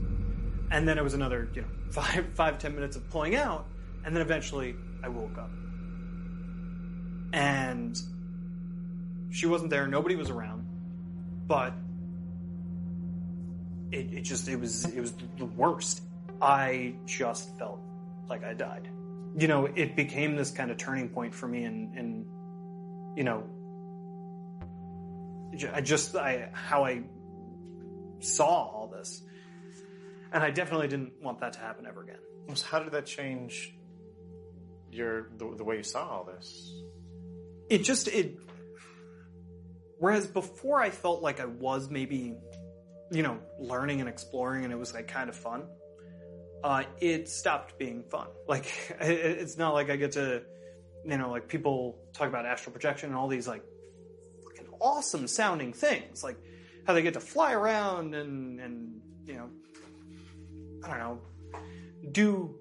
And 0.72 0.88
then 0.88 0.98
it 0.98 1.04
was 1.04 1.14
another, 1.14 1.50
you 1.54 1.62
know, 1.62 1.68
five, 1.92 2.28
five, 2.34 2.60
ten 2.60 2.76
minutes 2.76 2.96
of 2.96 3.10
pulling 3.10 3.36
out 3.36 3.66
and 4.06 4.16
then 4.16 4.22
eventually 4.22 4.76
I 5.04 5.10
woke 5.10 5.38
up. 5.38 5.52
And 7.34 8.00
she 9.32 9.46
wasn't 9.46 9.70
there, 9.70 9.88
nobody 9.88 10.16
was 10.16 10.30
around, 10.30 10.66
but 11.46 11.74
it, 13.92 14.14
it 14.14 14.22
just, 14.22 14.48
it 14.48 14.60
was, 14.60 14.86
it 14.86 15.00
was 15.00 15.14
the 15.38 15.46
worst. 15.46 16.02
I 16.42 16.96
just 17.06 17.58
felt 17.58 17.80
like 18.30 18.44
I 18.44 18.54
died. 18.54 18.90
You 19.38 19.48
know, 19.48 19.66
it 19.66 19.96
became 19.96 20.36
this 20.36 20.52
kind 20.52 20.72
of 20.72 20.78
turning 20.78 21.10
point 21.10 21.34
for 21.34 21.48
me 21.48 21.64
and, 21.66 21.96
and 21.98 22.26
you 23.18 23.24
know, 23.24 23.44
I 25.74 25.82
just, 25.82 26.16
I, 26.16 26.50
how 26.54 26.86
I 26.86 27.04
saw 28.20 28.46
all 28.46 28.88
this. 28.92 29.24
And 30.32 30.44
I 30.44 30.52
definitely 30.52 30.88
didn't 30.88 31.14
want 31.22 31.40
that 31.40 31.54
to 31.54 31.60
happen 31.60 31.86
ever 31.88 32.04
again. 32.04 32.20
So 32.54 32.66
how 32.66 32.80
did 32.80 32.92
that 32.94 33.06
change 33.06 33.74
your 34.92 35.30
the, 35.38 35.56
the 35.58 35.64
way 35.64 35.78
you 35.78 35.84
saw 35.84 36.08
all 36.08 36.24
this? 36.24 36.74
It 37.70 37.80
just 37.80 38.08
it. 38.08 38.38
Whereas 39.98 40.28
before, 40.28 40.80
I 40.80 40.92
felt 40.92 41.22
like 41.22 41.40
I 41.40 41.46
was 41.46 41.90
maybe, 41.90 42.36
you 43.12 43.24
know, 43.24 43.40
learning 43.60 44.00
and 44.00 44.10
exploring, 44.10 44.64
and 44.64 44.74
it 44.74 44.78
was 44.78 44.94
like 44.94 45.08
kind 45.08 45.30
of 45.30 45.36
fun. 45.36 45.64
Uh, 46.64 46.84
it 47.00 47.30
stopped 47.30 47.78
being 47.78 48.04
fun. 48.04 48.28
Like 48.48 48.66
it, 49.00 49.12
it's 49.12 49.58
not 49.58 49.74
like 49.74 49.90
I 49.90 49.96
get 49.96 50.14
to, 50.14 50.42
you 51.06 51.18
know, 51.18 51.30
like 51.30 51.48
people 51.48 52.00
talk 52.14 52.28
about 52.28 52.46
astral 52.46 52.74
projection 52.74 53.10
and 53.10 53.18
all 53.18 53.28
these 53.28 53.48
like 53.48 53.64
fucking 54.44 54.68
awesome 54.82 55.28
sounding 55.28 55.72
things, 55.72 56.24
like 56.24 56.38
how 56.88 56.94
they 56.94 57.04
get 57.04 57.14
to 57.14 57.20
fly 57.20 57.54
around 57.54 58.16
and 58.16 58.60
and 58.60 59.02
you 59.26 59.36
know, 59.36 59.50
I 60.84 60.90
don't 60.90 61.00
know, 61.00 61.22
do 62.12 62.56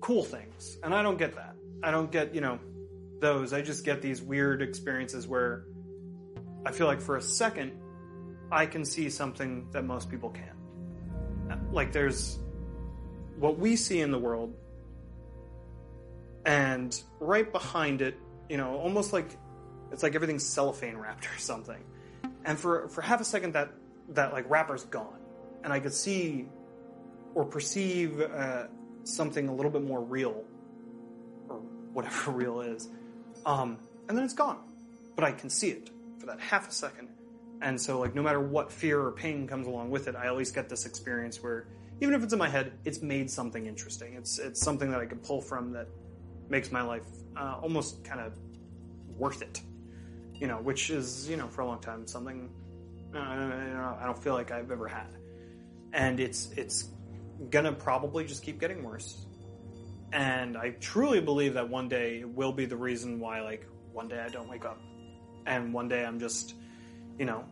cool 0.00 0.24
things. 0.24 0.78
And 0.82 0.94
I 0.94 1.02
don't 1.02 1.18
get 1.18 1.34
that. 1.36 1.54
I 1.82 1.90
don't 1.90 2.10
get, 2.10 2.34
you 2.34 2.40
know, 2.40 2.58
those. 3.20 3.52
I 3.52 3.62
just 3.62 3.84
get 3.84 4.02
these 4.02 4.20
weird 4.20 4.62
experiences 4.62 5.26
where 5.26 5.64
I 6.66 6.72
feel 6.72 6.86
like 6.86 7.00
for 7.00 7.16
a 7.16 7.22
second 7.22 7.72
I 8.50 8.66
can 8.66 8.84
see 8.84 9.10
something 9.10 9.68
that 9.72 9.84
most 9.84 10.10
people 10.10 10.30
can't. 10.30 11.72
Like 11.72 11.92
there's 11.92 12.38
what 13.38 13.58
we 13.58 13.76
see 13.76 14.00
in 14.00 14.10
the 14.10 14.18
world 14.18 14.54
and 16.44 17.00
right 17.18 17.50
behind 17.50 18.02
it, 18.02 18.16
you 18.48 18.56
know, 18.56 18.76
almost 18.76 19.12
like 19.12 19.36
it's 19.92 20.02
like 20.02 20.14
everything's 20.14 20.44
cellophane 20.44 20.96
wrapped 20.96 21.26
or 21.34 21.38
something. 21.38 21.82
And 22.44 22.58
for 22.58 22.88
for 22.88 23.02
half 23.02 23.20
a 23.20 23.24
second 23.24 23.54
that 23.54 23.72
that 24.10 24.32
like 24.32 24.48
wrapper's 24.50 24.84
gone 24.84 25.20
and 25.62 25.72
I 25.72 25.80
could 25.80 25.94
see 25.94 26.48
or 27.34 27.44
perceive 27.44 28.20
uh, 28.20 28.64
something 29.04 29.48
a 29.48 29.54
little 29.54 29.70
bit 29.70 29.82
more 29.82 30.00
real, 30.00 30.42
or 31.48 31.56
whatever 31.92 32.30
real 32.32 32.60
is, 32.60 32.88
um, 33.46 33.78
and 34.08 34.16
then 34.16 34.24
it's 34.24 34.34
gone. 34.34 34.58
But 35.14 35.24
I 35.24 35.32
can 35.32 35.50
see 35.50 35.70
it 35.70 35.90
for 36.18 36.26
that 36.26 36.40
half 36.40 36.68
a 36.68 36.72
second, 36.72 37.08
and 37.62 37.80
so 37.80 37.98
like 37.98 38.14
no 38.14 38.22
matter 38.22 38.40
what 38.40 38.70
fear 38.72 39.00
or 39.00 39.12
pain 39.12 39.46
comes 39.46 39.66
along 39.66 39.90
with 39.90 40.08
it, 40.08 40.16
I 40.16 40.30
least 40.30 40.54
get 40.54 40.68
this 40.68 40.86
experience 40.86 41.42
where 41.42 41.66
even 42.00 42.14
if 42.14 42.22
it's 42.22 42.32
in 42.32 42.38
my 42.38 42.48
head, 42.48 42.72
it's 42.84 43.02
made 43.02 43.30
something 43.30 43.66
interesting. 43.66 44.14
It's 44.14 44.38
it's 44.38 44.60
something 44.60 44.90
that 44.90 45.00
I 45.00 45.06
can 45.06 45.18
pull 45.18 45.40
from 45.40 45.72
that 45.72 45.88
makes 46.48 46.72
my 46.72 46.82
life 46.82 47.04
uh, 47.36 47.58
almost 47.62 48.02
kind 48.04 48.20
of 48.20 48.38
worth 49.16 49.42
it. 49.42 49.60
You 50.34 50.46
know, 50.46 50.56
which 50.56 50.90
is 50.90 51.28
you 51.28 51.36
know 51.36 51.48
for 51.48 51.60
a 51.62 51.66
long 51.66 51.80
time 51.80 52.06
something 52.06 52.50
uh, 53.14 53.18
I 53.18 54.02
don't 54.04 54.22
feel 54.22 54.34
like 54.34 54.50
I've 54.50 54.70
ever 54.70 54.88
had, 54.88 55.16
and 55.92 56.20
it's 56.20 56.50
it's 56.56 56.88
gonna 57.50 57.72
probably 57.72 58.24
just 58.24 58.42
keep 58.42 58.60
getting 58.60 58.82
worse. 58.82 59.26
And 60.12 60.56
I 60.56 60.70
truly 60.80 61.20
believe 61.20 61.54
that 61.54 61.68
one 61.68 61.88
day 61.88 62.20
it 62.20 62.28
will 62.28 62.52
be 62.52 62.66
the 62.66 62.76
reason 62.76 63.20
why, 63.20 63.42
like, 63.42 63.66
one 63.92 64.08
day 64.08 64.18
I 64.18 64.28
don't 64.28 64.48
wake 64.48 64.64
up. 64.64 64.80
And 65.46 65.72
one 65.72 65.88
day 65.88 66.04
I'm 66.04 66.18
just, 66.18 66.54
you 67.20 67.26
know, 67.26 67.44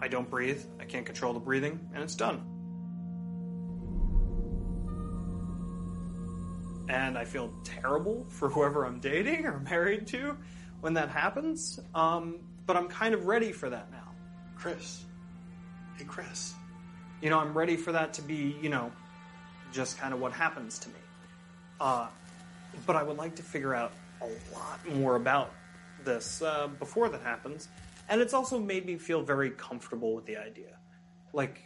I 0.00 0.08
don't 0.08 0.28
breathe, 0.28 0.60
I 0.80 0.84
can't 0.84 1.06
control 1.06 1.32
the 1.32 1.38
breathing, 1.38 1.78
and 1.94 2.02
it's 2.02 2.16
done. 2.16 2.42
And 6.88 7.16
I 7.16 7.24
feel 7.24 7.54
terrible 7.62 8.26
for 8.28 8.48
whoever 8.48 8.84
I'm 8.84 8.98
dating 8.98 9.46
or 9.46 9.60
married 9.60 10.08
to 10.08 10.36
when 10.80 10.94
that 10.94 11.08
happens. 11.08 11.78
Um, 11.94 12.40
but 12.66 12.76
I'm 12.76 12.88
kind 12.88 13.14
of 13.14 13.26
ready 13.26 13.52
for 13.52 13.70
that 13.70 13.90
now. 13.92 14.10
Chris. 14.56 15.04
Hey, 15.96 16.04
Chris. 16.04 16.54
You 17.22 17.30
know, 17.30 17.38
I'm 17.38 17.56
ready 17.56 17.76
for 17.76 17.92
that 17.92 18.12
to 18.14 18.22
be, 18.22 18.56
you 18.60 18.68
know, 18.68 18.90
just 19.72 19.96
kind 19.98 20.12
of 20.12 20.20
what 20.20 20.32
happens 20.32 20.80
to 20.80 20.88
me. 20.88 21.00
Uh, 21.80 22.08
but 22.84 22.96
I 22.96 23.04
would 23.04 23.16
like 23.16 23.36
to 23.36 23.42
figure 23.42 23.74
out 23.74 23.92
a 24.20 24.26
lot 24.52 24.80
more 24.92 25.14
about 25.14 25.52
this 26.04 26.42
uh, 26.42 26.66
before 26.78 27.08
that 27.08 27.22
happens. 27.22 27.68
And 28.08 28.20
it's 28.20 28.34
also 28.34 28.58
made 28.58 28.86
me 28.86 28.98
feel 28.98 29.22
very 29.22 29.50
comfortable 29.50 30.14
with 30.14 30.26
the 30.26 30.36
idea. 30.36 30.78
Like, 31.32 31.60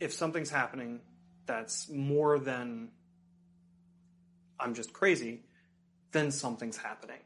if 0.00 0.12
something's 0.12 0.50
happening 0.50 1.00
that's 1.46 1.88
more 1.88 2.38
than 2.38 2.88
I'm 4.58 4.74
just 4.74 4.92
crazy, 4.92 5.42
then 6.12 6.30
something's 6.30 6.76
happening. 6.76 7.20